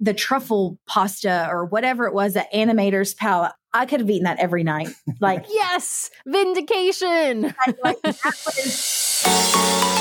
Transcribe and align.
the 0.00 0.14
truffle 0.14 0.78
pasta 0.86 1.48
or 1.50 1.64
whatever 1.64 2.06
it 2.06 2.14
was 2.14 2.36
at 2.36 2.52
Animator's 2.52 3.14
Palate. 3.14 3.52
I 3.72 3.86
could 3.86 4.00
have 4.00 4.08
eaten 4.10 4.24
that 4.24 4.38
every 4.38 4.64
night. 4.64 4.88
Like, 5.20 5.46
yes, 5.50 6.10
vindication. 6.26 7.54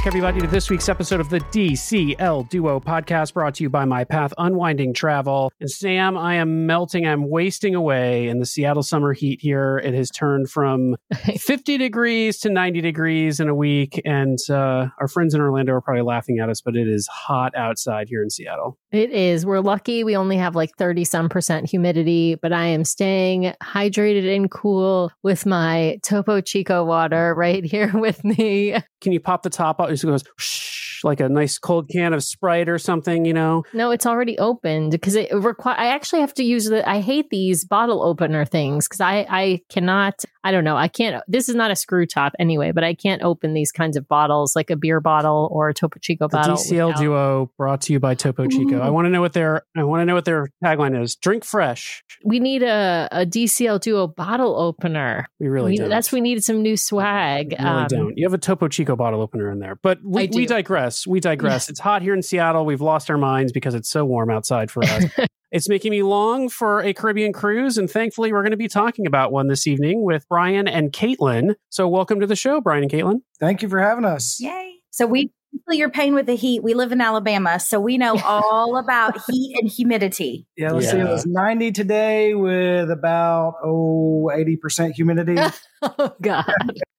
back, 0.00 0.06
everybody, 0.06 0.40
to 0.40 0.46
this 0.46 0.70
week's 0.70 0.88
episode 0.88 1.20
of 1.20 1.28
the 1.28 1.40
DCL 1.40 2.48
Duo 2.48 2.80
podcast 2.80 3.34
brought 3.34 3.56
to 3.56 3.62
you 3.62 3.68
by 3.68 3.84
My 3.84 4.02
Path 4.04 4.32
Unwinding 4.38 4.94
Travel. 4.94 5.52
And 5.60 5.70
Sam, 5.70 6.16
I 6.16 6.36
am 6.36 6.64
melting, 6.64 7.06
I'm 7.06 7.28
wasting 7.28 7.74
away 7.74 8.28
in 8.28 8.38
the 8.38 8.46
Seattle 8.46 8.82
summer 8.82 9.12
heat 9.12 9.42
here. 9.42 9.76
It 9.84 9.92
has 9.92 10.08
turned 10.08 10.48
from 10.48 10.96
50 11.36 11.76
degrees 11.76 12.38
to 12.38 12.48
90 12.48 12.80
degrees 12.80 13.40
in 13.40 13.50
a 13.50 13.54
week. 13.54 14.00
And 14.06 14.38
uh, 14.48 14.86
our 14.98 15.06
friends 15.06 15.34
in 15.34 15.40
Orlando 15.42 15.74
are 15.74 15.82
probably 15.82 16.02
laughing 16.02 16.38
at 16.38 16.48
us, 16.48 16.62
but 16.62 16.76
it 16.76 16.88
is 16.88 17.06
hot 17.08 17.54
outside 17.54 18.08
here 18.08 18.22
in 18.22 18.30
Seattle. 18.30 18.78
It 18.92 19.10
is. 19.10 19.44
We're 19.44 19.60
lucky 19.60 20.02
we 20.02 20.16
only 20.16 20.38
have 20.38 20.56
like 20.56 20.70
30 20.78 21.04
some 21.04 21.28
percent 21.28 21.68
humidity, 21.68 22.36
but 22.36 22.54
I 22.54 22.66
am 22.66 22.84
staying 22.84 23.52
hydrated 23.62 24.34
and 24.34 24.50
cool 24.50 25.12
with 25.22 25.44
my 25.44 25.98
Topo 26.02 26.40
Chico 26.40 26.84
water 26.84 27.34
right 27.34 27.64
here 27.64 27.90
with 27.94 28.24
me. 28.24 28.78
Can 29.02 29.12
you 29.12 29.20
pop 29.20 29.42
the 29.42 29.50
top 29.50 29.78
out? 29.80 29.89
It 29.90 30.02
goes 30.02 30.24
shh, 30.38 30.79
like 31.04 31.20
a 31.20 31.28
nice 31.28 31.58
cold 31.58 31.88
can 31.88 32.12
of 32.12 32.22
Sprite 32.22 32.68
or 32.68 32.78
something, 32.78 33.24
you 33.24 33.32
know? 33.34 33.64
No, 33.72 33.90
it's 33.90 34.06
already 34.06 34.38
opened 34.38 34.92
because 34.92 35.14
it 35.14 35.32
require. 35.32 35.76
I 35.78 35.86
actually 35.88 36.20
have 36.20 36.34
to 36.34 36.44
use 36.44 36.66
the. 36.66 36.88
I 36.88 37.00
hate 37.00 37.30
these 37.30 37.64
bottle 37.64 38.02
opener 38.02 38.44
things 38.44 38.86
because 38.86 39.00
I 39.00 39.26
I 39.28 39.60
cannot. 39.68 40.24
I 40.42 40.52
don't 40.52 40.64
know. 40.64 40.76
I 40.76 40.88
can't. 40.88 41.22
This 41.28 41.48
is 41.48 41.54
not 41.54 41.70
a 41.70 41.76
screw 41.76 42.06
top 42.06 42.32
anyway, 42.38 42.72
but 42.72 42.82
I 42.82 42.94
can't 42.94 43.22
open 43.22 43.52
these 43.52 43.72
kinds 43.72 43.96
of 43.96 44.08
bottles 44.08 44.56
like 44.56 44.70
a 44.70 44.76
beer 44.76 45.00
bottle 45.00 45.48
or 45.52 45.68
a 45.68 45.74
Topo 45.74 45.98
Chico 46.00 46.28
The 46.28 46.36
bottle. 46.38 46.56
DCL 46.56 46.86
without- 46.88 47.00
Duo 47.00 47.50
brought 47.58 47.82
to 47.82 47.92
you 47.92 48.00
by 48.00 48.14
Topo 48.14 48.46
Chico. 48.46 48.80
I 48.80 48.88
want 48.90 49.04
to 49.06 49.10
know 49.10 49.20
what 49.20 49.32
their 49.34 49.62
I 49.76 49.84
want 49.84 50.00
to 50.00 50.06
know 50.06 50.14
what 50.14 50.24
their 50.24 50.48
tagline 50.64 51.00
is. 51.00 51.16
Drink 51.16 51.44
fresh. 51.44 52.02
We 52.24 52.40
need 52.40 52.62
a, 52.62 53.08
a 53.12 53.26
DCL 53.26 53.80
Duo 53.80 54.06
bottle 54.06 54.56
opener. 54.58 55.26
We 55.38 55.48
really 55.48 55.72
We- 55.72 55.76
don't. 55.78 55.88
that's 55.90 56.10
we 56.12 56.20
needed 56.20 56.42
some 56.44 56.62
new 56.62 56.76
swag. 56.76 57.54
We 57.58 57.64
really 57.64 57.76
Um, 57.82 57.86
don't. 57.88 58.18
You 58.18 58.26
have 58.26 58.34
a 58.34 58.38
Topo 58.38 58.68
Chico 58.68 58.96
bottle 58.96 59.20
opener 59.20 59.50
in 59.50 59.58
there, 59.58 59.76
but 59.82 59.98
we, 60.02 60.22
we 60.22 60.26
do. 60.28 60.46
Digress. 60.90 61.06
We 61.06 61.20
digress. 61.20 61.68
It's 61.68 61.80
hot 61.80 62.02
here 62.02 62.14
in 62.14 62.22
Seattle. 62.22 62.64
We've 62.64 62.80
lost 62.80 63.10
our 63.10 63.18
minds 63.18 63.52
because 63.52 63.74
it's 63.74 63.88
so 63.88 64.04
warm 64.04 64.30
outside 64.30 64.70
for 64.70 64.82
us. 64.84 65.04
it's 65.52 65.68
making 65.68 65.90
me 65.90 66.02
long 66.02 66.48
for 66.48 66.80
a 66.80 66.92
Caribbean 66.92 67.32
cruise, 67.32 67.78
and 67.78 67.90
thankfully, 67.90 68.32
we're 68.32 68.42
going 68.42 68.50
to 68.52 68.56
be 68.56 68.68
talking 68.68 69.06
about 69.06 69.32
one 69.32 69.48
this 69.48 69.66
evening 69.66 70.02
with 70.02 70.26
Brian 70.28 70.66
and 70.68 70.92
Caitlin. 70.92 71.54
So, 71.68 71.88
welcome 71.88 72.20
to 72.20 72.26
the 72.26 72.36
show, 72.36 72.60
Brian 72.60 72.82
and 72.82 72.92
Caitlin. 72.92 73.20
Thank 73.38 73.62
you 73.62 73.68
for 73.68 73.80
having 73.80 74.04
us. 74.04 74.38
Yay. 74.40 74.74
So 74.90 75.06
we 75.06 75.30
feel 75.68 75.78
your 75.78 75.90
pain 75.90 76.14
with 76.14 76.26
the 76.26 76.34
heat. 76.36 76.62
We 76.62 76.74
live 76.74 76.92
in 76.92 77.00
Alabama, 77.00 77.58
so 77.60 77.80
we 77.80 77.98
know 77.98 78.16
all 78.24 78.76
about 78.76 79.18
heat 79.28 79.56
and 79.60 79.68
humidity. 79.70 80.46
Yeah, 80.56 80.72
let's 80.72 80.90
see. 80.90 80.98
It 80.98 81.04
was 81.04 81.26
90 81.26 81.72
today 81.72 82.34
with 82.34 82.90
about, 82.90 83.54
oh, 83.64 84.30
80% 84.34 84.92
humidity. 84.92 85.36
oh 85.82 86.14
God. 86.20 86.44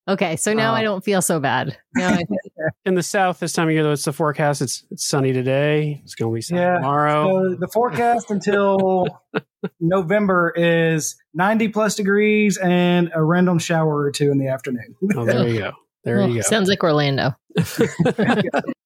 Okay, 0.07 0.35
so 0.35 0.53
now 0.53 0.71
Oh. 0.73 0.75
I 0.75 0.81
don't 0.83 1.03
feel 1.03 1.21
so 1.21 1.39
bad. 1.39 1.77
Now 1.95 2.09
I, 2.13 2.23
In 2.85 2.95
the 2.95 3.03
south, 3.03 3.39
this 3.39 3.53
time 3.53 3.67
of 3.67 3.73
year, 3.73 3.83
though, 3.83 3.91
it's 3.91 4.03
the 4.05 4.11
forecast. 4.13 4.61
It's, 4.61 4.83
it's 4.91 5.05
sunny 5.05 5.31
today. 5.33 6.01
It's 6.03 6.15
going 6.15 6.31
to 6.31 6.35
be 6.35 6.41
sunny 6.41 6.61
Yeah. 6.61 6.75
tomorrow. 6.75 7.27
So 7.51 7.55
the 7.59 7.67
forecast 7.67 8.31
until 8.31 9.05
November 9.79 10.51
is 10.55 11.15
90 11.35 11.69
plus 11.69 11.95
degrees 11.95 12.57
and 12.57 13.11
a 13.13 13.23
random 13.23 13.59
shower 13.59 13.99
or 14.01 14.11
two 14.11 14.31
in 14.31 14.39
the 14.39 14.47
afternoon. 14.47 14.95
Oh, 15.15 15.23
there 15.25 15.47
you 15.47 15.59
go. 15.59 15.71
There 16.03 16.21
Oh, 16.21 16.27
you 16.27 16.35
go. 16.35 16.41
Sounds 16.41 16.69
like 16.69 16.83
Orlando. 16.83 17.35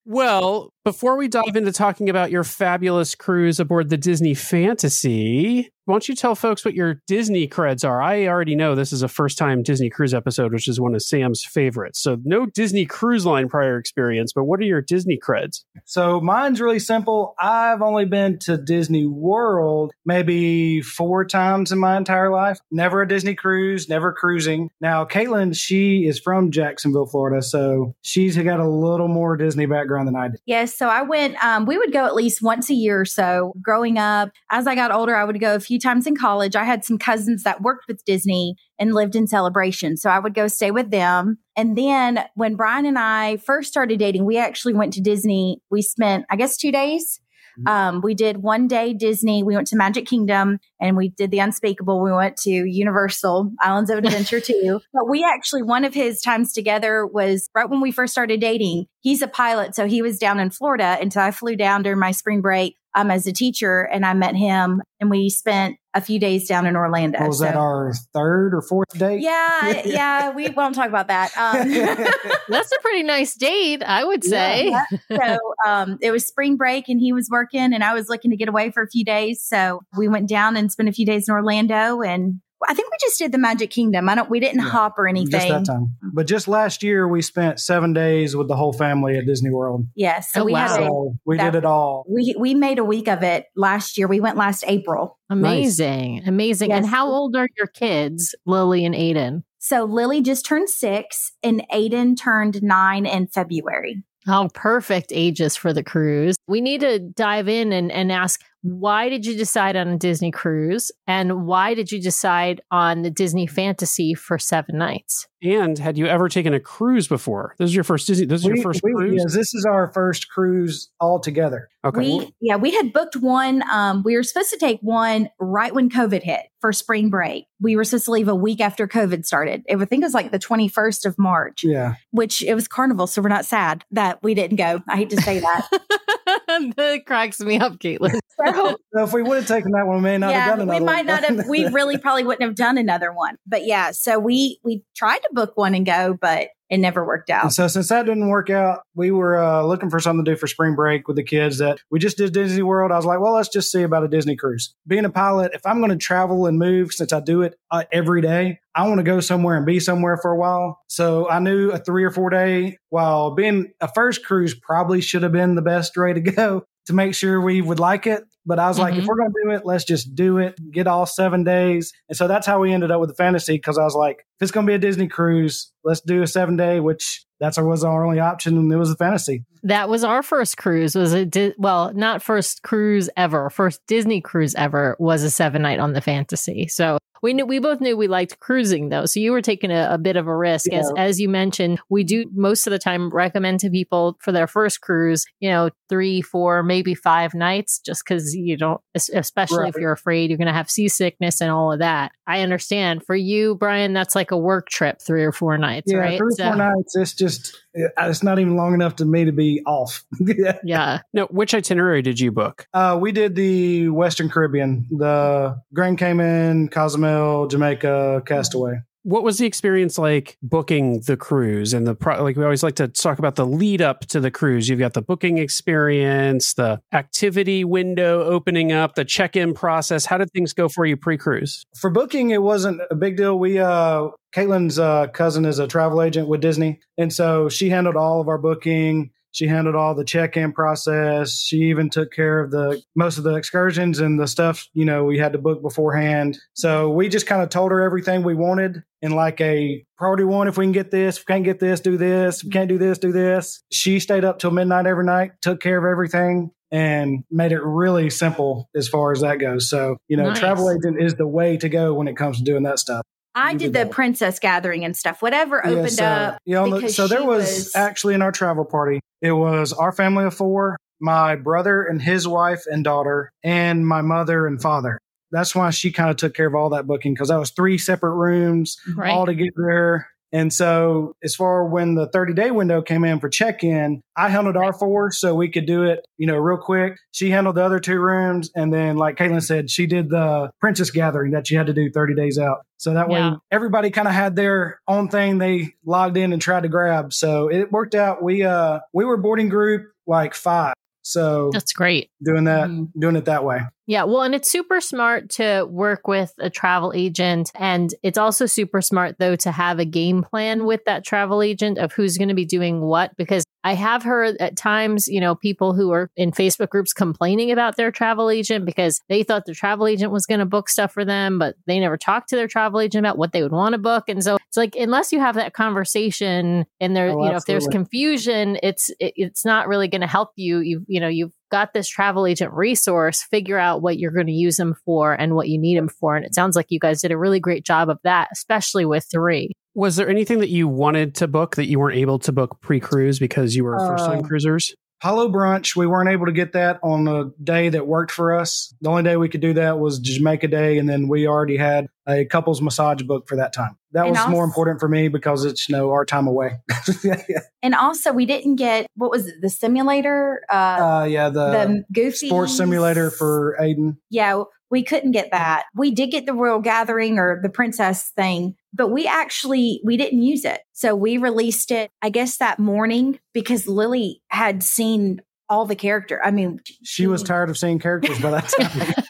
Well, 0.07 0.71
before 0.83 1.17
we 1.17 1.27
dive 1.27 1.55
into 1.55 1.71
talking 1.71 2.09
about 2.09 2.29
your 2.29 2.43
fabulous 2.43 3.15
cruise 3.15 3.59
aboard 3.59 3.89
the 3.89 3.97
Disney 3.97 4.35
Fantasy, 4.35 5.71
why 5.85 5.93
don't 5.93 6.09
you 6.09 6.15
tell 6.15 6.35
folks 6.35 6.65
what 6.65 6.73
your 6.73 7.01
Disney 7.07 7.47
creds 7.47 7.87
are? 7.87 8.01
I 8.01 8.25
already 8.25 8.55
know 8.55 8.73
this 8.73 8.91
is 8.91 9.03
a 9.03 9.07
first 9.07 9.37
time 9.37 9.61
Disney 9.63 9.89
cruise 9.89 10.13
episode, 10.13 10.51
which 10.51 10.67
is 10.67 10.79
one 10.79 10.95
of 10.95 11.01
Sam's 11.03 11.43
favorites. 11.43 11.99
So, 11.99 12.17
no 12.23 12.47
Disney 12.47 12.85
cruise 12.85 13.25
line 13.25 13.49
prior 13.49 13.77
experience, 13.77 14.33
but 14.33 14.45
what 14.45 14.59
are 14.59 14.63
your 14.63 14.81
Disney 14.81 15.17
creds? 15.17 15.63
So 15.85 16.19
mine's 16.19 16.59
really 16.59 16.79
simple. 16.79 17.35
I've 17.39 17.81
only 17.81 18.05
been 18.05 18.39
to 18.39 18.57
Disney 18.57 19.05
World 19.05 19.93
maybe 20.05 20.81
four 20.81 21.25
times 21.25 21.71
in 21.71 21.79
my 21.79 21.97
entire 21.97 22.31
life. 22.31 22.59
Never 22.71 23.03
a 23.03 23.07
Disney 23.07 23.35
cruise, 23.35 23.87
never 23.87 24.11
cruising. 24.11 24.69
Now, 24.81 25.05
Caitlin, 25.05 25.55
she 25.55 26.07
is 26.07 26.19
from 26.19 26.51
Jacksonville, 26.51 27.05
Florida, 27.05 27.41
so 27.41 27.95
she's 28.01 28.37
got 28.37 28.59
a 28.59 28.67
little 28.67 29.07
more 29.07 29.37
Disney 29.37 29.65
background 29.65 30.07
than 30.07 30.15
I 30.15 30.29
did. 30.29 30.39
Yes, 30.45 30.75
so 30.75 30.87
I 30.87 31.03
went. 31.03 31.43
Um, 31.43 31.65
we 31.65 31.77
would 31.77 31.93
go 31.93 32.05
at 32.05 32.15
least 32.15 32.41
once 32.41 32.69
a 32.69 32.73
year 32.73 32.99
or 32.99 33.05
so. 33.05 33.53
Growing 33.61 33.97
up, 33.97 34.31
as 34.49 34.67
I 34.67 34.75
got 34.75 34.91
older, 34.91 35.15
I 35.15 35.23
would 35.23 35.39
go 35.39 35.55
a 35.55 35.59
few 35.59 35.74
times 35.79 36.07
in 36.07 36.15
college. 36.15 36.55
I 36.55 36.63
had 36.63 36.83
some 36.85 36.97
cousins 36.97 37.43
that 37.43 37.61
worked 37.61 37.85
with 37.87 38.03
Disney 38.05 38.55
and 38.79 38.93
lived 38.93 39.15
in 39.15 39.27
Celebration, 39.27 39.97
so 39.97 40.09
I 40.09 40.19
would 40.19 40.33
go 40.33 40.47
stay 40.47 40.71
with 40.71 40.91
them. 40.91 41.37
And 41.55 41.77
then 41.77 42.25
when 42.35 42.55
Brian 42.55 42.85
and 42.85 42.99
I 42.99 43.37
first 43.37 43.69
started 43.69 43.99
dating, 43.99 44.25
we 44.25 44.37
actually 44.37 44.73
went 44.73 44.93
to 44.93 45.01
Disney. 45.01 45.61
We 45.71 45.81
spent, 45.81 46.25
I 46.29 46.35
guess, 46.35 46.57
two 46.57 46.71
days. 46.71 47.19
Mhm. 47.59 47.69
Um, 47.71 48.01
we 48.01 48.13
did 48.13 48.43
one 48.43 48.67
day 48.67 48.93
Disney. 48.93 49.41
We 49.41 49.55
went 49.55 49.67
to 49.67 49.77
Magic 49.77 50.05
Kingdom 50.05 50.59
and 50.81 50.97
we 50.97 51.09
did 51.09 51.31
the 51.31 51.39
unspeakable. 51.39 52.01
We 52.01 52.11
went 52.11 52.35
to 52.39 52.49
Universal 52.51 53.53
Islands 53.61 53.89
of 53.89 53.99
Adventure 53.99 54.39
too. 54.41 54.81
But 54.93 55.09
we 55.09 55.23
actually, 55.23 55.63
one 55.63 55.85
of 55.85 55.93
his 55.93 56.21
times 56.21 56.51
together 56.51 57.05
was 57.05 57.49
right 57.55 57.69
when 57.69 57.81
we 57.81 57.91
first 57.91 58.11
started 58.11 58.41
dating. 58.41 58.87
He's 58.99 59.21
a 59.21 59.27
pilot. 59.27 59.75
So 59.75 59.87
he 59.87 60.01
was 60.01 60.19
down 60.19 60.39
in 60.39 60.49
Florida 60.49 60.97
until 60.99 61.21
I 61.21 61.31
flew 61.31 61.55
down 61.55 61.83
during 61.83 61.99
my 61.99 62.11
spring 62.11 62.41
break 62.41 62.75
um, 62.95 63.11
as 63.11 63.27
a 63.27 63.33
teacher 63.33 63.81
and 63.81 64.05
I 64.05 64.13
met 64.13 64.35
him 64.35 64.81
and 65.01 65.09
we 65.09 65.29
spent 65.29 65.77
a 65.93 66.01
few 66.01 66.19
days 66.19 66.47
down 66.47 66.65
in 66.65 66.75
Orlando. 66.75 67.19
What 67.19 67.27
was 67.27 67.39
that 67.39 67.55
our 67.55 67.93
third 68.13 68.53
or 68.53 68.61
fourth 68.61 68.97
date? 68.97 69.21
yeah, 69.21 69.81
yeah, 69.85 70.31
we 70.31 70.49
won't 70.49 70.75
talk 70.75 70.87
about 70.87 71.09
that. 71.09 71.35
Um, 71.37 71.69
That's 72.49 72.71
a 72.71 72.81
pretty 72.81 73.03
nice 73.03 73.35
date, 73.35 73.83
I 73.83 74.05
would 74.05 74.23
say. 74.23 74.69
Yeah. 74.69 74.85
so 75.09 75.37
um, 75.67 75.97
it 76.01 76.11
was 76.11 76.25
spring 76.25 76.55
break 76.55 76.87
and 76.87 76.99
he 76.99 77.11
was 77.11 77.27
working 77.29 77.73
and 77.73 77.83
I 77.83 77.93
was 77.93 78.07
looking 78.09 78.31
to 78.31 78.37
get 78.37 78.47
away 78.47 78.71
for 78.71 78.81
a 78.81 78.89
few 78.89 79.03
days. 79.03 79.43
So 79.43 79.81
we 79.97 80.07
went 80.07 80.29
down 80.29 80.55
and 80.55 80.71
spent 80.71 80.87
a 80.87 80.93
few 80.93 81.05
days 81.05 81.27
in 81.27 81.33
Orlando 81.33 82.01
and 82.01 82.39
I 82.67 82.73
think 82.73 82.89
we 82.91 82.97
just 83.01 83.17
did 83.19 83.31
the 83.31 83.37
Magic 83.37 83.69
Kingdom. 83.69 84.09
I 84.09 84.15
don't, 84.15 84.29
we 84.29 84.39
didn't 84.39 84.61
Yeah. 84.61 84.69
hop 84.69 84.97
or 84.97 85.07
anything. 85.07 85.31
Just 85.31 85.47
that 85.47 85.65
time. 85.65 85.95
But 86.13 86.27
just 86.27 86.47
last 86.47 86.83
year, 86.83 87.07
we 87.07 87.21
spent 87.21 87.59
seven 87.59 87.93
days 87.93 88.35
with 88.35 88.47
the 88.47 88.55
whole 88.55 88.73
family 88.73 89.17
at 89.17 89.25
Disney 89.25 89.49
World. 89.51 89.87
Yes. 89.95 90.31
So 90.33 90.41
Oh, 90.41 90.45
we 90.45 90.53
wow. 90.53 90.67
had 90.67 90.79
a, 90.81 90.85
So 90.85 91.15
we 91.25 91.35
oh, 91.35 91.37
that- 91.37 91.51
did 91.51 91.57
it 91.59 91.65
all. 91.65 92.05
we, 92.09 92.35
we 92.37 92.53
made 92.53 92.79
a 92.79 92.83
week 92.83 93.07
of 93.07 93.23
it 93.23 93.45
last 93.55 93.97
year. 93.97 94.07
We 94.07 94.19
went 94.19 94.37
last 94.37 94.63
April. 94.67 95.17
Amazing. 95.29 96.23
Amazing. 96.25 96.71
And 96.71 96.85
how 96.85 97.07
old 97.09 97.35
are 97.35 97.47
your 97.57 97.67
kids, 97.67 98.35
Lily 98.45 98.85
and 98.85 98.95
Aiden? 98.95 99.43
So 99.59 99.83
Lily 99.85 100.21
just 100.21 100.45
turned 100.45 100.69
six 100.69 101.31
and 101.43 101.65
Aiden 101.73 102.17
turned 102.17 102.61
nine 102.61 103.05
in 103.05 103.27
February. 103.27 104.03
Oh, 104.27 104.49
perfect 104.55 105.11
ages 105.13 105.55
for 105.55 105.71
the 105.71 105.83
cruise. 105.83 106.35
We 106.47 106.59
need 106.61 106.81
to 106.81 106.97
dive 106.99 107.47
in 107.47 107.71
and, 107.71 107.91
and 107.91 108.11
ask 108.11 108.41
why 108.67 109.09
did 109.09 109.27
you 109.27 109.37
decide 109.37 109.75
on 109.75 109.89
a 109.89 109.97
Disney 109.97 110.31
cruise? 110.31 110.91
And 111.05 111.45
why 111.45 111.75
did 111.75 111.91
you 111.91 112.01
decide 112.01 112.61
on 112.71 113.03
the 113.03 113.11
Disney 113.11 113.45
fantasy 113.45 114.15
for 114.15 114.39
seven 114.39 114.79
nights? 114.79 115.27
And 115.43 115.77
had 115.77 115.95
you 115.99 116.07
ever 116.07 116.27
taken 116.29 116.55
a 116.55 116.59
cruise 116.59 117.07
before? 117.07 117.53
This 117.59 117.69
is 117.69 117.75
your 117.75 117.83
first 117.83 118.07
Disney. 118.07 118.25
This 118.25 118.41
is 118.41 118.47
your 118.47 118.57
first 118.57 118.81
we- 118.83 118.91
cruise. 118.93 119.21
yes, 119.23 119.33
this 119.35 119.53
is 119.53 119.65
our 119.69 119.91
first 119.93 120.29
cruise 120.31 120.89
all 120.99 121.19
together. 121.19 121.69
Okay. 121.85 121.99
We 121.99 122.33
yeah, 122.41 122.55
we 122.55 122.71
had 122.73 122.91
booked 122.91 123.15
one. 123.17 123.61
Um, 123.71 124.01
we 124.03 124.15
were 124.15 124.23
supposed 124.23 124.49
to 124.49 124.57
take 124.57 124.79
one 124.81 125.29
right 125.39 125.71
when 125.71 125.91
COVID 125.91 126.23
hit 126.23 126.41
for 126.59 126.73
spring 126.73 127.11
break. 127.11 127.45
We 127.61 127.75
were 127.75 127.83
supposed 127.83 128.05
to 128.05 128.11
leave 128.11 128.27
a 128.27 128.33
week 128.33 128.59
after 128.61 128.87
COVID 128.87 129.23
started. 129.25 129.61
It, 129.67 129.79
I 129.79 129.85
think 129.85 130.01
it 130.01 130.07
was 130.07 130.15
like 130.15 130.31
the 130.31 130.39
twenty 130.39 130.67
first 130.67 131.05
of 131.05 131.15
March, 131.19 131.63
Yeah. 131.63 131.93
which 132.09 132.41
it 132.41 132.55
was 132.55 132.67
Carnival, 132.67 133.05
so 133.05 133.21
we're 133.21 133.29
not 133.29 133.45
sad 133.45 133.85
that 133.91 134.23
we 134.23 134.33
didn't 134.33 134.57
go. 134.57 134.81
I 134.89 134.95
hate 134.95 135.11
to 135.11 135.21
say 135.21 135.39
that. 135.41 135.69
that 136.77 137.03
cracks 137.05 137.39
me 137.39 137.59
up, 137.59 137.79
Caitlin. 137.79 138.19
So, 138.45 138.75
So 138.93 139.03
if 139.05 139.13
we 139.13 139.23
would 139.23 139.37
have 139.37 139.47
taken 139.47 139.71
that 139.71 139.87
one, 139.87 139.95
we 139.95 140.01
may 140.03 140.17
not 140.17 140.33
have 140.33 140.49
done 140.57 140.61
another 140.67 140.77
we 140.79 140.85
might 140.85 141.05
one. 141.05 141.21
not 141.21 141.23
have. 141.23 141.47
We 141.47 141.67
really 141.71 141.97
probably 141.97 142.25
wouldn't 142.25 142.43
have 142.43 142.55
done 142.55 142.77
another 142.77 143.13
one. 143.13 143.37
But 143.47 143.65
yeah, 143.65 143.91
so 143.91 144.19
we 144.19 144.59
we 144.61 144.83
tried 144.93 145.19
to 145.19 145.29
book 145.31 145.55
one 145.55 145.73
and 145.73 145.85
go, 145.85 146.17
but 146.19 146.49
it 146.75 146.79
never 146.79 147.05
worked 147.05 147.29
And 147.29 147.45
out. 147.45 147.53
so 147.53 147.67
since 147.67 147.87
that 147.87 148.05
didn't 148.05 148.27
work 148.27 148.49
out, 148.49 148.81
we 148.95 149.09
were 149.09 149.41
uh, 149.41 149.63
looking 149.63 149.89
for 149.89 149.99
something 150.01 150.25
to 150.25 150.31
do 150.31 150.35
for 150.37 150.45
spring 150.45 150.75
break 150.75 151.07
with 151.07 151.15
the 151.15 151.23
kids 151.23 151.59
that 151.59 151.79
we 151.89 151.99
just 151.99 152.17
did 152.17 152.33
Disney 152.33 152.61
World. 152.61 152.91
I 152.91 152.97
was 152.97 153.05
like, 153.05 153.21
well, 153.21 153.33
let's 153.33 153.47
just 153.49 153.71
see 153.71 153.83
about 153.83 154.03
a 154.03 154.09
Disney 154.09 154.35
cruise. 154.35 154.75
Being 154.85 155.05
a 155.05 155.09
pilot, 155.09 155.51
if 155.53 155.65
I'm 155.65 155.79
going 155.79 155.91
to 155.91 155.97
travel 155.97 156.45
and 156.47 156.59
move, 156.59 156.91
since 156.91 157.13
I 157.13 157.21
do 157.21 157.41
it 157.43 157.55
uh, 157.71 157.83
every 157.93 158.21
day, 158.21 158.59
I 158.75 158.87
want 158.87 158.99
to 158.99 159.03
go 159.03 159.21
somewhere 159.21 159.55
and 159.55 159.65
be 159.65 159.79
somewhere 159.79 160.17
for 160.21 160.31
a 160.31 160.37
while. 160.37 160.79
So 160.89 161.29
I 161.29 161.39
knew 161.39 161.71
a 161.71 161.77
three 161.79 162.03
or 162.03 162.11
four 162.11 162.29
day, 162.29 162.77
while 162.89 163.33
being 163.35 163.71
a 163.79 163.87
first 163.87 164.25
cruise 164.25 164.53
probably 164.53 164.99
should 164.99 165.23
have 165.23 165.31
been 165.31 165.55
the 165.55 165.61
best 165.61 165.95
way 165.95 166.11
to 166.11 166.19
go 166.19 166.65
to 166.87 166.93
make 166.93 167.15
sure 167.15 167.39
we 167.39 167.61
would 167.61 167.79
like 167.79 168.05
it. 168.05 168.23
But 168.45 168.59
I 168.59 168.67
was 168.67 168.77
like, 168.77 168.93
if 168.95 169.03
Mhm. 169.03 169.07
we're 169.07 169.15
going 169.17 169.31
to 169.31 169.41
do 169.45 169.49
it, 169.51 169.65
let's 169.65 169.83
just 169.85 170.13
do 170.15 170.37
it, 170.37 170.55
get 170.71 170.85
all 170.87 171.05
seven 171.05 171.43
days. 171.43 171.91
And 172.09 172.17
so 172.17 172.27
that's 172.27 172.45
how 172.45 172.59
we 172.61 172.71
ended 172.73 172.91
up 172.91 172.99
with 172.99 173.09
the 173.09 173.15
fantasy 173.15 173.53
because 173.55 173.77
I 173.77 173.83
was 173.83 173.95
like, 173.95 174.19
if 174.19 174.43
it's 174.43 174.51
going 174.51 174.65
to 174.65 174.69
be 174.69 174.75
a 174.75 174.79
Disney 174.79 175.07
cruise, 175.07 175.71
let's 175.83 176.01
do 176.01 176.21
a 176.21 176.27
seven 176.27 176.55
day, 176.55 176.79
which 176.79 177.25
that's 177.39 177.57
our 177.57 177.65
was 177.65 177.83
our 177.83 178.05
only 178.05 178.19
option. 178.19 178.57
And 178.57 178.71
it 178.71 178.75
was 178.77 178.91
a 178.91 178.95
fantasy. 178.95 179.43
That 179.63 179.89
was 179.89 180.03
our 180.03 180.21
first 180.21 180.57
cruise. 180.57 180.95
Was 180.95 181.13
a 181.13 181.25
Di- 181.25 181.53
well, 181.57 181.91
not 181.95 182.21
first 182.21 182.61
cruise 182.61 183.09
ever. 183.17 183.49
First 183.49 183.81
Disney 183.87 184.21
cruise 184.21 184.53
ever 184.55 184.95
was 184.99 185.23
a 185.23 185.31
seven 185.31 185.63
night 185.63 185.79
on 185.79 185.93
the 185.93 186.01
Fantasy. 186.01 186.67
So 186.67 186.97
we 187.25 187.33
knew 187.33 187.45
we 187.45 187.59
both 187.59 187.81
knew 187.81 187.97
we 187.97 188.07
liked 188.07 188.39
cruising 188.39 188.89
though. 188.89 189.05
So 189.05 189.19
you 189.19 189.31
were 189.31 189.41
taking 189.41 189.71
a, 189.71 189.87
a 189.91 189.97
bit 189.97 190.15
of 190.15 190.27
a 190.27 190.35
risk, 190.35 190.71
as 190.71 190.91
Yeah. 190.95 191.01
as 191.03 191.19
you 191.19 191.27
mentioned. 191.27 191.79
We 191.89 192.03
do 192.03 192.25
most 192.33 192.67
of 192.67 192.71
the 192.71 192.79
time 192.79 193.09
recommend 193.09 193.59
to 193.61 193.69
people 193.69 194.17
for 194.21 194.31
their 194.31 194.47
first 194.47 194.81
cruise, 194.81 195.25
you 195.39 195.49
know, 195.49 195.69
three, 195.89 196.21
four, 196.21 196.63
maybe 196.63 196.93
five 196.95 197.33
nights, 197.33 197.79
just 197.79 198.03
because 198.05 198.33
you 198.35 198.57
don't, 198.57 198.79
es- 198.95 199.09
especially 199.09 199.67
if 199.69 199.75
you're 199.75 199.91
afraid 199.91 200.29
you're 200.29 200.37
going 200.37 200.47
to 200.47 200.53
have 200.53 200.69
seasickness 200.69 201.41
and 201.41 201.51
all 201.51 201.71
of 201.73 201.79
that. 201.79 202.11
I 202.27 202.41
understand. 202.41 203.03
For 203.05 203.15
you, 203.15 203.55
Brian, 203.55 203.93
that's 203.93 204.15
like 204.15 204.31
a 204.31 204.37
work 204.37 204.69
trip, 204.69 205.01
three 205.01 205.23
or 205.23 205.31
four 205.31 205.57
nights, 205.57 205.91
Yeah, 205.91 205.99
right? 205.99 206.17
three 206.17 206.27
or 206.27 206.31
So- 206.31 206.45
four 206.47 206.55
nights. 206.55 206.95
It's 206.95 207.13
just, 207.13 207.57
it's 207.73 208.23
not 208.23 208.39
even 208.39 208.55
long 208.55 208.73
enough 208.73 208.95
to 208.97 209.05
me 209.05 209.25
to 209.25 209.31
be 209.31 209.61
off. 209.65 210.03
Yeah. 210.63 211.01
Now, 211.13 211.25
which 211.27 211.53
itinerary 211.53 212.01
did 212.01 212.19
you 212.19 212.31
book? 212.31 212.67
Uh, 212.73 212.97
we 212.99 213.11
did 213.11 213.35
the 213.35 213.89
Western 213.89 214.29
Caribbean, 214.29 214.87
the 214.89 215.61
Grand 215.73 215.97
Cayman, 215.97 216.69
Cozumel, 216.69 217.14
Jamaica, 217.49 218.23
Castaway. 218.25 218.81
What 219.03 219.23
was 219.23 219.37
the 219.37 219.45
experience 219.45 219.99
like 219.99 220.35
booking 220.41 221.01
the 221.01 221.15
cruise 221.15 221.73
and 221.73 221.85
the 221.85 221.93
pro- 221.93 222.23
like? 222.23 222.35
We 222.37 222.43
always 222.43 222.63
like 222.63 222.73
to 222.77 222.87
talk 222.87 223.19
about 223.19 223.35
the 223.35 223.45
lead 223.45 223.79
up 223.79 224.01
to 224.07 224.19
the 224.19 224.31
cruise. 224.31 224.67
You've 224.67 224.79
got 224.79 224.95
the 224.95 225.03
booking 225.03 225.37
experience, 225.37 226.55
the 226.55 226.81
activity 226.91 227.63
window 227.63 228.23
opening 228.23 228.71
up, 228.71 228.95
the 228.95 229.05
check 229.05 229.35
in 229.35 229.53
process. 229.53 230.07
How 230.07 230.17
did 230.17 230.31
things 230.31 230.53
go 230.53 230.67
for 230.67 230.87
you 230.87 230.97
pre 230.97 231.19
cruise? 231.19 231.63
For 231.77 231.91
booking, 231.91 232.31
it 232.31 232.41
wasn't 232.41 232.81
a 232.89 232.95
big 232.95 233.15
deal. 233.15 233.37
We, 233.37 233.59
uh, 233.59 234.07
Caitlin's 234.35 234.79
uh, 234.79 235.05
cousin 235.07 235.45
is 235.45 235.59
a 235.59 235.67
travel 235.67 236.01
agent 236.01 236.27
with 236.27 236.41
Disney, 236.41 236.79
and 236.97 237.13
so 237.13 237.47
she 237.47 237.69
handled 237.69 237.95
all 237.95 238.21
of 238.21 238.27
our 238.27 238.39
booking. 238.39 239.11
She 239.35 239.47
handled 239.47 239.75
all 239.75 239.93
the 239.93 240.05
check-in 240.05 240.53
process. 240.53 241.41
She 241.41 241.57
even 241.63 241.89
took 241.89 242.13
care 242.13 242.39
of 242.39 242.51
the 242.51 242.81
most 242.95 243.17
of 243.17 243.25
the 243.25 243.35
excursions 243.35 243.99
and 243.99 244.17
the 244.17 244.27
stuff 244.27 244.65
you 244.73 244.85
know 244.85 245.03
we 245.03 245.17
had 245.17 245.33
to 245.33 245.37
book 245.37 245.61
beforehand. 245.61 246.37
So 246.53 246.89
we 246.89 247.09
just 247.09 247.27
kind 247.27 247.41
of 247.41 247.49
told 247.49 247.71
her 247.71 247.81
everything 247.81 248.23
we 248.23 248.33
wanted 248.33 248.81
in 249.01 249.11
like 249.11 249.41
a 249.41 249.83
priority 249.97 250.23
one. 250.23 250.47
If 250.47 250.57
we 250.57 250.63
can 250.63 250.71
get 250.71 250.89
this, 250.89 251.17
if 251.17 251.25
we 251.27 251.33
can't 251.33 251.43
get 251.43 251.59
this, 251.59 251.81
do 251.81 251.97
this. 251.97 252.45
We 252.45 252.49
can't 252.49 252.69
do 252.69 252.77
this, 252.77 252.97
do 252.97 253.11
this. 253.11 253.61
She 253.73 253.99
stayed 253.99 254.23
up 254.23 254.39
till 254.39 254.51
midnight 254.51 254.85
every 254.85 255.05
night, 255.05 255.31
took 255.41 255.59
care 255.61 255.77
of 255.77 255.83
everything, 255.83 256.51
and 256.71 257.25
made 257.29 257.51
it 257.51 257.61
really 257.61 258.09
simple 258.09 258.69
as 258.73 258.87
far 258.87 259.11
as 259.11 259.19
that 259.19 259.39
goes. 259.39 259.69
So 259.69 259.97
you 260.07 260.15
know, 260.15 260.29
Nice. 260.29 260.39
travel 260.39 260.71
agent 260.71 261.01
is 261.01 261.15
the 261.15 261.27
way 261.27 261.57
to 261.57 261.67
go 261.67 261.93
when 261.93 262.07
it 262.07 262.15
comes 262.15 262.37
to 262.37 262.43
doing 262.45 262.63
that 262.63 262.79
stuff. 262.79 263.01
I 263.35 263.51
did 263.51 263.59
did 263.59 263.67
the 263.73 263.79
that. 263.85 263.91
princess 263.91 264.39
gathering 264.39 264.85
and 264.85 264.95
stuff. 264.95 265.21
Whatever 265.21 265.65
opened 265.65 265.99
up. 266.01 266.37
yeah, 266.45 266.63
the- 266.67 266.89
so 266.89 267.07
there 267.07 267.23
was, 267.25 267.43
was- 267.45 267.75
actually 267.75 268.13
in 268.13 268.21
our 268.21 268.31
travel 268.31 268.65
party, 268.65 268.99
it 269.21 269.33
was 269.33 269.73
our 269.73 269.91
family 269.91 270.23
of 270.25 270.33
four, 270.33 270.77
my 271.01 271.35
brother 271.35 271.83
and 271.83 272.01
his 272.01 272.27
wife 272.27 272.63
and 272.71 272.83
daughter, 272.83 273.29
and 273.43 273.85
my 273.87 274.01
mother 274.01 274.47
and 274.47 274.61
father. 274.61 274.97
That's 275.31 275.53
why 275.53 275.69
she 275.71 275.91
kind 275.91 276.09
of 276.09 276.15
took 276.15 276.33
care 276.33 276.47
of 276.47 276.55
all 276.55 276.69
that 276.69 276.87
booking 276.87 277.13
because 277.13 277.27
that 277.27 277.39
was 277.39 277.49
three 277.49 277.77
separate 277.77 278.13
rooms 278.15 278.77
Right. 278.95 279.11
all 279.11 279.25
to 279.25 279.33
get 279.33 279.53
there. 279.57 280.07
And 280.31 280.51
so, 280.51 281.15
as 281.23 281.35
far 281.35 281.65
when 281.65 281.95
the 281.95 282.07
30 282.07 282.33
day 282.33 282.51
window 282.51 282.81
came 282.81 283.03
in 283.05 283.19
for 283.19 283.29
check 283.29 283.63
in, 283.63 284.01
I 284.17 284.29
handled 284.29 284.57
our 284.57 284.73
four 284.73 285.11
so 285.11 285.33
we 285.35 285.49
could 285.49 285.65
do 285.65 285.83
it, 285.83 286.05
you 286.17 286.27
know, 286.27 286.35
real 286.35 286.57
quick. 286.57 286.97
She 287.11 287.29
handled 287.29 287.55
the 287.55 287.63
other 287.63 287.79
two 287.79 287.99
rooms. 287.99 288.49
And 288.55 288.73
then, 288.73 288.97
like 288.97 289.15
Caitlin 289.15 289.41
said, 289.43 289.69
she 289.69 289.85
did 289.85 290.09
the 290.09 290.51
princess 290.59 290.91
gathering 290.91 291.31
that 291.31 291.49
you 291.49 291.57
had 291.57 291.67
to 291.67 291.73
do 291.73 291.89
30 291.89 292.15
days 292.15 292.37
out. 292.37 292.65
So 292.77 292.93
that 292.93 293.07
way, 293.07 293.19
Yeah. 293.19 293.35
everybody 293.51 293.91
kind 293.91 294.07
of 294.07 294.13
had 294.13 294.35
their 294.35 294.79
own 294.87 295.07
thing 295.09 295.37
they 295.37 295.75
logged 295.85 296.17
in 296.17 296.33
and 296.33 296.41
tried 296.41 296.63
to 296.63 296.69
grab. 296.69 297.13
So 297.13 297.47
it 297.49 297.71
worked 297.71 297.95
out. 297.95 298.21
We, 298.21 298.43
uh, 298.43 298.79
we 298.93 299.05
were 299.05 299.17
boarding 299.17 299.47
group 299.49 299.83
like 300.05 300.33
five. 300.33 300.73
So 301.03 301.49
That's 301.53 301.71
great. 301.71 302.09
doing 302.21 302.45
that, 302.45 302.67
Mhm. 302.67 302.89
doing 302.99 303.15
it 303.15 303.25
that 303.25 303.43
way. 303.43 303.61
Yeah, 303.87 304.03
well, 304.03 304.23
and 304.23 304.33
it's 304.33 304.49
super 304.49 304.81
smart 304.81 305.29
to 305.31 305.65
work 305.69 306.07
with 306.07 306.33
a 306.39 306.49
travel 306.49 306.91
agent. 306.95 307.51
And 307.53 307.93
it's 308.01 308.17
also 308.17 308.47
super 308.47 308.81
smart, 308.81 309.17
though, 309.19 309.35
to 309.37 309.51
have 309.51 309.77
a 309.77 309.85
game 309.85 310.23
plan 310.23 310.65
with 310.65 310.83
that 310.85 311.05
travel 311.05 311.41
agent 311.41 311.77
of 311.77 311.93
who's 311.93 312.17
going 312.17 312.29
to 312.29 312.35
be 312.35 312.45
doing 312.45 312.81
what. 312.81 313.15
Because 313.15 313.43
I 313.63 313.73
have 313.73 314.03
heard 314.03 314.37
at 314.39 314.57
times, 314.57 315.07
you 315.07 315.19
know, 315.19 315.35
people 315.35 315.73
who 315.73 315.91
are 315.91 316.09
in 316.15 316.31
Facebook 316.31 316.69
groups 316.69 316.93
complaining 316.93 317.51
about 317.51 317.77
their 317.77 317.91
travel 317.91 318.29
agent 318.29 318.65
because 318.65 319.01
they 319.07 319.23
thought 319.23 319.45
their 319.45 319.55
travel 319.55 319.87
agent 319.87 320.11
was 320.11 320.25
going 320.25 320.39
to 320.39 320.45
book 320.45 320.67
stuff 320.69 320.91
for 320.91 321.05
them, 321.05 321.37
but 321.37 321.55
they 321.67 321.79
never 321.79 321.97
talked 321.97 322.29
to 322.29 322.35
their 322.35 322.47
travel 322.47 322.79
agent 322.79 323.05
about 323.05 323.17
what 323.17 323.33
they 323.33 323.43
would 323.43 323.51
want 323.51 323.73
to 323.73 323.79
book. 323.79 324.05
And 324.07 324.23
so 324.23 324.37
it's 324.47 324.57
like, 324.57 324.75
unless 324.75 325.11
you 325.11 325.19
have 325.19 325.35
that 325.35 325.53
conversation 325.53 326.65
and 326.79 326.95
there, 326.95 327.09
Oh, 327.09 327.23
you 327.23 327.31
know, 327.31 327.37
if 327.37 327.45
there's 327.45 327.67
confusion, 327.67 328.57
it's, 328.63 328.89
it, 328.99 329.13
it's 329.15 329.45
not 329.45 329.67
really 329.67 329.87
going 329.87 330.01
to 330.01 330.07
help 330.07 330.29
you. 330.35 330.59
You, 330.59 330.85
you 330.87 330.99
know, 330.99 331.07
you've 331.07 331.33
got 331.55 331.71
this 331.71 331.87
travel 331.87 332.27
agent 332.27 332.51
resource, 332.51 333.23
figure 333.23 333.57
out 333.57 333.81
what 333.81 333.97
you're 333.97 334.11
going 334.11 334.27
to 334.27 334.33
use 334.33 334.57
them 334.57 334.75
for 334.83 335.13
and 335.13 335.35
what 335.35 335.47
you 335.47 335.57
need 335.57 335.77
them 335.77 335.87
for. 335.87 336.17
And 336.17 336.25
it 336.25 336.35
sounds 336.35 336.53
like 336.53 336.65
you 336.67 336.79
guys 336.79 337.01
did 337.01 337.13
a 337.13 337.17
really 337.17 337.39
great 337.39 337.65
job 337.65 337.89
of 337.89 337.97
that, 338.03 338.27
especially 338.33 338.83
with 338.83 339.07
three. 339.09 339.53
Was 339.73 339.95
there 339.95 340.09
anything 340.09 340.39
that 340.39 340.49
you 340.49 340.67
wanted 340.67 341.15
to 341.15 341.29
book 341.29 341.55
that 341.55 341.67
you 341.67 341.79
weren't 341.79 341.97
able 341.97 342.19
to 342.19 342.33
book 342.33 342.59
pre 342.59 342.81
cruise 342.81 343.19
because 343.19 343.55
you 343.55 343.63
were 343.63 343.79
first 343.79 344.05
time 344.05 344.19
Uh, 344.19 344.27
cruisers? 344.27 344.75
Palo 345.05 345.29
brunch, 345.29 345.75
we 345.75 345.85
weren't 345.85 346.09
able 346.09 346.25
to 346.25 346.31
get 346.31 346.53
that 346.53 346.79
on 346.81 347.03
the 347.03 347.31
day 347.43 347.69
that 347.69 347.85
worked 347.85 348.11
for 348.11 348.33
us. 348.33 348.73
The 348.81 348.89
only 348.89 349.03
day 349.03 349.17
we 349.17 349.29
could 349.29 349.39
do 349.39 349.53
that 349.53 349.77
was 349.77 349.99
Jamaica 349.99 350.47
Day, 350.47 350.79
and 350.79 350.89
then 350.89 351.07
we 351.07 351.27
already 351.27 351.57
had 351.57 351.89
a 352.07 352.25
couples 352.25 352.59
massage 352.59 353.03
book 353.03 353.27
for 353.27 353.35
that 353.35 353.53
time. 353.53 353.77
That 353.91 354.07
And 354.07 354.15
was 354.15 354.27
more 354.27 354.43
important 354.43 354.79
for 354.79 354.89
me 354.89 355.07
because 355.07 355.45
it's 355.45 355.69
you 355.69 355.75
know 355.75 355.91
our 355.91 356.05
time 356.05 356.25
away. 356.25 356.57
yeah, 357.03 357.21
And 357.61 357.75
also, 357.75 358.13
we 358.13 358.25
didn't 358.25 358.55
get 358.55 358.87
what 358.95 359.11
was 359.11 359.27
it, 359.27 359.35
the 359.43 359.49
simulator, 359.51 360.41
uh, 360.49 361.01
uh, 361.01 361.03
yeah, 361.07 361.29
the, 361.29 361.51
the 361.51 361.83
Goofy 361.93 362.25
sports 362.25 362.57
simulator 362.57 363.11
for 363.11 363.55
Aiden. 363.61 363.97
Yeah, 364.09 364.45
we 364.71 364.81
couldn't 364.81 365.11
get 365.11 365.29
that. 365.31 365.65
We 365.75 365.91
did 365.91 366.09
get 366.09 366.25
the 366.25 366.33
Royal 366.33 366.61
Gathering 366.61 367.19
or 367.19 367.39
the 367.43 367.49
Princess 367.49 368.11
thing, 368.15 368.55
but 368.75 368.89
we 368.89 369.07
actually 369.07 369.81
we 369.83 369.97
didn't 369.97 370.21
use 370.21 370.45
it. 370.45 370.61
So 370.73 370.95
we 370.95 371.17
released 371.17 371.71
it, 371.71 371.91
I 372.01 372.09
guess, 372.09 372.37
that 372.37 372.59
morning 372.59 373.19
because 373.33 373.67
Lily 373.67 374.21
had 374.29 374.63
seen 374.63 375.21
all 375.49 375.65
the 375.65 375.75
character. 375.75 376.19
I 376.23 376.31
mean, 376.31 376.59
She 376.83 377.07
was 377.07 377.21
tired 377.23 377.49
of 377.49 377.57
seeing 377.57 377.79
characters 377.79 378.19
by 378.19 378.31
that 378.31 378.47
time. 378.47 379.03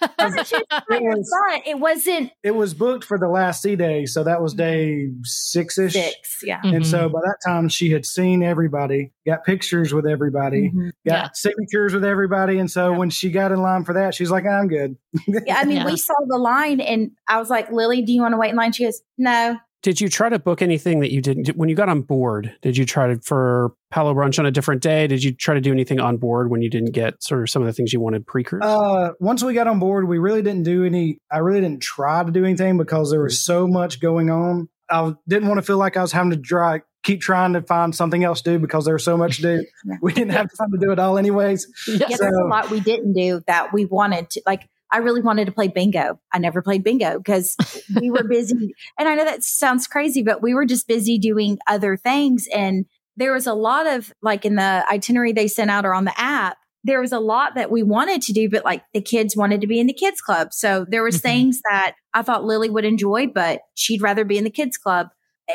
it 0.89 1.03
was, 1.03 1.31
but 1.49 1.67
it 1.67 1.79
wasn't 1.79 2.31
it 2.43 2.55
was 2.55 2.73
booked 2.73 3.03
for 3.03 3.17
the 3.17 3.27
last 3.27 3.61
C 3.61 3.75
day, 3.75 4.05
so 4.05 4.23
that 4.23 4.41
was 4.41 4.53
day 4.53 5.09
six 5.23 5.77
ish. 5.77 5.93
six. 5.93 6.41
Yeah. 6.43 6.59
Mm-hmm. 6.61 6.75
And 6.75 6.87
so 6.87 7.09
by 7.09 7.19
that 7.25 7.37
time, 7.45 7.69
she 7.69 7.91
had 7.91 8.05
seen 8.05 8.43
everybody, 8.43 9.11
got 9.25 9.43
pictures 9.45 9.93
with 9.93 10.05
everybody, 10.05 10.71
Mhm. 10.71 10.91
got 11.07 11.13
Yeah. 11.13 11.29
signatures 11.33 11.93
with 11.93 12.03
everybody. 12.05 12.59
And 12.59 12.69
so 12.69 12.91
Yeah. 12.91 12.97
when 12.97 13.09
she 13.09 13.31
got 13.31 13.51
in 13.51 13.61
line 13.61 13.83
for 13.85 13.93
that, 13.93 14.13
she's 14.13 14.31
like, 14.31 14.45
I'm 14.45 14.67
good. 14.67 14.97
Yeah, 15.27 15.57
I 15.57 15.65
mean, 15.65 15.77
Yeah. 15.77 15.85
we 15.85 15.97
saw 15.97 16.13
the 16.27 16.37
line 16.37 16.79
and 16.81 17.11
I 17.27 17.37
was 17.39 17.49
like, 17.49 17.71
Lily, 17.71 18.01
do 18.01 18.11
you 18.11 18.21
want 18.21 18.33
to 18.33 18.37
wait 18.37 18.49
in 18.49 18.55
line? 18.55 18.71
She 18.73 18.83
goes, 18.85 19.01
no. 19.17 19.57
Did 19.85 20.01
you 20.01 20.09
try 20.09 20.29
to 20.29 20.39
book 20.39 20.63
anything 20.63 21.01
that 21.01 21.11
you 21.11 21.21
didn't 21.21 21.55
when 21.55 21.69
you 21.69 21.75
got 21.75 21.89
on 21.89 22.01
board? 22.01 22.51
Did 22.63 22.75
you 22.75 22.87
try 22.87 23.05
to 23.05 23.21
for 23.21 23.75
Palo 23.91 24.15
Brunch 24.15 24.39
on 24.39 24.47
a 24.47 24.49
different 24.49 24.81
day? 24.81 25.05
Did 25.05 25.23
you 25.23 25.31
try 25.31 25.53
to 25.53 25.61
do 25.61 25.71
anything 25.71 25.99
on 25.99 26.17
board 26.17 26.49
when 26.49 26.63
you 26.63 26.71
didn't 26.71 26.89
get 26.89 27.21
sort 27.21 27.43
of 27.43 27.51
some 27.51 27.61
of 27.61 27.67
the 27.67 27.73
things 27.73 27.93
you 27.93 27.99
wanted 27.99 28.25
pre 28.25 28.43
cruise? 28.43 28.63
Uh, 28.65 29.11
once 29.19 29.43
we 29.43 29.53
got 29.53 29.67
on 29.67 29.77
board, 29.77 30.07
we 30.07 30.17
really 30.17 30.41
didn't 30.41 30.63
do 30.63 30.85
any. 30.85 31.19
I 31.31 31.37
really 31.37 31.61
didn't 31.61 31.83
try 31.83 32.23
to 32.23 32.31
do 32.31 32.43
anything 32.43 32.79
because 32.79 33.11
there 33.11 33.21
was 33.21 33.39
so 33.39 33.67
much 33.67 33.99
going 33.99 34.31
on. 34.31 34.69
I 34.89 35.13
didn't 35.27 35.49
want 35.49 35.59
to 35.59 35.61
feel 35.61 35.77
like 35.77 35.97
I 35.97 36.01
was 36.01 36.11
having 36.11 36.31
to 36.31 36.37
try, 36.37 36.81
keep 37.03 37.21
trying 37.21 37.53
to 37.53 37.61
find 37.61 37.93
something 37.93 38.23
else 38.23 38.41
to 38.41 38.53
do 38.53 38.57
because 38.57 38.85
there 38.85 38.95
was 38.95 39.03
so 39.03 39.17
much 39.17 39.37
to 39.37 39.59
do. 39.59 39.65
We 40.01 40.13
didn't 40.13 40.31
have 40.31 40.47
time 40.57 40.71
to 40.71 40.79
do 40.83 40.93
it 40.93 40.97
all, 40.97 41.19
anyways. 41.19 41.67
Yeah, 41.87 42.07
there's 42.07 42.21
a 42.21 42.47
lot 42.47 42.71
we 42.71 42.79
didn't 42.79 43.13
do 43.13 43.43
that 43.45 43.71
we 43.71 43.85
wanted 43.85 44.31
to. 44.31 44.41
Like, 44.47 44.67
I 44.95 44.99
really 44.99 45.21
wanted 45.21 45.45
to 45.45 45.51
play 45.51 45.67
bingo. 45.67 46.19
I 46.31 46.39
never 46.39 46.61
played 46.61 46.83
bingo 46.83 47.17
because 47.19 47.55
we 48.01 48.09
were 48.09 48.23
busy. 48.23 48.73
And 48.97 49.09
I 49.09 49.15
know 49.15 49.25
that 49.25 49.43
sounds 49.43 49.87
crazy, 49.87 50.23
but 50.23 50.41
we 50.41 50.53
were 50.53 50.65
just 50.65 50.87
busy 50.87 51.19
doing 51.19 51.57
other 51.67 51.97
things. 51.97 52.47
And 52.53 52.85
there 53.17 53.33
was 53.33 53.45
a 53.45 53.53
lot 53.53 53.87
of, 53.87 54.13
like, 54.21 54.45
in 54.45 54.55
the 54.55 54.85
itinerary 54.89 55.33
they 55.33 55.47
sent 55.47 55.69
out 55.69 55.85
or 55.85 55.93
on 55.93 56.05
the 56.05 56.17
app, 56.19 56.57
there 56.85 57.01
was 57.01 57.11
a 57.11 57.19
lot 57.19 57.55
that 57.55 57.71
we 57.71 57.83
wanted 57.83 58.21
to 58.21 58.31
do, 58.33 58.49
but 58.49 58.63
like 58.63 58.83
the 58.93 59.01
kids 59.01 59.35
wanted 59.35 59.59
to 59.61 59.67
be 59.67 59.79
in 59.79 59.87
the 59.87 59.93
kids 59.93 60.21
club. 60.21 60.53
So 60.53 60.85
there 60.87 61.03
was 61.03 61.17
Mhm. 61.17 61.21
things 61.21 61.59
that 61.69 61.95
I 62.13 62.21
thought 62.21 62.45
Lily 62.45 62.69
would 62.69 62.85
enjoy, 62.85 63.27
but 63.27 63.61
she'd 63.73 64.01
rather 64.01 64.23
be 64.23 64.37
in 64.37 64.43
the 64.43 64.49
kids 64.51 64.77
club. 64.77 65.07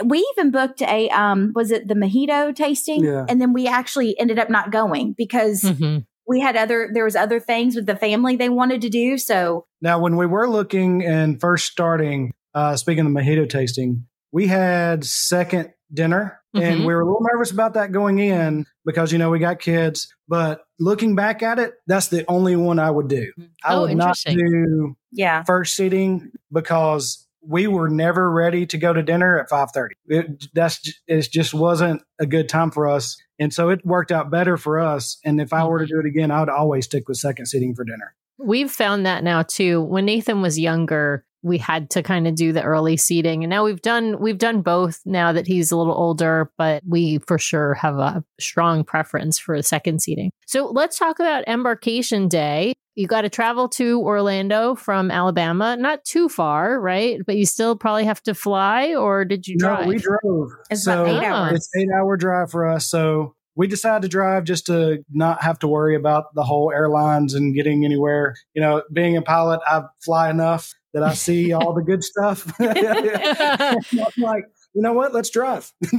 We 0.05 0.27
even 0.37 0.51
booked 0.51 0.83
a, 0.83 1.09
um, 1.11 1.53
was 1.55 1.71
it 1.71 1.87
the 1.89 1.95
mojito 1.95 2.55
tasting? 2.55 3.05
Yeah. 3.05 3.27
And 3.29 3.41
then 3.41 3.53
we 3.53 3.67
actually 3.69 4.19
ended 4.19 4.39
up 4.39 4.51
not 4.51 4.71
going 4.73 5.15
because 5.17 5.63
Mhm. 5.63 6.05
We 6.31 6.41
had 6.41 6.57
other 6.57 6.89
there 6.95 7.05
was 7.05 7.17
other 7.17 7.41
things 7.41 7.75
with 7.75 7.87
the 7.87 7.97
family 7.97 8.37
they 8.37 8.49
wanted 8.49 8.81
to 8.83 8.89
do 8.89 9.19
so. 9.19 9.67
Now, 9.83 9.99
when 9.99 10.17
we 10.17 10.27
were 10.27 10.49
looking 10.49 11.05
and 11.05 11.41
first 11.41 11.67
starting, 11.71 12.33
uh, 12.55 12.77
speaking 12.77 13.05
of 13.05 13.13
mojito 13.13 13.49
tasting, 13.51 14.07
we 14.31 14.47
had 14.47 15.05
second 15.05 15.73
dinner 15.93 16.41
and 16.55 16.81
Mhm. 16.83 16.87
we 16.87 16.95
were 16.95 17.01
a 17.01 17.05
little 17.05 17.27
nervous 17.33 17.51
about 17.51 17.75
that 17.75 17.91
going 17.91 18.21
in 18.21 18.65
because 18.85 19.11
you 19.11 19.19
know 19.19 19.29
we 19.31 19.41
got 19.41 19.59
kids 19.59 20.13
but 20.29 20.63
looking 20.79 21.17
back 21.17 21.43
at 21.43 21.59
it 21.59 21.75
that's 21.89 22.09
the 22.09 22.25
only 22.29 22.55
one 22.55 22.79
i 22.79 22.89
would 22.91 23.09
do. 23.09 23.33
I 23.65 23.75
Oh, 23.75 23.83
would 23.83 23.97
not 23.97 24.17
do 24.29 24.95
Yeah. 25.11 25.43
first 25.43 25.75
seating 25.75 26.31
because 26.53 27.27
we 27.43 27.67
were 27.67 27.89
never 27.89 28.31
ready 28.31 28.67
to 28.67 28.79
go 28.79 28.93
to 28.93 29.03
dinner 29.03 29.41
at 29.41 29.49
5.30 29.49 29.95
it, 30.07 30.47
that's 30.55 30.93
it 31.09 31.29
just 31.33 31.55
wasn't 31.55 32.03
a 32.21 32.27
good 32.27 32.49
time 32.49 32.71
for 32.71 32.87
us 32.89 33.17
and 33.41 33.53
so 33.53 33.71
it 33.71 33.85
worked 33.85 34.13
out 34.13 34.31
better 34.31 34.57
for 34.57 34.79
us 34.79 35.19
and 35.25 35.41
if 35.41 35.53
i 35.53 35.65
were 35.65 35.81
to 35.81 35.87
do 35.87 35.99
it 35.99 36.07
again 36.07 36.31
i 36.31 36.39
would 36.39 36.49
always 36.49 36.85
stick 36.85 37.09
with 37.09 37.17
second 37.17 37.47
seating 37.47 37.75
for 37.75 37.85
dinner 37.85 38.15
We've 38.43 38.71
found 38.71 39.05
that 39.05 39.23
now 39.23 39.43
too. 39.43 39.83
When 39.83 40.07
Nathan 40.07 40.41
was 40.41 40.59
younger, 40.59 41.27
we 41.43 41.59
had 41.59 41.91
to 41.91 42.03
kind 42.03 42.27
of 42.27 42.35
do 42.35 42.53
the 42.53 42.63
early 42.63 42.97
seating. 42.97 43.45
And 43.45 43.51
now 43.51 43.65
we've 43.65 43.83
done 43.83 44.19
we've 44.19 44.39
done 44.39 44.63
both 44.63 45.01
now 45.05 45.33
that 45.33 45.47
he's 45.47 45.71
a 45.71 45.77
little 45.77 45.95
older, 45.95 46.51
but 46.57 46.83
we 46.87 47.19
for 47.19 47.39
sure 47.39 47.75
have 47.75 47.97
a 47.97 48.25
strong 48.39 48.83
preference 48.83 49.39
for 49.39 49.57
the 49.57 49.63
second 49.63 50.01
seating. 50.01 50.31
So 50.47 50.67
let's 50.67 50.99
talk 50.99 51.19
about 51.19 51.45
embarkation 51.47 52.29
day. 52.29 52.73
You 53.01 53.07
got 53.07 53.23
to 53.23 53.31
travel 53.31 53.67
to 53.71 53.99
Orlando 54.03 54.75
from 54.75 55.11
Alabama, 55.11 55.75
not 55.79 56.05
too 56.05 56.29
far, 56.29 56.79
right? 56.79 57.19
But 57.27 57.37
you 57.37 57.47
still 57.47 57.75
probably 57.77 58.05
have 58.05 58.23
to 58.25 58.35
fly, 58.35 58.95
or 58.95 59.25
did 59.25 59.47
you 59.47 59.57
drive? 59.57 59.87
no 59.87 59.89
we 59.89 59.97
drove 59.99 60.51
It's 60.71 60.85
so 60.85 61.05
about 61.05 61.23
eight 61.23 61.27
Ah. 61.27 61.45
hours. 61.47 61.53
it's 61.57 61.71
eight 61.77 61.89
hour 61.99 62.17
drive 62.19 62.51
for 62.51 62.69
us 62.69 62.87
so 62.91 63.35
we 63.57 63.67
decided 63.67 64.03
to 64.03 64.09
drive 64.09 64.45
just 64.45 64.67
to 64.67 64.99
not 65.11 65.43
have 65.43 65.59
to 65.61 65.69
worry 65.69 65.97
about 65.97 66.25
the 66.35 66.43
whole 66.45 66.71
airlines 66.75 67.33
and 67.35 67.55
getting 67.55 67.85
anywhere 67.87 68.35
you 68.55 68.61
know 68.63 68.83
being 68.93 69.17
a 69.17 69.23
pilot 69.23 69.61
i 69.67 69.83
fly 70.05 70.29
enough 70.31 70.73
that 70.95 71.03
i 71.03 71.13
see 71.15 71.53
all 71.57 71.73
the 71.75 71.83
good 71.83 72.03
stuff 72.05 72.53
i'm 72.61 74.23
like 74.23 74.45
you 74.75 74.83
know 74.83 74.93
what 74.93 75.13
let's 75.13 75.31
drive 75.31 75.73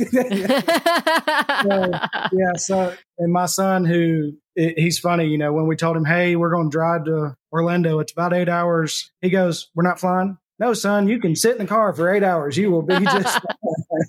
yeah 2.34 2.53
so 2.55 2.93
and 3.17 3.31
my 3.34 3.46
son 3.46 3.86
who 3.86 4.31
i- 4.58 4.74
he's 4.77 5.00
funny 5.00 5.25
you 5.27 5.38
know 5.38 5.53
when 5.53 5.67
we 5.67 5.75
told 5.75 5.96
him 5.98 6.05
hey 6.05 6.36
we're 6.36 6.51
going 6.51 6.70
to 6.70 6.75
drive 6.75 7.05
to 7.05 7.36
orlando 7.51 8.00
it's 8.00 8.12
about 8.12 8.34
eight 8.34 8.50
hours 8.50 9.12
he 9.22 9.29
goes 9.29 9.70
we're 9.75 9.84
not 9.84 10.00
flying 10.00 10.38
no 10.60 10.74
son 10.74 11.08
you 11.08 11.20
can 11.20 11.36
sit 11.36 11.53
in 11.53 11.58
the 11.60 11.65
car 11.65 11.91
for 11.93 12.13
eight 12.13 12.24
hours 12.24 12.58
you 12.58 12.70
will 12.72 12.81
be 12.84 12.96
just. 13.05 13.39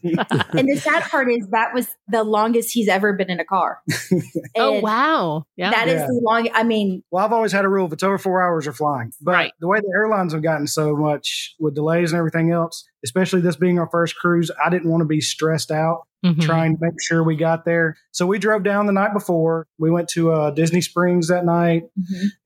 And 0.05 0.69
the 0.69 0.77
sad 0.83 1.03
part 1.05 1.31
is 1.31 1.47
that 1.51 1.75
was 1.75 1.89
the 2.09 2.23
longest 2.25 2.71
he's 2.73 2.89
ever 2.89 3.13
been 3.13 3.31
in 3.31 3.41
a 3.41 3.45
car. 3.45 3.81
oh 4.57 4.81
wow! 4.81 5.45
Yeah. 5.57 5.71
That 5.71 5.89
is 5.89 6.01
Yeah. 6.01 6.07
the 6.07 6.21
long. 6.23 6.49
I 6.55 6.63
mean, 6.65 7.03
Well, 7.11 7.25
I've 7.25 7.33
always 7.33 7.53
had 7.53 7.65
a 7.65 7.69
rule: 7.69 7.87
if 7.87 7.93
it's 7.93 8.03
over 8.03 8.19
four 8.19 8.43
hours, 8.43 8.67
or 8.67 8.73
flying. 8.73 9.13
But 9.21 9.33
Right. 9.33 9.53
the 9.61 9.69
way 9.69 9.81
the 9.81 9.93
airlines 9.95 10.33
have 10.33 10.43
gotten 10.43 10.67
so 10.67 10.97
much 10.97 11.55
with 11.61 11.75
delays 11.75 12.13
and 12.13 12.19
everything 12.19 12.51
else, 12.53 12.85
especially 13.05 13.41
this 13.41 13.57
being 13.57 13.79
our 13.79 13.89
first 13.91 14.17
cruise, 14.17 14.51
I 14.65 14.71
didn't 14.71 14.91
want 14.91 15.01
to 15.03 15.07
be 15.07 15.21
stressed 15.21 15.71
out 15.71 16.03
Mhm. 16.25 16.41
trying 16.41 16.77
to 16.77 16.79
make 16.81 16.95
sure 17.03 17.25
we 17.25 17.35
got 17.35 17.65
there. 17.65 17.97
So 18.13 18.27
we 18.27 18.39
drove 18.39 18.63
down 18.63 18.87
the 18.87 18.93
night 18.93 19.13
before. 19.13 19.67
We 19.81 19.91
went 19.91 20.07
to 20.11 20.31
uh, 20.31 20.51
Disney 20.53 20.81
Springs 20.81 21.27
that 21.27 21.45
night 21.45 21.83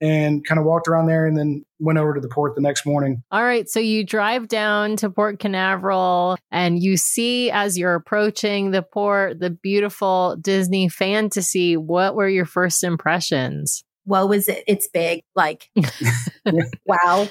and 0.01 0.43
kind 0.47 0.57
of 0.59 0.65
walked 0.65 0.87
around 0.87 1.05
there, 1.05 1.27
and 1.27 1.37
then 1.37 1.63
went 1.79 1.99
over 1.99 2.15
to 2.15 2.19
the 2.19 2.27
port 2.27 2.55
the 2.55 2.61
next 2.61 2.87
morning. 2.87 3.21
All 3.31 3.43
right. 3.43 3.69
So 3.69 3.79
you 3.79 4.03
drive 4.03 4.47
down 4.47 4.95
to 4.95 5.11
Port 5.11 5.37
Canaveral 5.39 6.37
and 6.49 6.81
you 6.81 6.97
see 6.97 7.51
as 7.51 7.77
you're 7.77 7.93
approaching 7.93 8.71
the 8.71 8.81
port 8.81 9.39
the 9.39 9.51
beautiful 9.51 10.35
Disney 10.41 10.89
fantasy. 10.89 11.77
What 11.77 12.15
were 12.15 12.27
your 12.29 12.45
first 12.45 12.83
impressions? 12.83 13.83
what 14.05 14.29
was 14.29 14.47
it? 14.47 14.63
It's 14.67 14.87
big. 14.87 15.19
Like, 15.35 15.69
wow. 16.85 17.27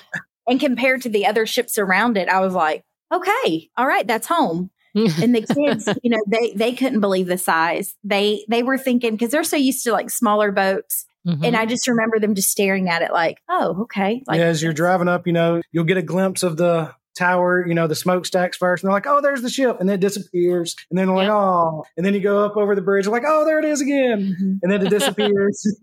And 0.47 0.61
compared 0.61 1.01
to 1.03 1.09
the 1.09 1.25
other 1.27 1.47
ships 1.47 1.79
around 1.79 2.19
it, 2.19 2.29
I 2.29 2.41
was 2.41 2.53
like, 2.53 2.83
okay, 3.13 3.71
all 3.77 3.87
right, 3.87 4.07
that's 4.07 4.27
home. 4.27 4.71
And 4.97 5.35
the 5.35 5.43
kids, 5.43 5.87
you 6.03 6.09
know, 6.11 6.23
they 6.27 6.53
they 6.55 6.73
couldn't 6.73 7.01
believe 7.01 7.27
the 7.27 7.37
size. 7.37 7.95
They 8.03 8.47
they 8.49 8.63
were 8.63 8.79
thinking 8.79 9.13
because 9.13 9.31
they're 9.31 9.45
so 9.45 9.57
used 9.57 9.85
to 9.85 9.93
like 9.93 10.09
smaller 10.09 10.51
boats, 10.53 11.05
Mhm. 11.27 11.45
and 11.45 11.57
I 11.57 11.67
just 11.67 11.87
remember 11.87 12.19
them 12.19 12.35
just 12.35 12.51
staring 12.51 12.89
at 12.89 13.03
it 13.03 13.13
like, 13.13 13.43
oh, 13.49 13.83
okay. 13.83 14.23
Like, 14.27 14.39
yeah, 14.39 14.47
as 14.47 14.63
you're 14.63 14.73
driving 14.73 15.09
up, 15.09 15.27
you 15.27 15.35
know, 15.35 15.61
you'll 15.71 15.85
get 15.85 15.99
a 15.99 16.03
glimpse 16.03 16.43
of 16.43 16.57
the 16.57 16.95
tower, 17.19 17.67
you 17.67 17.75
know, 17.75 17.87
the 17.87 17.95
smokestacks 17.95 18.57
first, 18.57 18.83
and 18.85 18.89
they're 18.89 18.95
like, 18.97 19.07
oh, 19.07 19.21
there's 19.21 19.43
the 19.43 19.51
ship, 19.51 19.79
and 19.81 19.89
then 19.89 19.97
it 19.97 20.01
disappears. 20.01 20.77
And 20.91 20.99
then 20.99 21.09
they're 21.09 21.17
like, 21.17 21.27
Yeah. 21.29 21.35
oh, 21.37 21.85
and 21.99 22.07
then 22.07 22.15
you 22.15 22.21
go 22.21 22.45
up 22.47 22.57
over 22.57 22.75
the 22.75 22.81
bridge, 22.83 23.07
like, 23.07 23.25
oh, 23.27 23.45
there 23.45 23.59
it 23.59 23.65
is 23.67 23.81
again. 23.83 24.35
Mhm. 24.41 24.59
And 24.63 24.73
then 24.73 24.87
it 24.87 24.89
disappears. 24.91 25.63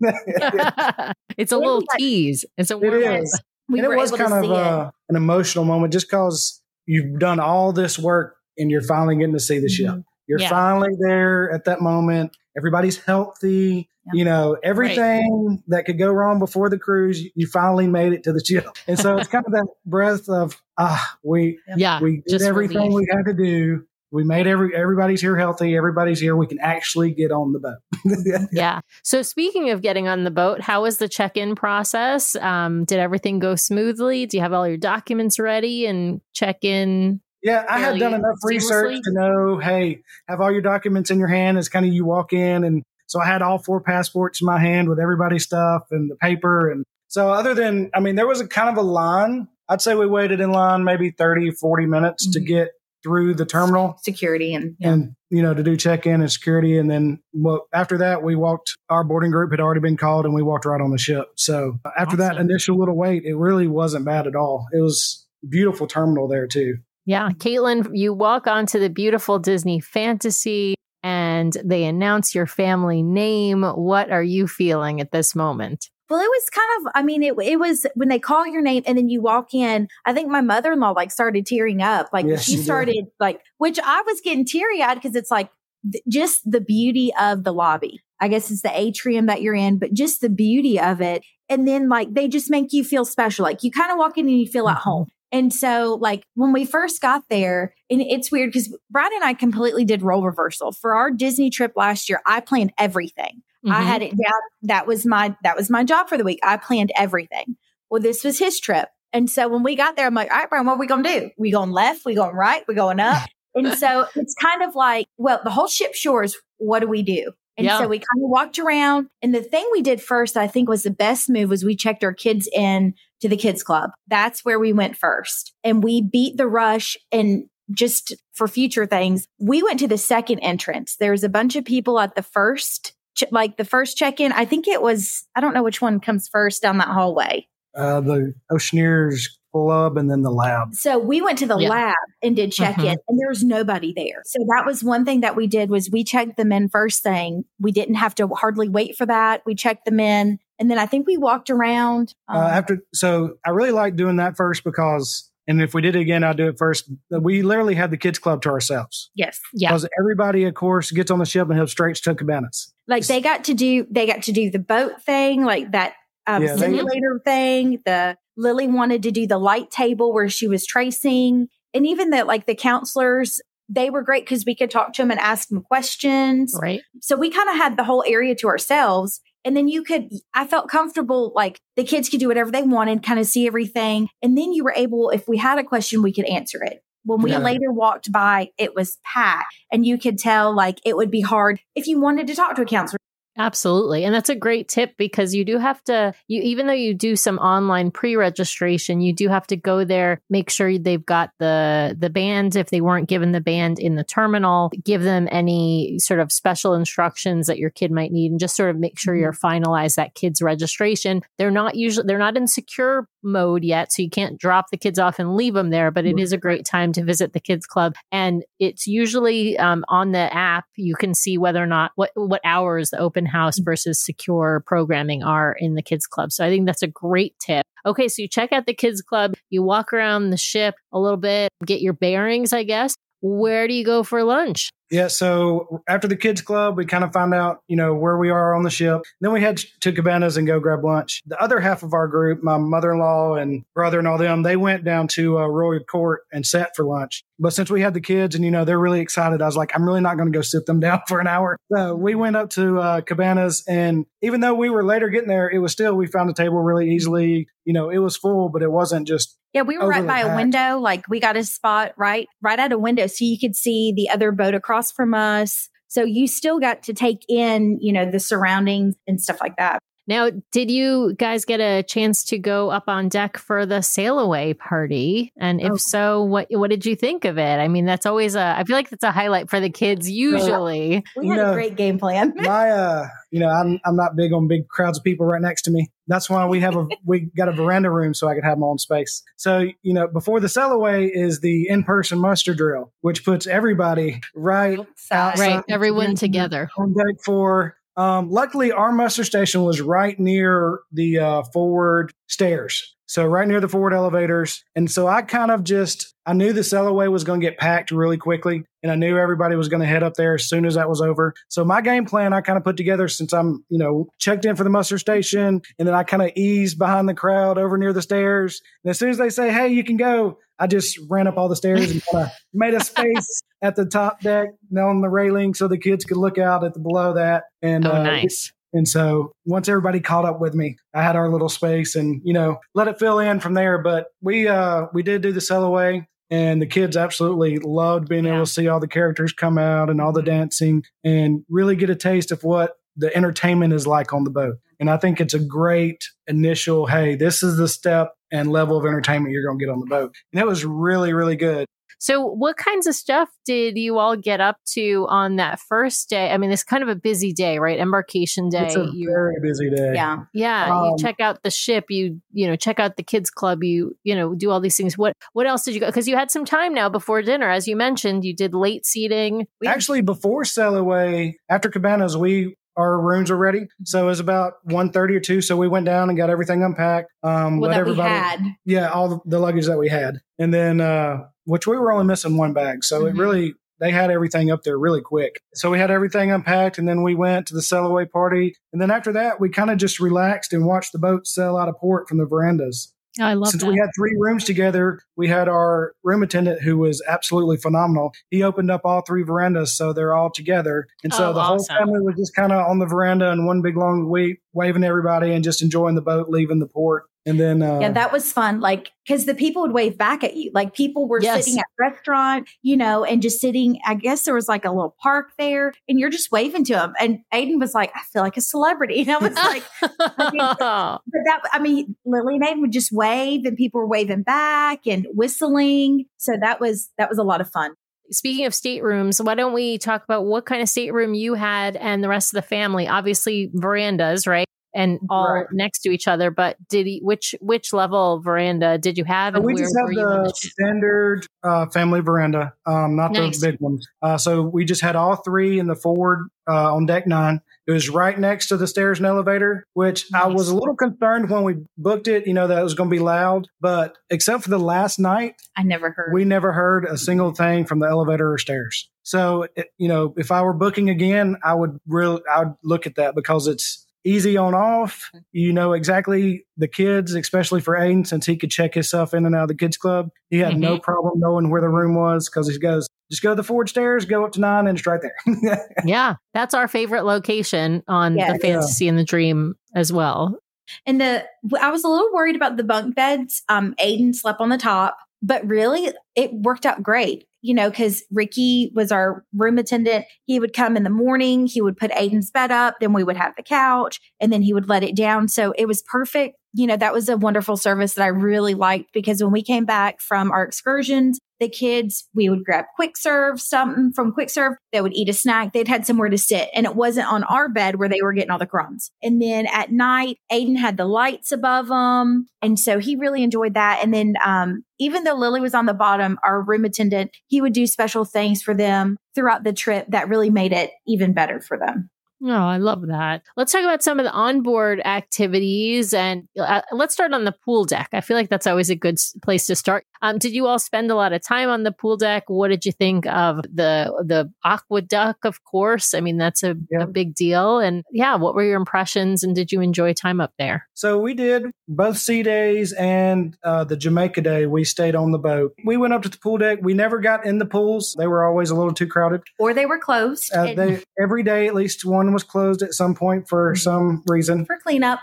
it's 1.36 1.52
a 1.52 1.58
little 1.58 1.82
tease. 1.98 2.44
It's 2.58 2.70
a 2.70 2.74
It 2.74 2.80
warm 2.80 2.94
up. 2.94 3.24
we 3.68 3.78
and 3.78 3.88
were 3.88 3.94
it 3.94 3.98
was 3.98 4.12
able 4.12 4.18
kind 4.28 4.44
of 4.44 4.50
uh, 4.50 4.90
an 5.08 5.16
emotional 5.16 5.64
moment 5.64 5.92
just 5.92 6.08
because 6.08 6.60
you've 6.86 7.18
done 7.18 7.40
all 7.40 7.72
this 7.72 7.98
work 7.98 8.36
and 8.58 8.70
you're 8.70 8.82
finally 8.82 9.16
getting 9.16 9.32
to 9.34 9.40
see 9.40 9.58
the 9.58 9.68
ship. 9.68 9.96
You're 10.26 10.40
Yeah. 10.40 10.48
finally 10.48 10.94
there 10.98 11.50
at 11.52 11.64
that 11.64 11.80
moment. 11.80 12.36
Everybody's 12.56 12.98
healthy. 12.98 13.88
Yeah. 14.06 14.18
You 14.18 14.24
know, 14.26 14.56
everything 14.62 15.62
that 15.68 15.86
could 15.86 15.98
go 15.98 16.10
wrong 16.12 16.38
before 16.38 16.68
the 16.68 16.78
cruise, 16.78 17.22
you 17.34 17.46
finally 17.46 17.86
made 17.86 18.12
it 18.12 18.22
to 18.24 18.32
the 18.32 18.44
ship. 18.44 18.66
And 18.86 18.98
so 18.98 19.16
it's 19.16 19.28
kind 19.34 19.44
of 19.46 19.52
that 19.52 19.66
breath 19.86 20.28
of, 20.28 20.60
ah, 20.78 21.16
we, 21.22 21.58
Yeah. 21.76 22.00
we 22.00 22.16
did 22.18 22.28
just 22.28 22.44
everything 22.44 22.76
relief. 22.92 22.94
we 22.94 23.08
had 23.16 23.24
to 23.26 23.32
do. 23.34 23.86
We 24.14 24.22
made 24.22 24.46
every, 24.46 24.74
everybody's 24.76 25.20
here 25.20 25.36
healthy. 25.36 25.76
Everybody's 25.76 26.20
here. 26.20 26.36
We 26.36 26.46
can 26.46 26.60
actually 26.60 27.10
get 27.12 27.32
on 27.32 27.52
the 27.52 27.58
boat. 27.58 28.46
Yeah. 28.52 28.80
So 29.02 29.22
speaking 29.22 29.70
of 29.70 29.82
getting 29.82 30.06
on 30.06 30.22
the 30.22 30.30
boat, 30.30 30.60
how 30.60 30.82
was 30.82 30.98
the 30.98 31.08
check-in 31.08 31.56
process? 31.56 32.36
Um, 32.36 32.84
did 32.84 33.00
everything 33.00 33.40
go 33.40 33.56
smoothly? 33.56 34.26
Do 34.26 34.36
you 34.36 34.42
have 34.42 34.52
all 34.52 34.68
your 34.68 34.76
documents 34.76 35.40
ready 35.40 35.86
and 35.86 36.20
check 36.32 36.62
in? 36.62 37.20
Yeah, 37.42 37.64
I 37.68 37.80
had 37.80 37.98
done 37.98 38.14
enough 38.14 38.36
research 38.44 38.98
seamlessly? 38.98 39.02
to 39.02 39.12
know, 39.12 39.58
hey, 39.58 40.02
have 40.28 40.40
all 40.40 40.52
your 40.52 40.62
documents 40.62 41.10
in 41.10 41.18
your 41.18 41.28
hand 41.28 41.58
as 41.58 41.68
kind 41.68 41.84
of 41.84 41.92
you 41.92 42.04
walk 42.04 42.32
in. 42.32 42.62
And 42.62 42.84
so 43.06 43.20
I 43.20 43.26
had 43.26 43.42
all 43.42 43.58
four 43.58 43.80
passports 43.80 44.40
in 44.40 44.46
my 44.46 44.60
hand 44.60 44.88
with 44.88 45.00
everybody's 45.00 45.42
stuff 45.44 45.82
and 45.90 46.08
the 46.10 46.16
paper. 46.16 46.70
And 46.70 46.84
so 47.08 47.30
other 47.30 47.52
than, 47.52 47.90
I 47.92 47.98
mean, 48.00 48.14
there 48.14 48.28
was 48.28 48.40
a 48.40 48.46
kind 48.46 48.68
of 48.68 48.76
a 48.76 48.86
line. 48.86 49.48
I'd 49.68 49.80
say 49.82 49.94
we 49.96 50.06
waited 50.06 50.40
in 50.40 50.52
line 50.52 50.84
maybe 50.84 51.10
30, 51.10 51.50
40 51.50 51.86
minutes 51.86 52.30
to 52.32 52.40
Mhm. 52.40 52.46
get 52.46 52.68
through 53.04 53.34
the 53.34 53.44
terminal 53.44 53.96
security 54.02 54.54
and 54.54 54.76
and, 54.80 55.14
you 55.30 55.42
know, 55.42 55.54
to 55.54 55.62
do 55.62 55.76
check-in 55.76 56.20
and 56.20 56.32
security. 56.32 56.78
And 56.78 56.90
then 56.90 57.20
well, 57.32 57.68
after 57.72 57.98
that, 57.98 58.22
we 58.22 58.34
walked, 58.34 58.76
our 58.88 59.04
boarding 59.04 59.30
group 59.30 59.52
had 59.52 59.60
already 59.60 59.80
been 59.80 59.96
called 59.96 60.24
and 60.24 60.34
we 60.34 60.42
walked 60.42 60.64
right 60.64 60.80
on 60.80 60.90
the 60.90 60.98
ship. 60.98 61.28
So 61.36 61.78
after 61.96 62.16
that 62.16 62.38
initial 62.38 62.78
little 62.78 62.96
wait, 62.96 63.24
it 63.24 63.36
really 63.36 63.68
wasn't 63.68 64.06
bad 64.06 64.26
at 64.26 64.34
all. 64.34 64.66
It 64.72 64.80
was 64.80 65.26
beautiful 65.48 65.86
terminal 65.86 66.26
there 66.26 66.46
too. 66.46 66.78
Yeah, 67.06 67.28
Caitlin, 67.28 67.90
you 67.92 68.14
walk 68.14 68.46
onto 68.46 68.80
the 68.80 68.88
beautiful 68.88 69.38
Disney 69.38 69.78
fantasy 69.78 70.74
and 71.02 71.54
they 71.62 71.84
announce 71.84 72.34
your 72.34 72.46
family 72.46 73.02
name. 73.02 73.62
What 73.62 74.10
are 74.10 74.22
you 74.22 74.48
feeling 74.48 75.02
at 75.02 75.12
this 75.12 75.34
moment? 75.34 75.90
Well, 76.10 76.20
it 76.20 76.28
was 76.28 76.50
kind 76.50 76.68
of, 76.86 76.92
I 76.94 77.02
mean, 77.02 77.22
it, 77.22 77.34
it 77.42 77.58
was 77.58 77.86
when 77.94 78.08
they 78.08 78.18
call 78.18 78.46
your 78.46 78.60
name 78.62 78.82
and 78.86 78.96
then 78.98 79.08
you 79.08 79.22
walk 79.22 79.54
in. 79.54 79.88
I 80.04 80.12
think 80.12 80.28
my 80.28 80.42
mother 80.42 80.72
in 80.72 80.80
law 80.80 80.90
like 80.90 81.10
started 81.10 81.46
tearing 81.46 81.80
up. 81.82 82.10
Like 82.12 82.26
Yes, 82.26 82.44
she 82.44 82.56
did. 82.56 82.64
started, 82.64 83.06
like, 83.18 83.40
which 83.58 83.78
I 83.82 84.02
was 84.02 84.20
getting 84.20 84.44
teary 84.44 84.82
eyed 84.82 84.96
because 84.96 85.16
it's 85.16 85.30
like 85.30 85.50
th- 85.90 86.04
just 86.08 86.48
the 86.50 86.60
beauty 86.60 87.10
of 87.18 87.44
the 87.44 87.52
lobby. 87.52 88.00
I 88.20 88.28
guess 88.28 88.50
it's 88.50 88.62
the 88.62 88.78
atrium 88.78 89.26
that 89.26 89.40
you're 89.42 89.54
in, 89.54 89.78
but 89.78 89.92
just 89.94 90.20
the 90.20 90.28
beauty 90.28 90.78
of 90.78 91.00
it. 91.00 91.24
And 91.48 91.66
then 91.66 91.88
like 91.88 92.12
they 92.14 92.28
just 92.28 92.50
make 92.50 92.72
you 92.72 92.84
feel 92.84 93.04
special. 93.04 93.42
Like 93.44 93.62
you 93.62 93.70
kind 93.70 93.90
of 93.90 93.98
walk 93.98 94.18
in 94.18 94.28
and 94.28 94.38
you 94.38 94.46
feel 94.46 94.68
at 94.68 94.76
Mhm. 94.78 94.82
home. 94.82 95.06
And 95.32 95.52
so, 95.52 95.98
like, 96.00 96.22
when 96.34 96.52
we 96.52 96.64
first 96.64 97.00
got 97.02 97.24
there, 97.28 97.74
and 97.90 98.00
it's 98.00 98.30
weird 98.30 98.50
because 98.52 98.72
Brian 98.88 99.10
and 99.16 99.24
I 99.24 99.34
completely 99.34 99.84
did 99.84 100.00
role 100.00 100.22
reversal. 100.22 100.70
For 100.70 100.94
our 100.94 101.10
Disney 101.10 101.50
trip 101.50 101.72
last 101.74 102.08
year, 102.08 102.20
I 102.24 102.38
planned 102.38 102.72
everything. 102.78 103.42
I 103.66 103.82
Mhm. 103.82 103.86
had 103.86 104.02
it 104.02 104.10
down. 104.10 104.40
That 104.62 104.86
was 104.86 105.06
my 105.06 105.36
that 105.42 105.56
was 105.56 105.70
my 105.70 105.84
job 105.84 106.08
for 106.08 106.18
the 106.18 106.24
week. 106.24 106.40
I 106.42 106.56
planned 106.56 106.92
everything. 106.96 107.56
Well, 107.90 108.00
this 108.02 108.24
was 108.24 108.38
his 108.38 108.60
trip. 108.60 108.88
And 109.12 109.30
so 109.30 109.46
when 109.48 109.62
we 109.62 109.76
got 109.76 109.96
there, 109.96 110.06
I'm 110.06 110.14
like, 110.14 110.30
all 110.30 110.38
right, 110.38 110.50
Brian, 110.50 110.66
what 110.66 110.74
are 110.74 110.78
we 110.78 110.86
gonna 110.86 111.02
do? 111.08 111.30
We 111.38 111.50
going 111.50 111.70
left, 111.70 112.04
we 112.04 112.14
going 112.14 112.34
right, 112.34 112.64
we 112.66 112.74
going 112.74 113.00
up. 113.00 113.22
and 113.54 113.72
so 113.78 114.06
it's 114.16 114.34
kind 114.34 114.62
of 114.62 114.74
like, 114.74 115.06
well, 115.18 115.40
the 115.44 115.50
whole 115.50 115.68
ship 115.68 115.94
shores, 115.94 116.36
what 116.58 116.80
do 116.80 116.88
we 116.88 117.02
do? 117.02 117.32
And 117.56 117.64
Yeah. 117.66 117.78
so 117.78 117.86
we 117.86 117.98
kind 117.98 118.24
of 118.24 118.28
walked 118.30 118.58
around. 118.58 119.06
And 119.22 119.32
the 119.32 119.40
thing 119.42 119.64
we 119.72 119.80
did 119.82 120.02
first, 120.02 120.36
I 120.36 120.48
think 120.48 120.68
was 120.68 120.82
the 120.82 120.90
best 120.90 121.30
move 121.30 121.50
was 121.50 121.64
we 121.64 121.76
checked 121.76 122.02
our 122.02 122.12
kids 122.12 122.48
in 122.52 122.94
to 123.20 123.28
the 123.28 123.36
kids 123.36 123.62
club. 123.62 123.90
That's 124.08 124.44
where 124.44 124.58
we 124.58 124.72
went 124.72 124.96
first. 124.96 125.52
And 125.62 125.84
we 125.84 126.02
beat 126.02 126.36
the 126.36 126.48
rush 126.48 126.96
and 127.12 127.44
just 127.70 128.12
for 128.32 128.48
future 128.48 128.84
things, 128.86 129.26
we 129.38 129.62
went 129.62 129.78
to 129.78 129.88
the 129.88 129.96
second 129.96 130.40
entrance. 130.40 130.96
There 130.96 131.12
was 131.12 131.22
a 131.24 131.28
bunch 131.28 131.54
of 131.54 131.64
people 131.64 132.00
at 132.00 132.16
the 132.16 132.22
first, 132.22 132.92
ch- 133.16 133.24
like 133.30 133.56
the 133.56 133.64
first 133.64 133.96
check 133.96 134.20
in. 134.20 134.32
I 134.32 134.44
think 134.44 134.68
it 134.68 134.82
was, 134.82 135.24
I 135.34 135.40
don't 135.40 135.54
know 135.54 135.62
which 135.62 135.80
one 135.80 136.00
comes 136.00 136.28
first 136.28 136.62
down 136.62 136.78
that 136.78 136.88
hallway. 136.88 137.46
uh, 137.76 138.00
the 138.00 138.32
Oceaneers 138.52 139.22
Club 139.52 139.96
and 139.96 140.08
then 140.08 140.22
the 140.22 140.30
lab. 140.30 140.74
So 140.74 140.96
we 140.96 141.20
went 141.20 141.38
to 141.38 141.46
the 141.46 141.56
Yeah. 141.58 141.68
lab 141.70 141.94
and 142.22 142.36
did 142.36 142.52
check 142.52 142.76
Mhm. 142.76 142.84
in 142.84 142.96
and 143.08 143.18
there 143.18 143.28
was 143.28 143.42
nobody 143.42 143.92
there. 143.96 144.22
So 144.26 144.38
that 144.54 144.64
was 144.64 144.84
one 144.84 145.04
thing 145.04 145.22
that 145.22 145.34
we 145.34 145.48
did 145.48 145.70
was 145.70 145.90
we 145.90 146.04
checked 146.04 146.36
them 146.36 146.52
in 146.52 146.68
first 146.68 147.02
thing. 147.02 147.44
We 147.60 147.72
didn't 147.72 147.96
have 147.96 148.14
to 148.16 148.28
hardly 148.28 148.68
wait 148.68 148.96
for 148.96 149.06
that. 149.06 149.42
We 149.44 149.56
checked 149.56 149.86
them 149.86 149.98
in 149.98 150.38
and 150.60 150.70
then 150.70 150.78
I 150.78 150.86
think 150.86 151.08
we 151.08 151.16
walked 151.16 151.50
around. 151.50 152.14
Uh, 152.32 152.36
um, 152.38 152.42
after, 152.44 152.78
so 152.94 153.34
I 153.44 153.50
really 153.50 153.72
like 153.72 153.96
doing 153.96 154.16
that 154.16 154.36
first 154.36 154.62
because 154.62 155.28
And 155.46 155.60
if 155.60 155.74
we 155.74 155.82
did 155.82 155.94
it 155.96 156.00
again, 156.00 156.24
I'd 156.24 156.36
do 156.36 156.48
it 156.48 156.56
first. 156.58 156.90
We 157.10 157.42
literally 157.42 157.74
had 157.74 157.90
the 157.90 157.96
kids 157.96 158.18
club 158.18 158.42
to 158.42 158.48
ourselves. 158.50 159.10
Yes. 159.14 159.38
Yeah. 159.52 159.70
Because 159.70 159.86
everybody, 159.98 160.44
of 160.44 160.54
course, 160.54 160.90
gets 160.90 161.10
on 161.10 161.18
the 161.18 161.26
ship 161.26 161.48
and 161.48 161.56
helps 161.56 161.72
straight 161.72 161.96
to 161.96 162.14
Cabanas. 162.14 162.72
Like 162.88 163.06
they 163.06 163.20
got 163.20 163.44
to 163.44 163.54
do, 163.54 163.86
they 163.90 164.06
got 164.06 164.22
to 164.24 164.32
do 164.32 164.50
the 164.50 164.58
boat 164.58 165.02
thing, 165.02 165.44
like 165.44 165.72
that 165.72 165.94
um, 166.26 166.42
Yeah, 166.42 166.54
they- 166.54 166.60
simulator 166.60 167.20
thing. 167.24 167.80
The 167.84 168.16
Lily 168.36 168.66
wanted 168.66 169.02
to 169.04 169.10
do 169.10 169.26
the 169.26 169.38
light 169.38 169.70
table 169.70 170.12
where 170.12 170.28
she 170.28 170.48
was 170.48 170.66
tracing, 170.66 171.48
and 171.72 171.86
even 171.86 172.10
the 172.10 172.24
like 172.24 172.46
the 172.46 172.54
counselors. 172.54 173.40
They 173.70 173.88
were 173.88 174.02
great 174.02 174.24
because 174.26 174.44
we 174.44 174.54
could 174.54 174.70
talk 174.70 174.92
to 174.92 175.02
them 175.02 175.10
and 175.10 175.18
ask 175.18 175.48
them 175.48 175.62
questions. 175.62 176.54
Right. 176.60 176.82
So 177.00 177.16
we 177.16 177.30
kind 177.30 177.48
of 177.48 177.56
had 177.56 177.78
the 177.78 177.84
whole 177.84 178.04
area 178.06 178.34
to 178.34 178.46
ourselves. 178.48 179.22
And 179.44 179.56
then 179.56 179.68
you 179.68 179.82
could, 179.82 180.08
I 180.32 180.46
felt 180.46 180.68
comfortable, 180.68 181.32
like 181.34 181.60
the 181.76 181.84
kids 181.84 182.08
could 182.08 182.20
do 182.20 182.28
whatever 182.28 182.50
they 182.50 182.62
wanted, 182.62 183.02
kind 183.02 183.20
of 183.20 183.26
see 183.26 183.46
everything. 183.46 184.08
And 184.22 184.36
then 184.38 184.52
you 184.52 184.64
were 184.64 184.72
able, 184.74 185.10
if 185.10 185.28
we 185.28 185.36
had 185.36 185.58
a 185.58 185.64
question, 185.64 186.02
we 186.02 186.12
could 186.12 186.24
answer 186.24 186.62
it. 186.62 186.80
When 187.04 187.20
we 187.20 187.32
Yeah. 187.32 187.38
later 187.38 187.70
walked 187.70 188.10
by, 188.10 188.50
it 188.56 188.74
was 188.74 188.98
packed 189.04 189.54
and 189.70 189.84
you 189.84 189.98
could 189.98 190.18
tell 190.18 190.54
like 190.54 190.80
it 190.86 190.96
would 190.96 191.10
be 191.10 191.20
hard 191.20 191.60
if 191.74 191.86
you 191.86 192.00
wanted 192.00 192.26
to 192.28 192.34
talk 192.34 192.56
to 192.56 192.62
a 192.62 192.64
counselor. 192.64 192.98
Absolutely. 193.36 194.04
And 194.04 194.14
that's 194.14 194.28
a 194.28 194.34
great 194.36 194.68
tip 194.68 194.96
because 194.96 195.34
you 195.34 195.44
do 195.44 195.58
have 195.58 195.82
to 195.84 196.14
you 196.28 196.40
even 196.42 196.68
though 196.68 196.72
you 196.72 196.94
do 196.94 197.16
some 197.16 197.38
online 197.38 197.90
pre-registration, 197.90 199.00
you 199.00 199.12
do 199.12 199.28
have 199.28 199.46
to 199.48 199.56
go 199.56 199.84
there, 199.84 200.20
make 200.30 200.50
sure 200.50 200.78
they've 200.78 201.04
got 201.04 201.30
the 201.40 201.96
the 201.98 202.10
band 202.10 202.54
if 202.54 202.70
they 202.70 202.80
weren't 202.80 203.08
given 203.08 203.32
the 203.32 203.40
band 203.40 203.80
in 203.80 203.96
the 203.96 204.04
terminal, 204.04 204.70
give 204.84 205.02
them 205.02 205.26
any 205.32 205.96
sort 205.98 206.20
of 206.20 206.30
special 206.30 206.74
instructions 206.74 207.48
that 207.48 207.58
your 207.58 207.70
kid 207.70 207.90
might 207.90 208.12
need 208.12 208.30
and 208.30 208.38
just 208.38 208.54
sort 208.56 208.70
of 208.70 208.76
make 208.76 208.98
sure 209.00 209.16
you're 209.16 209.32
finalize 209.32 209.96
that 209.96 210.14
kid's 210.14 210.40
registration. 210.40 211.20
They're 211.36 211.50
not 211.50 211.74
usually 211.74 212.06
they're 212.06 212.18
not 212.18 212.36
in 212.36 212.46
secure 212.46 213.08
mode 213.24 213.64
yet, 213.64 213.90
so 213.92 214.02
you 214.02 214.10
can't 214.10 214.38
drop 214.38 214.66
the 214.70 214.76
kids 214.76 214.98
off 214.98 215.18
and 215.18 215.34
leave 215.34 215.54
them 215.54 215.70
there, 215.70 215.90
but 215.90 216.06
it 216.06 216.20
is 216.20 216.32
a 216.32 216.38
great 216.38 216.64
time 216.64 216.92
to 216.92 217.02
visit 217.02 217.32
the 217.32 217.40
kids 217.40 217.66
club 217.66 217.94
and 218.12 218.44
it's 218.60 218.86
usually 218.86 219.58
um, 219.58 219.84
on 219.88 220.12
the 220.12 220.32
app 220.32 220.66
you 220.76 220.94
can 220.94 221.14
see 221.14 221.36
whether 221.36 221.62
or 221.62 221.66
not 221.66 221.90
what 221.96 222.10
what 222.14 222.40
hours 222.44 222.90
the 222.90 222.98
open 222.98 223.23
house 223.26 223.58
versus 223.58 224.04
secure 224.04 224.62
programming 224.66 225.22
are 225.22 225.56
in 225.58 225.74
the 225.74 225.82
kids 225.82 226.06
club 226.06 226.32
so 226.32 226.44
i 226.44 226.48
think 226.48 226.66
that's 226.66 226.82
a 226.82 226.88
great 226.88 227.34
tip 227.38 227.64
okay 227.86 228.08
so 228.08 228.22
you 228.22 228.28
check 228.28 228.52
out 228.52 228.66
the 228.66 228.74
kids 228.74 229.02
club 229.02 229.34
you 229.50 229.62
walk 229.62 229.92
around 229.92 230.30
the 230.30 230.36
ship 230.36 230.74
a 230.92 230.98
little 230.98 231.16
bit 231.16 231.50
get 231.64 231.80
your 231.80 231.92
bearings 231.92 232.52
i 232.52 232.62
guess 232.62 232.94
where 233.20 233.66
do 233.66 233.72
you 233.72 233.84
go 233.84 234.02
for 234.02 234.22
lunch 234.22 234.70
Yeah. 234.90 235.08
So 235.08 235.82
after 235.88 236.06
the 236.06 236.16
kids 236.16 236.40
club, 236.40 236.76
we 236.76 236.84
kind 236.84 237.02
of 237.02 237.12
found 237.12 237.34
out, 237.34 237.62
you 237.66 237.74
know, 237.74 237.94
where 237.94 238.16
we 238.16 238.30
are 238.30 238.54
on 238.54 238.62
the 238.62 238.70
ship. 238.70 239.02
Then 239.20 239.32
we 239.32 239.40
head 239.40 239.60
to 239.80 239.92
Cabanas 239.92 240.36
and 240.36 240.46
go 240.46 240.60
grab 240.60 240.84
lunch. 240.84 241.22
The 241.26 241.40
other 241.40 241.58
half 241.58 241.82
of 241.82 241.94
our 241.94 242.06
group, 242.06 242.44
my 242.44 242.58
mother-in-law 242.58 243.36
and 243.36 243.64
brother 243.74 243.98
and 243.98 244.06
all 244.06 244.18
them, 244.18 244.42
they 244.42 244.56
went 244.56 244.84
down 244.84 245.08
to 245.08 245.38
uh, 245.38 245.46
Royal 245.46 245.82
Court 245.82 246.20
and 246.32 246.46
sat 246.46 246.76
for 246.76 246.84
lunch. 246.84 247.24
But 247.38 247.52
since 247.52 247.70
we 247.70 247.80
had 247.80 247.94
the 247.94 248.00
kids 248.00 248.34
and, 248.34 248.44
you 248.44 248.50
know, 248.50 248.64
they're 248.64 248.78
really 248.78 249.00
excited, 249.00 249.42
I 249.42 249.46
was 249.46 249.56
like, 249.56 249.72
I'm 249.74 249.84
really 249.84 250.00
not 250.00 250.16
going 250.16 250.32
to 250.32 250.36
go 250.36 250.42
sit 250.42 250.66
them 250.66 250.80
down 250.80 251.00
for 251.08 251.20
an 251.20 251.26
hour. 251.26 251.56
So 251.74 251.94
we 251.94 252.14
went 252.14 252.36
up 252.36 252.50
to 252.50 252.78
uh, 252.78 253.00
Cabanas 253.00 253.64
and 253.68 254.06
even 254.22 254.40
though 254.40 254.54
we 254.54 254.70
were 254.70 254.84
later 254.84 255.08
getting 255.08 255.28
there, 255.28 255.48
it 255.48 255.58
was 255.58 255.72
still, 255.72 255.94
we 255.94 256.06
found 256.06 256.30
a 256.30 256.34
table 256.34 256.60
really 256.60 256.90
easily. 256.90 257.48
You 257.64 257.72
know, 257.72 257.90
it 257.90 257.98
was 257.98 258.16
full, 258.16 258.48
but 258.48 258.62
it 258.62 258.70
wasn't 258.70 259.06
just 259.06 259.36
Yeah, 259.52 259.62
we 259.62 259.78
were 259.78 259.88
right 259.88 260.06
by 260.06 260.20
a 260.20 260.36
window. 260.36 260.78
Like 260.78 261.08
we 261.08 261.20
got 261.20 261.36
a 261.36 261.44
spot 261.44 261.92
right, 261.96 262.28
right 262.42 262.58
at 262.58 262.72
a 262.72 262.78
window. 262.78 263.06
So 263.06 263.24
you 263.24 263.38
could 263.38 263.56
see 263.56 263.92
the 263.94 264.10
other 264.10 264.32
boat 264.32 264.54
across 264.54 264.92
from 264.92 265.14
us. 265.14 265.68
So 265.88 266.02
you 266.04 266.26
still 266.26 266.58
got 266.58 266.82
to 266.84 266.92
take 266.92 267.24
in, 267.28 267.78
you 267.80 267.92
know, 267.92 268.10
the 268.10 268.20
surroundings 268.20 268.96
and 269.06 269.20
stuff 269.20 269.40
like 269.40 269.56
that. 269.56 269.78
Now 270.06 270.30
did 270.52 270.70
you 270.70 271.14
guys 271.18 271.44
get 271.44 271.60
a 271.60 271.82
chance 271.82 272.24
to 272.24 272.38
go 272.38 272.70
up 272.70 272.84
on 272.88 273.08
deck 273.08 273.38
for 273.38 273.66
the 273.66 273.80
sail 273.82 274.18
away 274.18 274.54
party? 274.54 275.32
And 275.38 275.60
if 275.60 275.72
Oh. 275.72 275.76
so 275.76 276.22
what 276.22 276.46
what 276.50 276.70
did 276.70 276.84
you 276.86 276.94
think 276.96 277.24
of 277.24 277.38
it? 277.38 277.58
I 277.58 277.68
mean 277.68 277.84
that's 277.86 278.06
always 278.06 278.34
a 278.34 278.54
i 278.58 278.64
feel 278.64 278.76
like 278.76 278.90
that's 278.90 279.04
a 279.04 279.12
highlight 279.12 279.50
for 279.50 279.60
the 279.60 279.70
kids 279.70 280.10
usually. 280.10 281.02
We 281.16 281.26
You 281.26 281.32
had 281.32 281.38
know, 281.40 281.50
a 281.52 281.54
great 281.54 281.76
game 281.76 281.98
plan. 281.98 282.32
my 282.36 282.70
uh 282.70 283.06
you 283.30 283.40
know 283.40 283.48
i'm 283.48 283.80
i'm 283.84 283.96
not 283.96 284.16
big 284.16 284.32
on 284.32 284.48
big 284.48 284.68
crowds 284.68 284.98
of 284.98 285.04
people 285.04 285.26
right 285.26 285.40
next 285.42 285.62
to 285.62 285.70
me. 285.70 285.88
That's 286.06 286.28
why 286.28 286.46
we 286.46 286.60
have 286.60 286.76
a 286.76 286.86
we 287.04 287.30
got 287.36 287.48
a 287.48 287.52
veranda 287.52 287.90
room 287.90 288.14
so 288.14 288.28
i 288.28 288.34
could 288.34 288.44
have 288.44 288.58
my 288.58 288.66
own 288.66 288.78
space. 288.78 289.22
So 289.36 289.64
you 289.82 289.94
know 289.94 290.06
before 290.08 290.40
the 290.40 290.48
sell 290.48 290.72
away 290.72 291.06
is 291.06 291.40
the 291.40 291.68
in-person 291.68 292.18
muster 292.18 292.54
drill 292.54 292.92
which 293.00 293.24
puts 293.24 293.46
everybody 293.46 294.20
right 294.34 294.78
outside. 295.10 295.38
Right 295.38 295.64
everyone 295.68 296.14
together. 296.14 296.68
on 296.78 296.88
together 296.88 297.08
deck 297.12 297.16
for 297.24 297.76
um 297.96 298.30
luckily 298.30 298.72
our 298.72 298.92
muster 298.92 299.24
station 299.24 299.62
was 299.62 299.80
right 299.80 300.18
near 300.18 300.80
the 300.92 301.18
uh 301.18 301.42
forward 301.52 302.12
stairs 302.28 302.94
so 303.14 303.24
right 303.24 303.46
near 303.46 303.60
the 303.60 303.68
forward 303.68 303.92
elevators 303.92 304.64
and 304.74 304.90
so 304.90 305.06
i 305.06 305.22
kind 305.22 305.50
of 305.50 305.62
just 305.62 306.14
i 306.26 306.32
knew 306.32 306.52
the 306.52 306.64
sell 306.64 306.88
away 306.88 307.08
was 307.08 307.24
going 307.24 307.40
to 307.40 307.46
get 307.46 307.58
packed 307.58 307.90
really 307.90 308.16
quickly 308.16 308.64
and 308.84 308.92
I 308.92 308.96
knew 308.96 309.16
everybody 309.16 309.56
was 309.56 309.70
going 309.70 309.80
to 309.80 309.86
head 309.86 310.02
up 310.02 310.12
there 310.12 310.34
as 310.34 310.46
soon 310.46 310.66
as 310.66 310.74
that 310.74 310.90
was 310.90 311.00
over. 311.00 311.32
So 311.48 311.64
my 311.64 311.80
game 311.80 312.04
plan 312.04 312.34
I 312.34 312.42
kind 312.42 312.58
of 312.58 312.64
put 312.64 312.76
together 312.76 313.08
since 313.08 313.32
I'm, 313.32 313.64
you 313.70 313.78
know, 313.78 314.08
checked 314.18 314.44
in 314.44 314.56
for 314.56 314.62
the 314.62 314.68
muster 314.68 314.98
station 314.98 315.62
and 315.78 315.88
then 315.88 315.94
I 315.94 316.02
kind 316.02 316.22
of 316.22 316.32
eased 316.36 316.78
behind 316.78 317.08
the 317.08 317.14
crowd 317.14 317.56
over 317.56 317.78
near 317.78 317.94
the 317.94 318.02
stairs. 318.02 318.60
And 318.84 318.90
as 318.90 318.98
soon 318.98 319.08
as 319.08 319.16
they 319.16 319.30
say, 319.30 319.50
"Hey, 319.50 319.68
you 319.68 319.84
can 319.84 319.96
go," 319.96 320.38
I 320.58 320.66
just 320.66 320.98
ran 321.08 321.26
up 321.26 321.38
all 321.38 321.48
the 321.48 321.56
stairs 321.56 321.90
and 321.90 322.02
kind 322.12 322.26
of 322.26 322.32
made 322.52 322.74
a 322.74 322.84
space 322.84 323.42
at 323.62 323.74
the 323.74 323.86
top 323.86 324.20
deck 324.20 324.50
on 324.76 325.00
the 325.00 325.08
railing 325.08 325.54
so 325.54 325.66
the 325.66 325.78
kids 325.78 326.04
could 326.04 326.18
look 326.18 326.36
out 326.36 326.62
at 326.62 326.74
the 326.74 326.80
below 326.80 327.14
that. 327.14 327.44
And 327.62 327.86
oh 327.86 327.92
uh, 327.92 328.02
nice 328.02 328.52
and 328.74 328.86
so 328.86 329.32
once 329.46 329.68
everybody 329.68 330.00
caught 330.00 330.24
up 330.26 330.40
with 330.40 330.54
me, 330.54 330.76
I 330.92 331.02
had 331.02 331.16
our 331.16 331.30
little 331.30 331.48
space 331.48 331.94
and, 331.94 332.20
you 332.24 332.32
know, 332.34 332.58
let 332.74 332.88
it 332.88 332.98
fill 332.98 333.18
in 333.20 333.40
from 333.40 333.54
there. 333.54 333.78
But 333.78 334.08
we 334.20 334.46
uh 334.48 334.86
we 334.92 335.02
did 335.02 335.22
do 335.22 335.32
the 335.32 335.40
sell 335.40 335.64
away 335.64 336.06
and 336.30 336.60
the 336.60 336.66
kids 336.66 336.96
absolutely 336.96 337.58
loved 337.58 338.08
being 338.08 338.24
Yeah. 338.24 338.34
able 338.34 338.44
to 338.46 338.50
see 338.50 338.68
all 338.68 338.80
the 338.80 338.88
characters 338.88 339.32
come 339.32 339.56
out 339.58 339.88
and 339.90 340.00
all 340.00 340.12
the 340.12 340.22
dancing 340.22 340.82
and 341.04 341.44
really 341.48 341.76
get 341.76 341.88
a 341.90 341.94
taste 341.96 342.32
of 342.32 342.42
what 342.44 342.74
the 342.96 343.14
entertainment 343.16 343.72
is 343.72 343.86
like 343.86 344.12
on 344.12 344.24
the 344.24 344.30
boat. 344.30 344.56
And 344.80 344.90
I 344.90 344.96
think 344.96 345.20
it's 345.20 345.34
a 345.34 345.38
great 345.38 346.02
initial, 346.26 346.86
hey, 346.86 347.14
this 347.16 347.42
is 347.42 347.56
the 347.56 347.68
step 347.68 348.14
and 348.32 348.50
level 348.50 348.76
of 348.76 348.84
entertainment 348.84 349.32
you're 349.32 349.44
going 349.44 349.58
to 349.58 349.64
get 349.64 349.70
on 349.72 349.80
the 349.80 349.86
boat. 349.86 350.14
And 350.32 350.40
it 350.40 350.46
was 350.46 350.64
really, 350.64 351.12
really 351.12 351.36
good. 351.36 351.66
So, 351.98 352.24
what 352.26 352.56
kinds 352.56 352.86
of 352.86 352.94
stuff 352.94 353.28
did 353.44 353.76
you 353.78 353.98
all 353.98 354.16
get 354.16 354.40
up 354.40 354.58
to 354.72 355.06
on 355.08 355.36
that 355.36 355.60
first 355.60 356.08
day? 356.10 356.30
I 356.30 356.36
mean, 356.38 356.50
it's 356.52 356.64
kind 356.64 356.82
of 356.82 356.88
a 356.88 356.94
busy 356.96 357.32
day, 357.32 357.58
right? 357.58 357.78
Embarkation 357.78 358.48
day. 358.48 358.66
It's 358.66 358.76
a 358.76 358.88
You, 358.92 359.08
very 359.08 359.36
busy 359.42 359.70
day. 359.70 359.92
Yeah. 359.94 360.18
yeah, 360.32 360.66
you 360.66 360.72
um, 360.92 360.98
check 360.98 361.20
out 361.20 361.42
the 361.42 361.50
ship. 361.50 361.86
You 361.88 362.20
you 362.32 362.46
know 362.46 362.56
check 362.56 362.78
out 362.80 362.96
the 362.96 363.02
kids 363.02 363.30
club. 363.30 363.62
You 363.64 363.96
you 364.04 364.14
know 364.14 364.34
do 364.34 364.50
all 364.50 364.60
these 364.60 364.76
things. 364.76 364.96
What 364.98 365.14
what 365.32 365.46
else 365.46 365.64
did 365.64 365.74
you 365.74 365.80
go? 365.80 365.86
Because 365.86 366.08
you 366.08 366.16
had 366.16 366.30
some 366.30 366.44
time 366.44 366.74
now 366.74 366.88
before 366.88 367.22
dinner, 367.22 367.50
as 367.50 367.66
you 367.68 367.76
mentioned. 367.76 368.24
You 368.24 368.34
did 368.34 368.54
late 368.54 368.86
seating. 368.86 369.46
We- 369.60 369.66
Actually, 369.66 370.02
before 370.02 370.44
sail 370.44 370.76
away, 370.76 371.38
after 371.48 371.68
Cabanas, 371.68 372.16
we 372.16 372.56
our 372.76 373.00
rooms 373.00 373.30
were 373.30 373.36
ready. 373.36 373.66
So 373.84 374.02
it 374.02 374.06
was 374.06 374.18
about 374.18 374.54
1.30 374.68 374.96
or 375.14 375.20
two. 375.20 375.40
So 375.40 375.56
we 375.56 375.68
went 375.68 375.86
down 375.86 376.08
and 376.08 376.18
got 376.18 376.28
everything 376.28 376.64
unpacked. 376.64 377.08
Um, 377.22 377.60
Well, 377.60 377.70
let 377.70 377.76
that 377.76 377.84
we 377.86 377.90
everybody, 377.92 378.08
had. 378.14 378.40
yeah, 378.64 378.88
all 378.90 379.08
the, 379.08 379.20
the 379.26 379.38
luggage 379.38 379.66
that 379.66 379.78
we 379.78 379.88
had, 379.88 380.16
and 380.40 380.52
then 380.52 380.80
uh, 380.80 381.18
which 381.44 381.66
we 381.66 381.76
were 381.76 381.92
only 381.92 382.06
missing 382.06 382.36
one 382.36 382.52
bag. 382.52 382.84
So 382.84 383.02
Mhm. 383.02 383.10
it 383.10 383.16
really 383.16 383.54
they 383.80 383.90
had 383.90 384.08
everything 384.10 384.52
up 384.52 384.62
there 384.62 384.78
really 384.78 385.00
quick. 385.00 385.40
So 385.54 385.68
we 385.68 385.78
had 385.80 385.90
everything 385.90 386.30
unpacked, 386.30 386.78
and 386.78 386.88
then 386.88 387.02
we 387.02 387.14
went 387.16 387.48
to 387.48 387.54
the 387.54 387.60
sail 387.60 387.84
away 387.84 388.04
party. 388.06 388.54
And 388.72 388.80
then 388.80 388.90
after 388.90 389.12
that, 389.12 389.40
we 389.40 389.48
kind 389.50 389.68
of 389.68 389.78
just 389.78 389.98
relaxed 389.98 390.52
and 390.52 390.64
watched 390.64 390.92
the 390.92 390.98
boat 391.00 391.26
sail 391.26 391.56
out 391.56 391.68
of 391.68 391.76
port 391.78 392.08
from 392.08 392.18
the 392.18 392.24
verandas. 392.24 392.92
I 393.20 393.34
love 393.34 393.48
Since 393.50 393.62
we 393.64 393.76
had 393.78 393.90
three 393.96 394.16
rooms 394.18 394.44
together, 394.44 395.00
we 395.16 395.28
had 395.28 395.48
our 395.48 395.92
room 396.04 396.22
attendant 396.22 396.62
who 396.62 396.78
was 396.78 397.02
absolutely 397.06 397.56
phenomenal. 397.56 398.12
He 398.30 398.42
opened 398.42 398.70
up 398.70 398.82
all 398.84 399.02
three 399.02 399.22
verandas, 399.24 399.76
so 399.76 399.92
they're 399.92 400.14
all 400.14 400.30
together. 400.30 400.86
And 401.02 401.12
so 401.12 401.30
Oh, 401.30 401.32
the 401.32 401.40
awesome. 401.40 401.76
whole 401.76 401.78
family 401.86 402.00
was 402.00 402.14
just 402.16 402.34
kind 402.34 402.52
of 402.52 402.66
on 402.66 402.78
the 402.80 402.86
veranda 402.86 403.30
in 403.30 403.44
one 403.46 403.60
big 403.60 403.76
long 403.76 404.08
week, 404.08 404.40
waving 404.52 404.82
everybody 404.84 405.32
and 405.32 405.44
just 405.44 405.62
enjoying 405.62 405.94
the 405.96 406.00
boat 406.02 406.28
leaving 406.28 406.58
the 406.60 406.66
port. 406.68 407.04
And 407.26 407.40
then, 407.40 407.62
uh, 407.62 407.78
Yeah, 407.80 407.92
that 407.92 408.12
was 408.12 408.30
fun. 408.32 408.60
Like, 408.60 408.92
because 409.06 409.24
the 409.24 409.34
people 409.34 409.62
would 409.62 409.72
wave 409.72 409.96
back 409.96 410.22
at 410.22 410.36
you. 410.36 410.50
Like, 410.54 410.74
people 410.74 411.08
were 411.08 411.20
Yes. 411.22 411.44
sitting 411.44 411.58
at 411.58 411.64
restaurant, 411.78 412.48
you 412.62 412.76
know, 412.76 413.02
and 413.04 413.22
just 413.22 413.40
sitting. 413.40 413.78
I 413.86 413.94
guess 413.94 414.24
there 414.24 414.34
was 414.34 414.46
like 414.48 414.64
a 414.64 414.70
little 414.70 414.94
park 415.02 415.32
there, 415.38 415.72
and 415.88 415.98
you're 415.98 416.10
just 416.10 416.30
waving 416.30 416.64
to 416.64 416.74
them. 416.74 416.92
And 417.00 417.20
Aiden 417.32 417.58
was 417.58 417.72
like, 417.74 417.90
"I 417.94 418.00
feel 418.12 418.22
like 418.22 418.36
a 418.36 418.40
celebrity." 418.42 419.00
And 419.00 419.10
I 419.10 419.18
was 419.18 419.34
like, 419.34 419.62
but 419.80 420.98
that 421.24 421.40
I 421.52 421.58
mean, 421.60 421.96
Lily 422.04 422.36
and 422.36 422.44
Aiden 422.44 422.60
would 422.60 422.72
just 422.72 422.92
wave, 422.92 423.44
and 423.44 423.56
people 423.56 423.80
were 423.80 423.88
waving 423.88 424.22
back 424.22 424.86
and 424.86 425.06
whistling. 425.14 426.04
So 426.18 426.34
that 426.40 426.60
was 426.60 426.90
that 426.98 427.08
was 427.08 427.18
a 427.18 427.22
lot 427.22 427.40
of 427.40 427.50
fun. 427.50 427.72
Speaking 428.10 428.44
of 428.44 428.54
staterooms, 428.54 429.20
why 429.22 429.34
don't 429.34 429.54
we 429.54 429.78
talk 429.78 430.04
about 430.04 430.26
what 430.26 430.44
kind 430.44 430.60
of 430.60 430.68
stateroom 430.68 431.14
you 431.14 431.34
had 431.34 431.74
and 431.76 432.04
the 432.04 432.08
rest 432.08 432.34
of 432.34 432.42
the 432.42 432.46
family? 432.46 432.86
Obviously, 432.86 433.50
verandas, 433.54 434.26
right? 434.26 434.46
And 434.74 434.98
all 435.08 435.32
Right. 435.34 435.46
next 435.52 435.80
to 435.80 435.90
each 435.90 436.08
other. 436.08 436.30
But 436.30 436.56
did 436.68 436.86
he? 436.86 437.00
Which 437.02 437.34
which 437.40 437.72
level 437.72 438.20
veranda 438.20 438.78
did 438.78 438.98
you 438.98 439.04
have? 439.04 439.34
And 439.34 439.44
we 439.44 439.54
just 439.54 439.74
have 439.78 439.86
were 439.86 439.92
you 439.92 440.00
on 440.00 440.24
the 440.24 440.32
standard 440.34 441.26
uh, 441.42 441.66
family 441.66 442.00
veranda, 442.00 442.54
um, 442.66 442.96
not 442.96 443.12
Nice. 443.12 443.40
the 443.40 443.50
big 443.52 443.60
ones. 443.60 443.86
Uh, 444.02 444.18
so 444.18 444.42
we 444.42 444.64
just 444.64 444.80
had 444.80 444.96
all 444.96 445.16
three 445.16 445.58
in 445.58 445.66
the 445.66 445.76
forward 445.76 446.28
uh, 446.48 446.74
on 446.74 446.86
deck 446.86 447.06
nine. 447.06 447.40
It 447.66 447.72
was 447.72 447.88
right 447.88 448.18
next 448.18 448.48
to 448.48 448.58
the 448.58 448.66
stairs 448.66 448.98
and 448.98 449.06
elevator, 449.06 449.64
which 449.72 450.04
I 450.12 450.26
was 450.26 450.50
a 450.50 450.54
little 450.54 450.76
concerned 450.76 451.30
when 451.30 451.44
we 451.44 451.54
booked 451.78 452.08
it, 452.08 452.26
you 452.26 452.34
know, 452.34 452.46
that 452.46 452.58
it 452.58 452.62
was 452.62 452.74
going 452.74 452.90
to 452.90 452.94
be 452.94 453.00
loud. 453.00 453.48
But 453.58 453.96
except 454.10 454.42
for 454.42 454.50
the 454.50 454.58
last 454.58 454.98
night, 454.98 455.36
I 455.56 455.62
never 455.62 455.90
heard. 455.92 456.12
we 456.12 456.26
never 456.26 456.52
heard 456.52 456.84
a 456.84 456.98
single 456.98 457.32
thing 457.32 457.64
from 457.64 457.78
the 457.78 457.86
elevator 457.86 458.30
or 458.30 458.36
stairs. 458.36 458.90
So, 459.02 459.46
it, 459.56 459.68
you 459.78 459.88
know, 459.88 460.12
if 460.18 460.30
I 460.30 460.42
were 460.42 460.52
booking 460.52 460.90
again, 460.90 461.36
I 461.42 461.54
would 461.54 461.78
really, 461.86 462.20
I 462.30 462.40
would 462.40 462.54
look 462.62 462.86
at 462.86 462.96
that 462.96 463.14
because 463.14 463.46
it's 463.46 463.83
easy 464.04 464.36
on 464.36 464.54
off. 464.54 465.10
You 465.32 465.52
know 465.52 465.72
exactly 465.72 466.44
the 466.56 466.68
kids, 466.68 467.14
especially 467.14 467.60
for 467.60 467.74
Aiden, 467.74 468.06
since 468.06 468.26
he 468.26 468.36
could 468.36 468.50
check 468.50 468.74
himself 468.74 469.14
in 469.14 469.24
and 469.26 469.34
out 469.34 469.42
of 469.42 469.48
the 469.48 469.54
kids 469.54 469.76
club. 469.76 470.10
He 470.30 470.38
had 470.38 470.58
no 470.58 470.78
problem 470.78 471.18
knowing 471.18 471.50
where 471.50 471.60
the 471.60 471.68
room 471.68 471.94
was 471.94 472.28
because 472.28 472.48
he 472.48 472.58
goes, 472.58 472.88
just 473.10 473.22
go 473.22 473.30
to 473.30 473.34
the 473.34 473.42
forward 473.44 473.68
stairs, 473.68 474.04
go 474.04 474.24
up 474.24 474.32
to 474.32 474.40
nine, 474.40 474.66
and 474.66 474.78
it's 474.78 474.86
right 474.86 475.00
there. 475.00 475.66
Yeah, 475.84 476.14
that's 476.32 476.54
our 476.54 476.68
favorite 476.68 477.04
location 477.04 477.82
on 477.88 478.16
Yeah. 478.16 478.32
the 478.34 478.38
fantasy 478.38 478.88
and 478.88 478.98
the 478.98 479.04
dream 479.04 479.54
as 479.74 479.92
well. 479.92 480.38
And 480.86 481.00
the 481.00 481.24
I 481.60 481.70
was 481.70 481.84
a 481.84 481.88
little 481.88 482.10
worried 482.12 482.36
about 482.36 482.56
the 482.56 482.64
bunk 482.64 482.94
beds. 482.94 483.42
Um, 483.48 483.74
Aiden 483.82 484.14
slept 484.14 484.40
on 484.40 484.48
the 484.48 484.56
top, 484.58 484.96
but 485.22 485.46
really 485.46 485.92
it 486.14 486.32
worked 486.32 486.64
out 486.66 486.82
great. 486.82 487.26
You 487.44 487.52
know, 487.52 487.68
because 487.68 488.02
Ricky 488.10 488.72
was 488.74 488.90
our 488.90 489.22
room 489.36 489.58
attendant. 489.58 490.06
He 490.24 490.40
would 490.40 490.54
come 490.54 490.78
in 490.78 490.82
the 490.82 490.88
morning. 490.88 491.46
He 491.46 491.60
would 491.60 491.76
put 491.76 491.90
Aiden's 491.90 492.30
bed 492.30 492.50
up. 492.50 492.76
Then 492.80 492.94
we 492.94 493.04
would 493.04 493.18
have 493.18 493.34
the 493.36 493.42
couch, 493.42 494.00
and 494.18 494.32
then 494.32 494.40
he 494.40 494.54
would 494.54 494.66
let 494.66 494.82
it 494.82 494.96
down. 494.96 495.28
So 495.28 495.52
it 495.58 495.66
was 495.66 495.82
perfect. 495.82 496.38
You 496.54 496.66
know, 496.66 496.78
that 496.78 496.94
was 496.94 497.10
a 497.10 497.18
wonderful 497.18 497.58
service 497.58 497.94
that 497.94 498.04
I 498.04 498.08
really 498.08 498.54
liked 498.54 498.94
because 498.94 499.22
when 499.22 499.32
we 499.32 499.42
came 499.42 499.66
back 499.66 500.00
from 500.00 500.30
our 500.30 500.42
excursions, 500.42 501.20
the 501.44 501.50
kids, 501.50 502.08
we 502.14 502.30
would 502.30 502.42
grab 502.42 502.64
quick 502.74 502.96
serve, 502.96 503.38
something 503.40 503.92
from 503.94 504.12
quick 504.12 504.30
serve. 504.30 504.54
They 504.72 504.80
would 504.80 504.94
eat 504.94 505.10
a 505.10 505.12
snack. 505.12 505.52
They'd 505.52 505.68
had 505.68 505.86
somewhere 505.86 506.08
to 506.08 506.16
sit 506.16 506.48
and 506.54 506.64
it 506.64 506.74
wasn't 506.74 507.12
on 507.12 507.22
our 507.24 507.50
bed 507.50 507.76
where 507.76 507.88
they 507.88 508.00
were 508.02 508.14
getting 508.14 508.30
all 508.30 508.38
the 508.38 508.46
crumbs. 508.46 508.90
And 509.02 509.20
then 509.20 509.46
at 509.46 509.70
night, 509.70 510.18
Aiden 510.32 510.56
had 510.56 510.78
the 510.78 510.86
lights 510.86 511.32
above 511.32 511.68
them. 511.68 512.26
And 512.40 512.58
so 512.58 512.78
he 512.78 512.96
really 512.96 513.22
enjoyed 513.22 513.54
that. 513.54 513.80
And 513.82 513.92
then, 513.92 514.14
um, 514.24 514.64
even 514.80 515.04
though 515.04 515.14
Lily 515.14 515.40
was 515.40 515.54
on 515.54 515.66
the 515.66 515.74
bottom, 515.74 516.18
our 516.24 516.42
room 516.42 516.64
attendant, 516.64 517.10
he 517.26 517.40
would 517.40 517.52
do 517.52 517.66
special 517.66 518.04
things 518.04 518.42
for 518.42 518.54
them 518.54 518.96
throughout 519.14 519.44
the 519.44 519.52
trip 519.52 519.86
that 519.90 520.08
really 520.08 520.30
made 520.30 520.52
it 520.52 520.70
even 520.86 521.12
better 521.12 521.40
for 521.40 521.58
them. 521.58 521.90
Oh, 522.26 522.30
I 522.30 522.56
love 522.56 522.86
that. 522.86 523.22
Let's 523.36 523.52
talk 523.52 523.62
about 523.64 523.82
some 523.82 524.00
of 524.00 524.04
the 524.04 524.10
onboard 524.12 524.80
activities 524.84 525.92
and 525.92 526.26
uh, 526.40 526.62
let's 526.72 526.94
start 526.94 527.12
on 527.12 527.24
the 527.24 527.32
pool 527.44 527.64
deck. 527.64 527.88
I 527.92 528.00
feel 528.00 528.16
like 528.16 528.30
that's 528.30 528.46
always 528.46 528.70
a 528.70 528.74
good 528.74 528.96
place 529.22 529.46
to 529.46 529.54
start. 529.56 529.84
Um, 530.00 530.18
did 530.18 530.32
you 530.32 530.46
all 530.46 530.58
spend 530.58 530.90
a 530.90 530.94
lot 530.94 531.12
of 531.12 531.22
time 531.22 531.48
on 531.48 531.62
the 531.64 531.72
pool 531.72 531.96
deck? 531.96 532.24
What 532.28 532.48
did 532.48 532.64
you 532.64 532.72
think 532.72 533.06
of 533.06 533.42
the 533.42 533.92
the 534.04 534.30
AquaDuck? 534.44 535.16
Of 535.24 535.44
course, 535.44 535.94
I 535.94 536.00
mean 536.00 536.16
that's 536.18 536.42
a, 536.42 536.56
Yeah. 536.70 536.82
a 536.82 536.86
big 536.86 537.14
deal. 537.14 537.58
And 537.58 537.84
yeah, 537.90 538.16
what 538.16 538.34
were 538.34 538.42
your 538.44 538.56
impressions? 538.56 539.22
And 539.22 539.34
did 539.34 539.52
you 539.52 539.60
enjoy 539.60 539.92
time 539.92 540.20
up 540.20 540.32
there? 540.38 540.66
So 540.74 540.98
we 540.98 541.14
did 541.14 541.44
both 541.68 541.98
sea 541.98 542.22
days 542.22 542.72
and 542.72 543.36
uh, 543.42 543.64
the 543.64 543.76
Jamaica 543.76 544.20
day. 544.22 544.46
We 544.46 544.64
stayed 544.64 544.94
on 544.94 545.10
the 545.12 545.18
boat. 545.18 545.54
We 545.64 545.76
went 545.76 545.92
up 545.92 546.02
to 546.02 546.08
the 546.08 546.18
pool 546.18 546.38
deck. 546.38 546.58
We 546.62 546.74
never 546.74 546.98
got 547.00 547.24
in 547.26 547.38
the 547.38 547.46
pools. 547.46 547.94
They 547.98 548.06
were 548.06 548.24
always 548.26 548.50
a 548.50 548.54
little 548.54 548.74
too 548.74 548.86
crowded. 548.86 549.22
Or 549.38 549.52
they 549.54 549.66
were 549.66 549.78
closed 549.78 550.32
Uh, 550.34 550.54
they 550.54 550.82
every 551.00 551.22
day 551.22 551.46
at 551.48 551.54
least 551.54 551.84
one 551.84 552.13
was 552.14 552.22
closed 552.24 552.62
at 552.62 552.72
some 552.72 552.94
point 552.94 553.28
for 553.28 553.54
some 553.54 554.02
reason. 554.06 554.46
for 554.46 554.58
cleanup. 554.58 555.00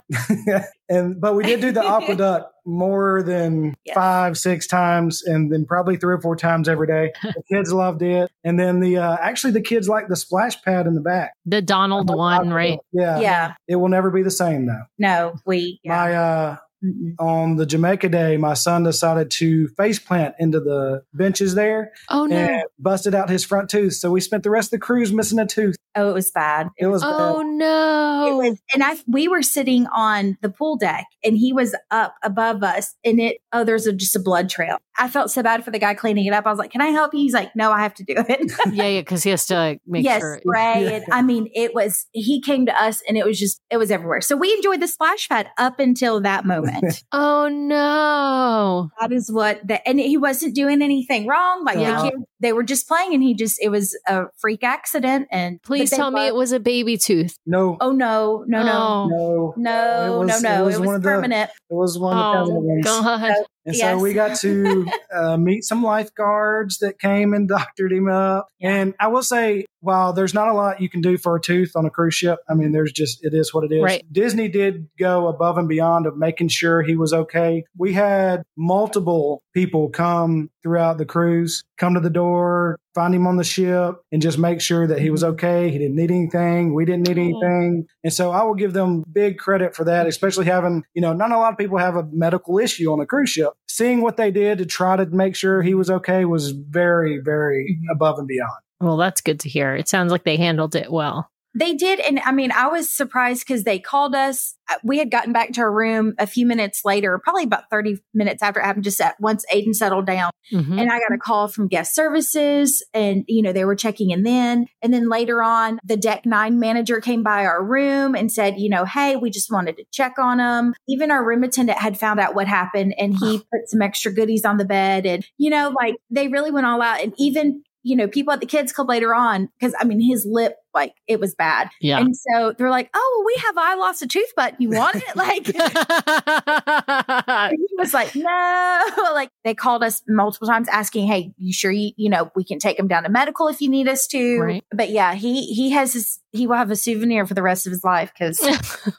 and 0.88 1.20
but 1.20 1.34
we 1.36 1.44
did 1.44 1.60
do 1.60 1.70
the 1.70 1.80
AquaDuck 1.82 2.46
more 2.66 3.22
than 3.22 3.74
Yes. 3.84 3.94
five, 3.94 4.38
six 4.38 4.66
times, 4.66 5.22
and 5.24 5.52
then 5.52 5.64
probably 5.66 5.96
three 5.96 6.14
or 6.14 6.20
four 6.20 6.36
times 6.36 6.68
every 6.68 6.86
day. 6.86 7.12
The 7.22 7.42
kids 7.52 7.72
loved 7.72 8.02
it, 8.02 8.30
and 8.44 8.58
then 8.58 8.80
the 8.80 8.98
uh, 8.98 9.16
actually 9.20 9.52
the 9.52 9.60
kids 9.60 9.88
like 9.88 10.08
the 10.08 10.16
splash 10.16 10.60
pad 10.62 10.86
in 10.86 10.94
the 10.94 11.00
back. 11.00 11.32
The 11.46 11.62
Donald 11.62 12.08
one, 12.14 12.50
right? 12.52 12.78
Yeah, 12.92 13.20
yeah. 13.20 13.54
It 13.68 13.76
will 13.76 13.88
never 13.88 14.10
be 14.10 14.22
the 14.22 14.30
same 14.30 14.66
though. 14.66 14.82
No, 14.98 15.34
we, 15.46 15.80
yeah. 15.82 15.90
My 15.96 16.14
uh, 16.14 16.56
Mm-mm. 16.84 17.14
on 17.18 17.56
the 17.56 17.66
Jamaica 17.66 18.08
day, 18.08 18.36
my 18.36 18.54
son 18.54 18.82
decided 18.82 19.30
to 19.32 19.68
face 19.68 19.98
plant 19.98 20.34
into 20.38 20.60
the 20.60 21.02
benches 21.14 21.54
there 21.54 21.92
Oh 22.08 22.26
no! 22.26 22.36
and 22.36 22.62
busted 22.78 23.14
out 23.14 23.30
his 23.30 23.44
front 23.44 23.70
tooth. 23.70 23.94
So 23.94 24.10
we 24.10 24.20
spent 24.20 24.42
the 24.42 24.50
rest 24.50 24.66
of 24.68 24.80
the 24.80 24.84
cruise 24.84 25.12
missing 25.12 25.38
a 25.38 25.46
tooth. 25.46 25.76
oh, 25.94 26.10
it 26.10 26.14
was 26.14 26.30
bad. 26.30 26.68
It 26.78 26.86
was 26.86 27.02
Oh 27.04 27.38
bad. 27.38 27.46
no! 27.46 28.26
It 28.28 28.50
was, 28.50 28.60
and 28.74 28.82
I 28.82 28.96
we 29.06 29.28
were 29.28 29.42
sitting 29.42 29.86
on 29.94 30.36
the 30.42 30.48
pool 30.48 30.76
deck, 30.76 31.06
and 31.24 31.36
he 31.36 31.52
was 31.52 31.74
up 31.90 32.14
above 32.22 32.62
us, 32.62 32.94
and 33.04 33.20
it 33.20 33.38
oh, 33.52 33.64
there's 33.64 33.86
a, 33.86 33.92
just 33.92 34.16
a 34.16 34.20
blood 34.20 34.48
trail. 34.50 34.78
I 34.98 35.08
felt 35.08 35.30
so 35.30 35.42
bad 35.42 35.64
for 35.64 35.70
the 35.70 35.78
guy 35.78 35.94
cleaning 35.94 36.26
it 36.26 36.32
up. 36.32 36.46
I 36.46 36.50
was 36.50 36.58
like, 36.58 36.70
"Can 36.70 36.80
I 36.80 36.88
help 36.88 37.14
you?" 37.14 37.20
He's 37.20 37.32
like, 37.34 37.54
"No, 37.56 37.70
I 37.72 37.80
have 37.82 37.94
to 37.94 38.04
do 38.04 38.14
it." 38.16 38.52
yeah, 38.72 38.84
yeah, 38.86 39.00
because 39.00 39.22
he 39.22 39.30
has 39.30 39.46
to 39.46 39.54
like, 39.54 39.80
make 39.86 40.04
yes, 40.04 40.20
sure. 40.20 40.38
spray. 40.44 40.82
Yeah. 40.84 40.90
And 40.96 41.04
I 41.12 41.22
mean, 41.22 41.48
it 41.54 41.74
was. 41.74 42.06
He 42.12 42.40
came 42.40 42.66
to 42.66 42.82
us, 42.82 43.02
and 43.08 43.16
it 43.16 43.24
was 43.24 43.38
just 43.38 43.60
it 43.70 43.76
was 43.78 43.90
everywhere. 43.90 44.20
So 44.20 44.36
we 44.36 44.52
enjoyed 44.52 44.80
the 44.80 44.88
splash 44.88 45.28
pad 45.28 45.48
up 45.58 45.78
until 45.80 46.20
that 46.22 46.44
moment. 46.44 47.04
Oh 47.12 47.48
no! 47.48 48.90
that 49.00 49.12
is 49.12 49.30
what 49.30 49.66
the 49.66 49.86
and 49.88 49.98
he 50.00 50.16
wasn't 50.16 50.54
doing 50.54 50.82
anything 50.82 51.26
wrong. 51.26 51.64
Like 51.64 51.78
Yeah. 51.78 52.02
the 52.02 52.10
kid, 52.10 52.20
they 52.40 52.52
were 52.52 52.62
just 52.62 52.86
playing, 52.88 53.14
and 53.14 53.22
he 53.22 53.34
just 53.34 53.58
it 53.62 53.68
was 53.70 53.98
a 54.06 54.24
freak 54.38 54.62
accident. 54.64 55.28
And 55.30 55.62
Please 55.62 55.90
they 55.90 55.96
tell 55.96 56.10
me 56.10 56.26
it 56.26 56.34
was 56.34 56.52
a 56.52 56.60
baby 56.60 56.96
tooth. 56.96 57.36
No, 57.46 57.76
Oh 57.80 57.92
no, 57.92 58.44
no, 58.46 58.62
no. 58.62 59.08
Oh. 59.12 59.54
no, 59.56 59.72
No, 59.72 60.22
It 60.22 60.26
was- 60.26 60.42
no, 60.42 60.48
no. 60.48 60.62
it 60.62 60.64
was 60.66 60.74
It 60.76 60.80
was, 60.80 60.86
one 60.86 60.96
of 60.96 61.02
the- 61.02 61.08
permanent. 61.08 61.50
it 61.50 61.74
was 61.74 61.98
one 61.98 62.16
of 62.16 62.46
the 62.46 62.52
Oh 62.52 62.60
permanent. 62.60 62.84
God! 62.84 63.34
And 63.64 63.76
Yes. 63.76 63.98
so 63.98 64.02
we 64.02 64.12
got 64.12 64.38
to 64.40 64.86
uh, 65.14 65.36
meet 65.36 65.64
some 65.64 65.82
lifeguards 65.82 66.78
that 66.78 66.98
came 66.98 67.32
and 67.34 67.48
doctored 67.48 67.92
him 67.92 68.08
up. 68.08 68.48
And 68.60 68.94
I 68.98 69.08
will 69.08 69.22
say, 69.22 69.66
while 69.80 70.12
there's 70.12 70.34
not 70.34 70.48
a 70.48 70.52
lot 70.52 70.80
you 70.80 70.88
can 70.88 71.00
do 71.00 71.18
for 71.18 71.36
a 71.36 71.40
tooth 71.40 71.72
on 71.74 71.84
a 71.86 71.90
cruise 71.90 72.14
ship, 72.14 72.38
I 72.48 72.54
mean, 72.54 72.72
there's 72.72 72.92
just, 72.92 73.24
it 73.24 73.34
is 73.34 73.52
what 73.52 73.64
it 73.64 73.72
is. 73.72 73.82
Right. 73.82 74.04
Disney 74.12 74.48
did 74.48 74.88
go 74.98 75.26
above 75.28 75.58
and 75.58 75.68
beyond 75.68 76.06
of 76.06 76.16
making 76.16 76.48
sure 76.48 76.82
he 76.82 76.96
was 76.96 77.12
okay. 77.12 77.64
We 77.76 77.92
had 77.92 78.42
multiple 78.56 79.42
people 79.54 79.90
come 79.90 80.50
throughout 80.62 80.98
the 80.98 81.06
cruise, 81.06 81.64
come 81.78 81.94
to 81.94 82.00
the 82.00 82.10
door, 82.10 82.78
find 82.94 83.14
him 83.14 83.26
on 83.26 83.36
the 83.36 83.44
ship, 83.44 83.96
and 84.10 84.22
just 84.22 84.38
make 84.38 84.60
sure 84.60 84.86
that 84.86 85.00
he 85.00 85.10
was 85.10 85.22
mm-hmm. 85.22 85.32
okay. 85.32 85.70
He 85.70 85.78
didn't 85.78 85.96
need 85.96 86.10
anything. 86.10 86.74
We 86.74 86.84
didn't 86.84 87.08
need 87.08 87.18
anything. 87.18 87.86
And 88.04 88.12
so 88.12 88.30
I 88.30 88.42
will 88.42 88.54
give 88.54 88.72
them 88.72 89.04
big 89.10 89.38
credit 89.38 89.74
for 89.74 89.84
that, 89.84 90.00
mm-hmm. 90.00 90.08
especially 90.08 90.46
having, 90.46 90.84
you 90.94 91.02
know, 91.02 91.12
not 91.12 91.32
a 91.32 91.38
lot 91.38 91.52
of 91.52 91.58
people 91.58 91.78
have 91.78 91.96
a 91.96 92.06
medical 92.12 92.58
issue 92.58 92.92
on 92.92 93.00
a 93.00 93.06
cruise 93.06 93.30
ship. 93.30 93.52
Seeing 93.68 94.02
what 94.02 94.16
they 94.16 94.30
did 94.30 94.58
to 94.58 94.66
try 94.66 94.96
to 94.96 95.06
make 95.06 95.34
sure 95.34 95.62
he 95.62 95.74
was 95.74 95.90
okay 95.90 96.24
was 96.24 96.50
very, 96.50 97.18
very 97.18 97.76
mm-hmm. 97.78 97.90
above 97.90 98.18
and 98.18 98.28
beyond. 98.28 98.52
Well, 98.80 98.96
that's 98.96 99.20
good 99.20 99.40
to 99.40 99.48
hear. 99.48 99.74
It 99.74 99.88
sounds 99.88 100.10
like 100.10 100.24
they 100.24 100.36
handled 100.36 100.74
it 100.74 100.90
well. 100.90 101.30
They 101.54 101.74
did. 101.74 102.00
And 102.00 102.18
I 102.20 102.32
mean, 102.32 102.50
I 102.50 102.68
was 102.68 102.90
surprised 102.90 103.46
because 103.46 103.64
they 103.64 103.78
called 103.78 104.14
us. 104.14 104.54
Uh, 104.70 104.76
We 104.84 104.98
had 104.98 105.10
gotten 105.10 105.32
back 105.32 105.52
to 105.52 105.60
our 105.60 105.72
room 105.72 106.14
a 106.18 106.26
few 106.26 106.46
minutes 106.46 106.82
later, 106.84 107.20
probably 107.22 107.44
about 107.44 107.64
30 107.70 107.98
minutes 108.14 108.42
after 108.42 108.60
it 108.60 108.64
happened, 108.64 108.84
just 108.84 109.00
at 109.00 109.16
once 109.20 109.44
Aiden 109.52 109.74
settled 109.74 110.06
down. 110.06 110.30
Mhm. 110.52 110.80
And 110.80 110.90
I 110.90 110.98
got 110.98 111.14
a 111.14 111.18
call 111.18 111.48
from 111.48 111.68
guest 111.68 111.94
services 111.94 112.84
and, 112.94 113.24
you 113.28 113.42
know, 113.42 113.52
they 113.52 113.64
were 113.64 113.74
checking 113.76 114.10
in 114.10 114.22
then. 114.22 114.66
And 114.82 114.94
then 114.94 115.08
later 115.08 115.42
on, 115.42 115.78
the 115.84 115.96
deck 115.96 116.24
nine 116.24 116.58
manager 116.58 117.00
came 117.00 117.22
by 117.22 117.44
our 117.44 117.62
room 117.62 118.14
and 118.14 118.32
said, 118.32 118.54
you 118.58 118.70
know, 118.70 118.84
hey, 118.84 119.16
we 119.16 119.30
just 119.30 119.50
wanted 119.50 119.76
to 119.76 119.84
check 119.92 120.18
on 120.18 120.38
them. 120.38 120.74
Even 120.88 121.10
our 121.10 121.24
room 121.24 121.44
attendant 121.44 121.78
had 121.78 121.98
found 121.98 122.18
out 122.18 122.34
what 122.34 122.48
happened 122.48 122.94
and 122.98 123.14
he 123.18 123.38
put 123.38 123.68
some 123.68 123.82
extra 123.82 124.12
goodies 124.12 124.44
on 124.44 124.56
the 124.56 124.64
bed. 124.64 125.04
And, 125.06 125.26
you 125.38 125.50
know, 125.50 125.74
like 125.78 125.96
they 126.10 126.28
really 126.28 126.50
went 126.50 126.66
all 126.66 126.80
out. 126.80 127.02
And 127.02 127.12
even, 127.18 127.62
you 127.82 127.96
know, 127.96 128.08
people 128.08 128.32
at 128.32 128.40
the 128.40 128.46
kids 128.46 128.72
club 128.72 128.88
later 128.88 129.14
on, 129.14 129.48
because 129.58 129.74
I 129.78 129.84
mean, 129.84 130.00
his 130.00 130.26
lip, 130.28 130.54
like 130.74 130.94
it 131.06 131.20
was 131.20 131.34
bad. 131.34 131.68
Yeah. 131.80 131.98
And 132.00 132.16
so 132.16 132.52
they're 132.56 132.70
like, 132.70 132.90
oh, 132.94 133.14
well, 133.16 133.26
we 133.26 133.34
have 133.46 133.58
I 133.58 133.74
lost 133.74 134.02
a 134.02 134.06
tooth 134.06 134.32
but 134.36 134.60
You 134.60 134.70
want 134.70 134.96
it? 134.96 135.02
Like, 135.16 135.46
he 137.50 137.66
was 137.78 137.94
like, 137.94 138.14
no. 138.14 138.82
Like 139.12 139.30
they 139.44 139.54
called 139.54 139.84
us 139.84 140.02
multiple 140.08 140.48
times 140.48 140.68
asking, 140.68 141.06
hey, 141.06 141.32
you 141.36 141.52
sure 141.52 141.70
you, 141.70 141.90
you 141.96 142.08
know, 142.08 142.30
we 142.34 142.44
can 142.44 142.58
take 142.58 142.78
him 142.78 142.88
down 142.88 143.02
to 143.02 143.08
medical 143.10 143.46
if 143.48 143.60
you 143.60 143.68
need 143.68 143.86
us 143.88 144.06
to. 144.08 144.38
Right. 144.40 144.64
But 144.74 144.88
yeah, 144.90 145.14
he 145.14 145.46
he 145.52 145.70
has 145.70 145.92
his 145.92 146.18
he 146.32 146.46
will 146.46 146.56
have 146.56 146.70
a 146.70 146.76
souvenir 146.76 147.26
for 147.26 147.34
the 147.34 147.42
rest 147.42 147.66
of 147.66 147.72
his 147.72 147.84
life 147.84 148.10
because 148.18 148.40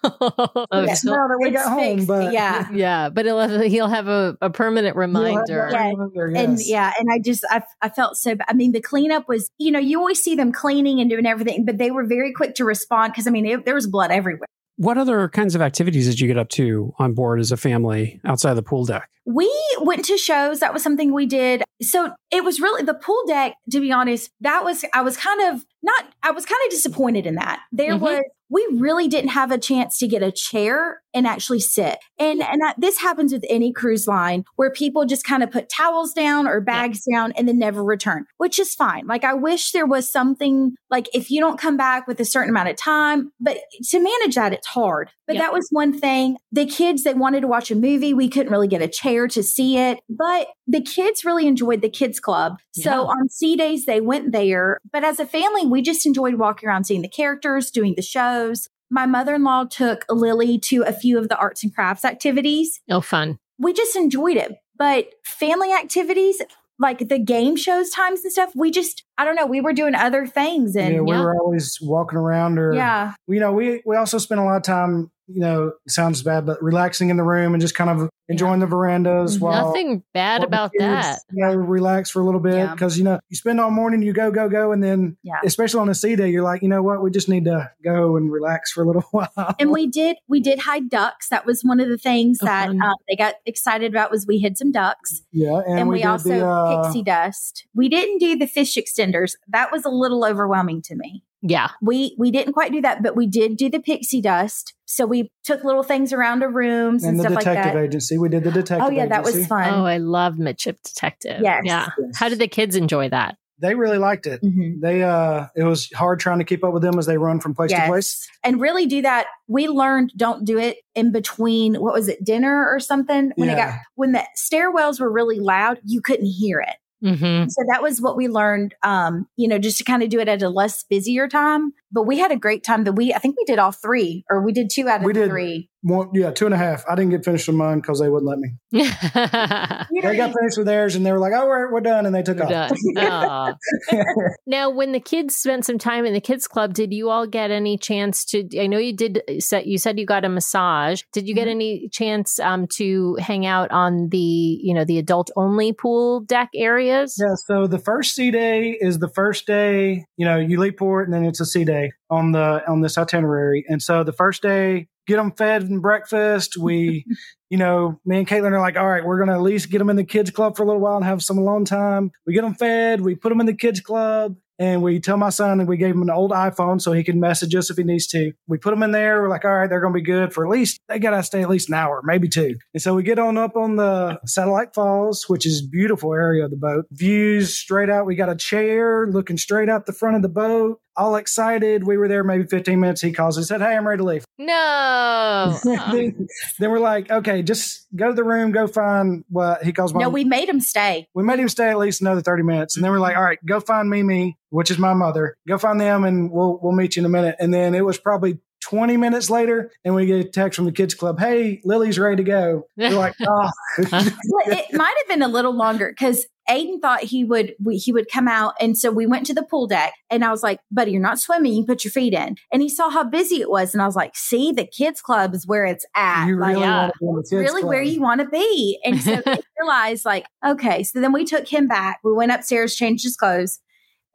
Oh, 0.03 0.65
Yeah. 0.71 0.93
so- 0.93 1.11
now 1.11 1.27
that 1.27 1.37
we 1.41 1.49
it's 1.49 1.57
got 1.57 1.69
home, 1.71 1.95
fixed, 1.97 2.07
but 2.07 2.31
yeah. 2.33 2.69
yeah, 2.71 3.09
but 3.09 3.25
he'll 3.25 3.39
have, 3.39 3.61
he'll 3.63 3.87
have 3.87 4.07
a, 4.07 4.37
a 4.41 4.49
permanent 4.51 4.95
You'll 4.95 5.01
have 5.03 5.13
that 5.13 5.23
reminder. 5.23 5.69
Yeah. 5.71 5.89
reminder, 5.89 6.25
and 6.35 6.59
yes. 6.59 6.69
yeah, 6.69 6.93
and 6.99 7.09
I 7.11 7.17
just 7.19 7.43
I 7.49 7.63
I 7.81 7.89
felt 7.89 8.17
so. 8.17 8.35
I 8.47 8.53
mean, 8.53 8.71
the 8.71 8.81
cleanup 8.81 9.27
was, 9.27 9.49
you 9.57 9.71
know, 9.71 9.79
you 9.79 9.97
always 9.99 10.21
see 10.23 10.35
them 10.35 10.51
cleaning 10.51 10.99
and 10.99 11.09
doing 11.09 11.25
everything, 11.25 11.62
but 11.65 11.77
they 11.77 11.91
were 11.91 12.05
very 12.05 12.33
quick 12.33 12.55
to 12.55 12.65
respond 12.65 13.13
because 13.13 13.27
I 13.27 13.31
mean, 13.31 13.45
it, 13.45 13.65
there 13.65 13.75
was 13.75 13.87
blood 13.87 14.11
everywhere. 14.11 14.47
What 14.77 14.97
other 14.97 15.29
kinds 15.29 15.53
of 15.53 15.61
activities 15.61 16.07
did 16.07 16.19
you 16.19 16.27
get 16.27 16.37
up 16.37 16.49
to 16.49 16.93
on 16.97 17.13
board 17.13 17.39
as 17.39 17.51
a 17.51 17.57
family 17.57 18.19
outside 18.25 18.55
the 18.55 18.63
pool 18.63 18.85
deck? 18.85 19.07
We 19.25 19.49
went 19.79 20.03
to 20.05 20.17
shows. 20.17 20.59
That 20.61 20.73
was 20.73 20.81
something 20.81 21.13
we 21.13 21.27
did. 21.27 21.63
So 21.81 22.11
it 22.31 22.43
was 22.43 22.59
really 22.59 22.83
the 22.83 22.95
pool 22.95 23.23
deck, 23.27 23.53
to 23.71 23.79
be 23.79 23.91
honest, 23.91 24.31
that 24.41 24.63
was, 24.63 24.83
I 24.93 25.01
was 25.01 25.15
kind 25.15 25.41
of 25.53 25.63
not, 25.83 26.05
I 26.23 26.31
was 26.31 26.45
kind 26.45 26.59
of 26.65 26.71
disappointed 26.71 27.25
in 27.27 27.35
that. 27.35 27.59
There 27.71 27.93
Mhm. 27.93 27.99
was, 27.99 28.21
we 28.53 28.67
really 28.73 29.07
didn't 29.07 29.31
have 29.31 29.51
a 29.51 29.57
chance 29.57 29.97
to 29.97 30.07
get 30.07 30.21
a 30.21 30.31
chair 30.31 31.01
and 31.13 31.25
actually 31.25 31.59
sit. 31.59 31.97
And 32.19 32.41
and 32.41 32.61
that, 32.61 32.75
this 32.77 32.99
happens 32.99 33.33
with 33.33 33.43
any 33.49 33.73
cruise 33.73 34.07
line 34.07 34.45
where 34.55 34.71
people 34.71 35.05
just 35.05 35.23
kind 35.23 35.41
of 35.41 35.51
put 35.51 35.69
towels 35.69 36.13
down 36.13 36.47
or 36.47 36.61
bags 36.61 37.03
yeah. 37.07 37.17
down 37.17 37.31
and 37.33 37.47
then 37.47 37.57
never 37.57 37.83
return, 37.83 38.25
which 38.37 38.59
is 38.59 38.75
fine. 38.75 39.07
Like 39.07 39.23
I 39.23 39.33
wish 39.33 39.71
there 39.71 39.87
was 39.87 40.11
something 40.11 40.75
like 40.91 41.07
if 41.15 41.31
you 41.31 41.39
don't 41.39 41.59
come 41.59 41.77
back 41.77 42.07
with 42.07 42.19
a 42.19 42.25
certain 42.25 42.51
amount 42.51 42.69
of 42.69 42.75
time, 42.75 43.31
but 43.39 43.57
to 43.89 43.99
manage 43.99 44.35
that 44.35 44.53
it's 44.53 44.67
hard. 44.67 45.09
But 45.25 45.37
yep. 45.37 45.45
that 45.45 45.53
was 45.53 45.67
one 45.71 45.97
thing. 45.97 46.37
The 46.51 46.65
kids 46.65 47.03
they 47.03 47.13
wanted 47.13 47.41
to 47.41 47.47
watch 47.47 47.71
a 47.71 47.75
movie, 47.75 48.13
we 48.13 48.29
couldn't 48.29 48.51
really 48.51 48.67
get 48.67 48.81
a 48.81 48.87
chair 48.87 49.27
to 49.29 49.41
see 49.41 49.77
it, 49.77 49.99
but 50.09 50.47
the 50.67 50.81
kids 50.81 51.25
really 51.25 51.47
enjoyed 51.47 51.81
the 51.81 51.89
kids 51.89 52.19
club. 52.19 52.57
So 52.73 52.89
yeah. 52.89 52.99
on 52.99 53.29
sea 53.29 53.55
days 53.55 53.85
they 53.85 54.01
went 54.01 54.31
there, 54.31 54.79
but 54.91 55.03
as 55.03 55.19
a 55.19 55.25
family 55.25 55.65
we 55.65 55.81
just 55.81 56.05
enjoyed 56.05 56.35
walking 56.35 56.69
around 56.69 56.85
seeing 56.85 57.01
the 57.01 57.09
characters, 57.09 57.71
doing 57.71 57.93
the 57.95 58.01
shows 58.43 58.69
my 58.89 59.05
mother 59.05 59.35
in 59.35 59.43
law 59.43 59.65
took 59.65 60.05
Lily 60.09 60.59
to 60.59 60.83
a 60.83 60.93
few 60.93 61.17
of 61.17 61.29
the 61.29 61.37
arts 61.37 61.63
and 61.63 61.73
crafts 61.73 62.05
activities. 62.05 62.79
Oh, 62.89 63.01
fun. 63.01 63.39
We 63.57 63.73
just 63.73 63.95
enjoyed 63.95 64.37
it. 64.37 64.55
But 64.77 65.07
family 65.23 65.73
activities, 65.73 66.41
like 66.79 67.07
the 67.07 67.19
game 67.19 67.55
shows 67.55 67.89
times 67.89 68.23
and 68.23 68.31
stuff, 68.31 68.51
we 68.55 68.71
just, 68.71 69.03
I 69.17 69.25
don't 69.25 69.35
know, 69.35 69.45
we 69.45 69.61
were 69.61 69.73
doing 69.73 69.95
other 69.95 70.27
things. 70.27 70.75
And 70.75 70.95
yeah, 70.95 71.01
we 71.01 71.11
yeah. 71.11 71.21
were 71.21 71.35
always 71.39 71.79
walking 71.81 72.17
around 72.17 72.59
or, 72.59 72.73
yeah. 72.73 73.13
You 73.27 73.39
know, 73.39 73.51
we, 73.51 73.81
we 73.85 73.95
also 73.95 74.17
spent 74.17 74.41
a 74.41 74.43
lot 74.43 74.57
of 74.57 74.63
time 74.63 75.11
you 75.27 75.39
know, 75.39 75.73
sounds 75.87 76.21
bad, 76.21 76.45
but 76.45 76.61
relaxing 76.61 77.09
in 77.09 77.17
the 77.17 77.23
room 77.23 77.53
and 77.53 77.61
just 77.61 77.75
kind 77.75 77.89
of 77.89 78.09
enjoying 78.29 78.59
the 78.59 78.65
verandas 78.65 79.39
while 79.39 79.67
nothing 79.67 80.03
bad 80.13 80.39
while 80.39 80.47
about 80.47 80.71
kids, 80.71 80.83
that. 80.83 81.19
You 81.31 81.45
know, 81.45 81.53
relax 81.55 82.09
for 82.09 82.21
a 82.21 82.25
little 82.25 82.39
bit 82.39 82.71
because 82.71 82.97
yeah. 82.97 82.99
you 82.99 83.03
know 83.05 83.19
you 83.29 83.37
spend 83.37 83.59
all 83.59 83.71
morning, 83.71 84.01
you 84.01 84.13
go 84.13 84.31
go 84.31 84.49
go, 84.49 84.71
and 84.71 84.83
then 84.83 85.17
yeah. 85.23 85.39
especially 85.45 85.79
on 85.79 85.89
a 85.89 85.95
sea 85.95 86.15
day, 86.15 86.29
you're 86.29 86.43
like, 86.43 86.61
you 86.61 86.67
know 86.67 86.81
what, 86.81 87.01
we 87.01 87.11
just 87.11 87.29
need 87.29 87.45
to 87.45 87.71
go 87.83 88.17
and 88.17 88.31
relax 88.31 88.71
for 88.71 88.83
a 88.83 88.87
little 88.87 89.03
while. 89.11 89.55
And 89.59 89.71
we 89.71 89.87
did 89.87 90.17
we 90.27 90.39
did 90.39 90.59
hide 90.59 90.89
ducks. 90.89 91.29
That 91.29 91.45
was 91.45 91.61
one 91.63 91.79
of 91.79 91.89
the 91.89 91.97
things 91.97 92.39
oh, 92.41 92.45
that 92.45 92.69
uh, 92.69 92.95
they 93.07 93.15
got 93.15 93.35
excited 93.45 93.91
about 93.91 94.11
was 94.11 94.25
we 94.27 94.39
hid 94.39 94.57
some 94.57 94.71
ducks. 94.71 95.21
Yeah, 95.31 95.61
and, 95.65 95.79
and 95.79 95.89
we, 95.89 95.95
we 95.95 96.03
also 96.03 96.29
the, 96.29 96.45
uh, 96.45 96.83
pixie 96.83 97.03
dust. 97.03 97.67
We 97.73 97.89
didn't 97.89 98.19
do 98.19 98.37
the 98.37 98.47
fish 98.47 98.75
extenders. 98.75 99.33
That 99.47 99.71
was 99.71 99.85
a 99.85 99.89
little 99.89 100.25
overwhelming 100.25 100.81
to 100.83 100.95
me. 100.95 101.23
Yeah. 101.43 101.69
We 101.81 102.15
we 102.17 102.31
didn't 102.31 102.53
quite 102.53 102.71
do 102.71 102.81
that, 102.81 103.03
but 103.03 103.15
we 103.15 103.27
did 103.27 103.57
do 103.57 103.69
the 103.69 103.81
pixie 103.81 104.21
dust. 104.21 104.73
So 104.85 105.05
we 105.05 105.29
took 105.43 105.63
little 105.63 105.83
things 105.83 106.13
around 106.13 106.39
the 106.39 106.47
rooms 106.47 107.03
and, 107.03 107.11
and 107.11 107.19
the 107.19 107.23
stuff 107.23 107.39
detective 107.39 107.65
like 107.65 107.73
that. 107.73 107.83
agency. 107.83 108.17
We 108.17 108.29
did 108.29 108.43
the 108.43 108.51
detective. 108.51 108.87
Oh 108.87 108.89
yeah, 108.89 109.07
that 109.07 109.23
was 109.23 109.45
fun. 109.45 109.73
Oh, 109.73 109.85
I 109.85 109.97
love 109.97 110.39
Midship 110.39 110.81
Detective. 110.83 111.41
Yes. 111.41 111.63
Yeah. 111.65 111.89
Yes. 111.99 112.17
How 112.17 112.29
did 112.29 112.39
the 112.39 112.47
kids 112.47 112.75
enjoy 112.75 113.09
that? 113.09 113.37
They 113.59 113.75
really 113.75 113.97
liked 113.97 114.25
it. 114.25 114.41
Mm-hmm. 114.41 114.79
They 114.81 115.03
uh 115.03 115.47
it 115.55 115.63
was 115.63 115.91
hard 115.91 116.19
trying 116.19 116.39
to 116.39 116.45
keep 116.45 116.63
up 116.63 116.73
with 116.73 116.81
them 116.81 116.97
as 116.97 117.05
they 117.05 117.17
run 117.17 117.39
from 117.39 117.53
place 117.53 117.71
yes. 117.71 117.81
to 117.81 117.87
place. 117.87 118.29
And 118.43 118.61
really 118.61 118.85
do 118.85 119.01
that. 119.01 119.27
We 119.47 119.67
learned 119.67 120.13
don't 120.15 120.45
do 120.45 120.57
it 120.57 120.77
in 120.95 121.11
between 121.11 121.75
what 121.75 121.93
was 121.93 122.07
it, 122.07 122.23
dinner 122.23 122.67
or 122.69 122.79
something? 122.79 123.31
When 123.35 123.49
yeah. 123.49 123.53
it 123.53 123.57
got 123.57 123.79
when 123.95 124.11
the 124.13 124.25
stairwells 124.37 124.99
were 124.99 125.11
really 125.11 125.39
loud, 125.39 125.79
you 125.83 126.01
couldn't 126.01 126.25
hear 126.25 126.61
it. 126.61 126.75
Mm-hmm. 127.03 127.49
So 127.49 127.63
that 127.71 127.81
was 127.81 128.01
what 128.01 128.15
we 128.15 128.27
learned, 128.27 128.75
um, 128.83 129.27
you 129.35 129.47
know, 129.47 129.59
just 129.59 129.77
to 129.79 129.83
kind 129.83 130.03
of 130.03 130.09
do 130.09 130.19
it 130.19 130.29
at 130.29 130.41
a 130.41 130.49
less 130.49 130.83
busier 130.83 131.27
time. 131.27 131.73
But 131.93 132.03
we 132.03 132.17
had 132.17 132.31
a 132.31 132.35
great 132.35 132.63
time 132.63 132.85
that 132.85 132.93
we, 132.93 133.13
I 133.13 133.19
think 133.19 133.35
we 133.37 133.45
did 133.45 133.59
all 133.59 133.71
three, 133.71 134.25
or 134.29 134.43
we 134.43 134.51
did 134.51 134.69
two 134.71 134.89
out 134.89 135.01
of 135.01 135.05
we 135.05 135.13
did 135.13 135.29
three. 135.29 135.69
One, 135.85 136.09
yeah, 136.13 136.31
two 136.31 136.45
and 136.45 136.53
a 136.53 136.57
half. 136.57 136.85
I 136.89 136.95
didn't 136.95 137.11
get 137.11 137.25
finished 137.25 137.45
with 137.45 137.57
mine 137.57 137.81
because 137.81 137.99
they 137.99 138.07
wouldn't 138.07 138.29
let 138.29 138.39
me. 138.39 138.53
they 138.71 140.15
got 140.15 140.33
finished 140.33 140.57
with 140.57 140.65
theirs 140.65 140.95
and 140.95 141.05
they 141.05 141.11
were 141.11 141.19
like, 141.19 141.33
oh, 141.35 141.45
we're, 141.45 141.73
we're 141.73 141.81
done. 141.81 142.05
And 142.05 142.15
they 142.15 142.23
took 142.23 142.37
we're 142.37 142.45
off. 142.45 143.57
now, 144.47 144.69
when 144.69 144.93
the 144.93 145.01
kids 145.01 145.35
spent 145.35 145.65
some 145.65 145.77
time 145.77 146.05
in 146.05 146.13
the 146.13 146.21
kids 146.21 146.47
club, 146.47 146.73
did 146.73 146.93
you 146.93 147.09
all 147.09 147.27
get 147.27 147.51
any 147.51 147.77
chance 147.77 148.23
to, 148.25 148.47
I 148.57 148.67
know 148.67 148.77
you 148.77 148.95
did, 148.95 149.23
you 149.27 149.77
said 149.77 149.99
you 149.99 150.05
got 150.05 150.23
a 150.23 150.29
massage. 150.29 151.01
Did 151.11 151.27
you 151.27 151.35
get 151.35 151.47
mm-hmm. 151.47 151.51
any 151.51 151.89
chance 151.89 152.39
um, 152.39 152.65
to 152.77 153.17
hang 153.19 153.45
out 153.45 153.69
on 153.71 154.07
the, 154.09 154.17
you 154.17 154.73
know, 154.73 154.85
the 154.85 154.99
adult 154.99 155.31
only 155.35 155.73
pool 155.73 156.21
deck 156.21 156.49
areas? 156.55 157.17
Yeah. 157.19 157.35
So 157.35 157.67
the 157.67 157.79
first 157.79 158.15
sea 158.15 158.31
day 158.31 158.77
is 158.79 158.99
the 158.99 159.09
first 159.09 159.45
day, 159.45 160.05
you 160.15 160.25
know, 160.25 160.37
you 160.37 160.61
leave 160.61 160.77
port 160.77 161.09
and 161.09 161.13
then 161.13 161.25
it's 161.25 161.41
a 161.41 161.45
sea 161.45 161.65
day 161.65 161.82
on 162.09 162.31
the, 162.31 162.63
on 162.67 162.81
this 162.81 162.97
itinerary. 162.97 163.65
And 163.67 163.81
so 163.81 164.03
the 164.03 164.13
first 164.13 164.41
day, 164.41 164.87
get 165.07 165.17
them 165.17 165.31
fed 165.31 165.63
and 165.63 165.81
breakfast. 165.81 166.57
We, 166.57 167.05
you 167.49 167.57
know, 167.57 167.99
me 168.05 168.17
and 168.17 168.27
Caitlin 168.27 168.51
are 168.51 168.59
like, 168.59 168.77
all 168.77 168.87
right, 168.87 169.05
we're 169.05 169.17
going 169.17 169.29
to 169.29 169.35
at 169.35 169.41
least 169.41 169.69
get 169.69 169.79
them 169.79 169.89
in 169.89 169.95
the 169.95 170.03
kids 170.03 170.31
club 170.31 170.55
for 170.55 170.63
a 170.63 170.65
little 170.65 170.81
while 170.81 170.95
and 170.95 171.05
have 171.05 171.21
some 171.21 171.37
alone 171.37 171.65
time. 171.65 172.11
We 172.25 172.33
get 172.33 172.41
them 172.41 172.55
fed. 172.55 173.01
We 173.01 173.15
put 173.15 173.29
them 173.29 173.39
in 173.39 173.45
the 173.45 173.53
kids 173.53 173.79
club 173.79 174.35
and 174.59 174.81
we 174.81 174.99
tell 174.99 175.17
my 175.17 175.29
son 175.29 175.59
and 175.59 175.67
we 175.67 175.77
gave 175.77 175.95
him 175.95 176.03
an 176.03 176.09
old 176.09 176.31
iPhone 176.31 176.79
so 176.79 176.91
he 176.91 177.03
can 177.03 177.19
message 177.19 177.55
us 177.55 177.69
if 177.69 177.77
he 177.77 177.83
needs 177.83 178.07
to. 178.07 178.31
We 178.47 178.57
put 178.57 178.69
them 178.71 178.83
in 178.83 178.91
there. 178.91 179.21
We're 179.21 179.29
like, 179.29 179.45
all 179.45 179.51
right, 179.51 179.69
they're 179.69 179.81
going 179.81 179.93
to 179.93 179.99
be 179.99 180.03
good 180.03 180.31
for 180.31 180.45
at 180.45 180.51
least, 180.51 180.79
they 180.87 180.99
got 180.99 181.11
to 181.11 181.23
stay 181.23 181.41
at 181.41 181.49
least 181.49 181.69
an 181.69 181.75
hour, 181.75 182.01
maybe 182.03 182.27
two. 182.27 182.55
And 182.73 182.81
so 182.81 182.93
we 182.93 183.03
get 183.03 183.19
on 183.19 183.37
up 183.37 183.55
on 183.55 183.75
the 183.77 184.19
Satellite 184.25 184.73
Falls, 184.73 185.27
which 185.27 185.45
is 185.45 185.65
beautiful 185.65 186.13
area 186.13 186.45
of 186.45 186.51
the 186.51 186.57
boat. 186.57 186.85
Views 186.91 187.57
straight 187.57 187.89
out. 187.89 188.05
We 188.05 188.15
got 188.15 188.29
a 188.29 188.35
chair 188.35 189.07
looking 189.07 189.37
straight 189.37 189.69
out 189.69 189.85
the 189.85 189.93
front 189.93 190.15
of 190.15 190.21
the 190.21 190.29
boat. 190.29 190.79
All 190.95 191.15
excited. 191.15 191.85
We 191.85 191.97
were 191.97 192.07
there 192.07 192.23
maybe 192.23 192.45
15 192.45 192.79
minutes. 192.79 193.01
He 193.01 193.11
calls 193.11 193.37
and 193.37 193.45
said, 193.45 193.61
Hey, 193.61 193.75
I'm 193.75 193.87
ready 193.87 193.99
to 193.99 194.03
leave. 194.03 194.25
No. 194.37 195.57
then, 195.63 196.27
then, 196.59 196.71
we're 196.71 196.79
like, 196.79 197.09
okay, 197.09 197.41
just 197.41 197.87
go 197.95 198.07
to 198.07 198.13
the 198.13 198.23
room, 198.23 198.51
go 198.51 198.67
find 198.67 199.23
what 199.29 199.63
he 199.63 199.71
calls 199.71 199.93
my. 199.93 200.01
No, 200.01 200.09
we 200.09 200.23
made 200.23 200.49
him 200.49 200.59
stay. 200.59 201.07
We 201.13 201.23
made 201.23 201.39
him 201.39 201.49
stay 201.49 201.69
at 201.69 201.77
least 201.77 202.01
another 202.01 202.21
30 202.21 202.43
minutes. 202.43 202.75
And 202.75 202.83
then 202.83 202.91
we're 202.91 202.99
like, 202.99 203.15
all 203.15 203.23
right, 203.23 203.39
go 203.45 203.59
find 203.59 203.89
Mimi 203.89 204.37
which 204.53 204.69
is 204.69 204.77
my 204.77 204.93
mother. 204.93 205.35
Go 205.47 205.57
find 205.57 205.81
them 205.81 206.03
and 206.03 206.29
we'll 206.29 206.59
we'll 206.61 206.73
meet 206.73 206.95
you 206.95 207.01
in 207.01 207.07
a 207.07 207.09
minute. 207.09 207.35
And 207.39 207.51
then 207.51 207.73
it 207.73 207.83
was 207.83 207.97
probably 207.97 208.37
20 208.69 208.97
minutes 208.97 209.31
later 209.31 209.71
and 209.83 209.95
we 209.95 210.05
get 210.05 210.25
a 210.25 210.29
text 210.29 210.55
from 210.55 210.65
the 210.65 210.71
kids 210.71 210.93
club 210.93 211.19
hey 211.19 211.59
lily's 211.65 211.99
ready 211.99 212.15
to 212.15 212.23
go 212.23 212.65
we're 212.77 212.91
like 212.91 213.13
oh 213.27 213.49
it 213.77 214.73
might 214.73 214.95
have 214.99 215.07
been 215.09 215.21
a 215.21 215.27
little 215.27 215.53
longer 215.53 215.89
because 215.89 216.25
aiden 216.49 216.81
thought 216.81 217.01
he 217.01 217.23
would 217.23 217.55
we, 217.63 217.77
he 217.77 217.91
would 217.91 218.09
come 218.11 218.27
out 218.27 218.53
and 218.59 218.77
so 218.77 218.91
we 218.91 219.05
went 219.05 219.25
to 219.25 219.33
the 219.33 219.43
pool 219.43 219.67
deck 219.67 219.93
and 220.09 220.25
i 220.25 220.29
was 220.29 220.43
like 220.43 220.59
buddy 220.71 220.91
you're 220.91 221.01
not 221.01 221.19
swimming 221.19 221.53
you 221.53 221.65
put 221.65 221.83
your 221.83 221.91
feet 221.91 222.13
in 222.13 222.35
and 222.51 222.61
he 222.61 222.69
saw 222.69 222.89
how 222.89 223.03
busy 223.03 223.39
it 223.41 223.49
was 223.49 223.73
and 223.73 223.81
i 223.81 223.85
was 223.85 223.95
like 223.95 224.15
see 224.15 224.51
the 224.51 224.65
kids 224.65 225.01
club 225.01 225.33
is 225.33 225.47
where 225.47 225.65
it's 225.65 225.85
at 225.95 226.27
you 226.27 226.37
like, 226.37 226.55
really, 226.55 226.61
yeah, 226.61 226.89
really 227.31 227.61
club. 227.61 227.69
where 227.69 227.81
you 227.81 228.01
want 228.01 228.19
to 228.19 228.27
be 228.27 228.79
and 228.83 229.01
so 229.01 229.21
they 229.25 229.39
realized 229.59 230.05
like 230.05 230.25
okay 230.45 230.83
so 230.83 230.99
then 230.99 231.13
we 231.13 231.23
took 231.23 231.47
him 231.47 231.67
back 231.67 231.99
we 232.03 232.11
went 232.11 232.31
upstairs 232.31 232.75
changed 232.75 233.03
his 233.03 233.15
clothes 233.15 233.59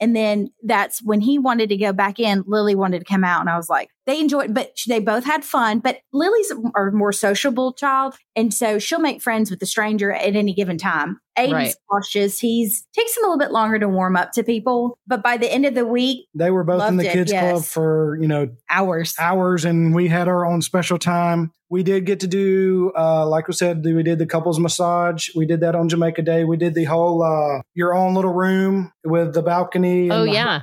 and 0.00 0.14
then 0.14 0.50
that's 0.62 1.02
when 1.02 1.20
he 1.20 1.38
wanted 1.38 1.70
to 1.70 1.76
go 1.76 1.92
back 1.92 2.20
in, 2.20 2.44
Lily 2.46 2.74
wanted 2.74 3.00
to 3.00 3.04
come 3.04 3.24
out. 3.24 3.40
And 3.40 3.50
I 3.50 3.56
was 3.56 3.68
like, 3.68 3.90
they 4.08 4.18
enjoyed, 4.20 4.54
but 4.54 4.72
they 4.88 5.00
both 5.00 5.24
had 5.24 5.44
fun. 5.44 5.80
But 5.80 6.00
Lily's 6.14 6.50
a 6.50 6.90
more 6.92 7.12
sociable 7.12 7.74
child. 7.74 8.16
And 8.34 8.54
so 8.54 8.78
she'll 8.78 9.00
make 9.00 9.20
friends 9.20 9.50
with 9.50 9.60
the 9.60 9.66
stranger 9.66 10.10
at 10.10 10.34
any 10.34 10.54
given 10.54 10.78
time. 10.78 11.20
Aiden's 11.36 11.52
right. 11.52 11.74
cautious. 11.88 12.38
He's 12.40 12.86
takes 12.96 13.16
him 13.16 13.24
a 13.24 13.26
little 13.28 13.38
bit 13.38 13.52
longer 13.52 13.78
to 13.78 13.88
warm 13.88 14.16
up 14.16 14.32
to 14.32 14.42
people. 14.42 14.98
But 15.06 15.22
by 15.22 15.36
the 15.36 15.52
end 15.52 15.66
of 15.66 15.74
the 15.74 15.86
week, 15.86 16.26
they 16.34 16.50
were 16.50 16.64
both 16.64 16.88
in 16.88 16.96
the 16.96 17.04
kids 17.04 17.30
yes. 17.30 17.52
club 17.52 17.64
for, 17.64 18.18
you 18.20 18.26
know, 18.26 18.48
hours, 18.70 19.14
hours. 19.20 19.64
And 19.64 19.94
we 19.94 20.08
had 20.08 20.26
our 20.26 20.44
own 20.44 20.62
special 20.62 20.98
time. 20.98 21.52
We 21.70 21.82
did 21.82 22.06
get 22.06 22.20
to 22.20 22.26
do, 22.26 22.92
uh, 22.96 23.26
like 23.26 23.46
we 23.46 23.52
said, 23.52 23.84
we 23.84 24.02
did 24.02 24.18
the 24.18 24.26
couples 24.26 24.58
massage. 24.58 25.28
We 25.36 25.44
did 25.44 25.60
that 25.60 25.74
on 25.74 25.90
Jamaica 25.90 26.22
Day. 26.22 26.44
We 26.44 26.56
did 26.56 26.74
the 26.74 26.84
whole, 26.84 27.22
uh, 27.22 27.60
your 27.74 27.94
own 27.94 28.14
little 28.14 28.32
room 28.32 28.90
with 29.04 29.34
the 29.34 29.42
balcony. 29.42 30.10
Oh, 30.10 30.24
yeah. 30.24 30.62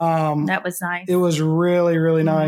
Um, 0.00 0.46
that 0.46 0.64
was 0.64 0.80
nice. 0.82 1.04
It 1.08 1.14
was 1.14 1.40
really, 1.40 1.96
really 1.96 2.22
mm-hmm. 2.22 2.38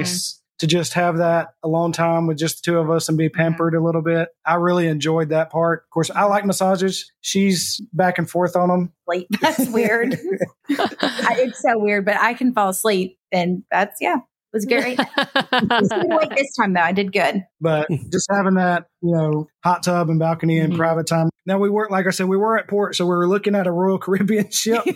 Nice 0.64 0.70
to 0.70 0.78
just 0.78 0.94
have 0.94 1.18
that 1.18 1.48
alone 1.62 1.92
time 1.92 2.26
with 2.26 2.38
just 2.38 2.64
the 2.64 2.70
two 2.70 2.78
of 2.78 2.90
us 2.90 3.08
and 3.08 3.18
be 3.18 3.28
mm-hmm. 3.28 3.36
pampered 3.36 3.74
a 3.74 3.82
little 3.82 4.02
bit. 4.02 4.28
I 4.44 4.54
really 4.54 4.86
enjoyed 4.86 5.30
that 5.30 5.50
part. 5.50 5.84
Of 5.84 5.90
course, 5.90 6.10
I 6.10 6.24
like 6.24 6.44
massages. 6.44 7.12
She's 7.20 7.80
back 7.92 8.18
and 8.18 8.28
forth 8.28 8.56
on 8.56 8.68
them. 8.68 8.92
Sleep. 9.06 9.28
That's 9.40 9.68
weird. 9.68 10.18
it's 10.68 11.62
so 11.62 11.78
weird, 11.78 12.04
but 12.04 12.16
I 12.16 12.34
can 12.34 12.52
fall 12.52 12.70
asleep. 12.70 13.18
And 13.32 13.64
that's, 13.70 13.96
yeah, 14.00 14.16
It 14.16 14.22
was 14.52 14.64
great. 14.64 14.98
wait 14.98 16.36
this 16.36 16.56
time 16.56 16.72
though. 16.72 16.80
I 16.80 16.92
did 16.92 17.12
good. 17.12 17.42
But 17.60 17.88
just 18.12 18.28
having 18.30 18.54
that, 18.54 18.86
you 19.02 19.12
know, 19.12 19.48
hot 19.64 19.82
tub 19.82 20.08
and 20.08 20.20
balcony 20.20 20.60
and 20.60 20.72
mm-hmm. 20.72 20.78
private 20.78 21.06
time. 21.06 21.30
Now 21.46 21.58
we 21.58 21.68
were, 21.68 21.88
like 21.90 22.06
I 22.06 22.10
said, 22.10 22.26
we 22.26 22.38
were 22.38 22.58
at 22.58 22.68
port, 22.68 22.96
so 22.96 23.04
we 23.04 23.10
were 23.10 23.28
looking 23.28 23.54
at 23.54 23.66
a 23.66 23.72
Royal 23.72 23.98
Caribbean 24.04 24.50
ship. 24.50 24.82
you 24.86 24.94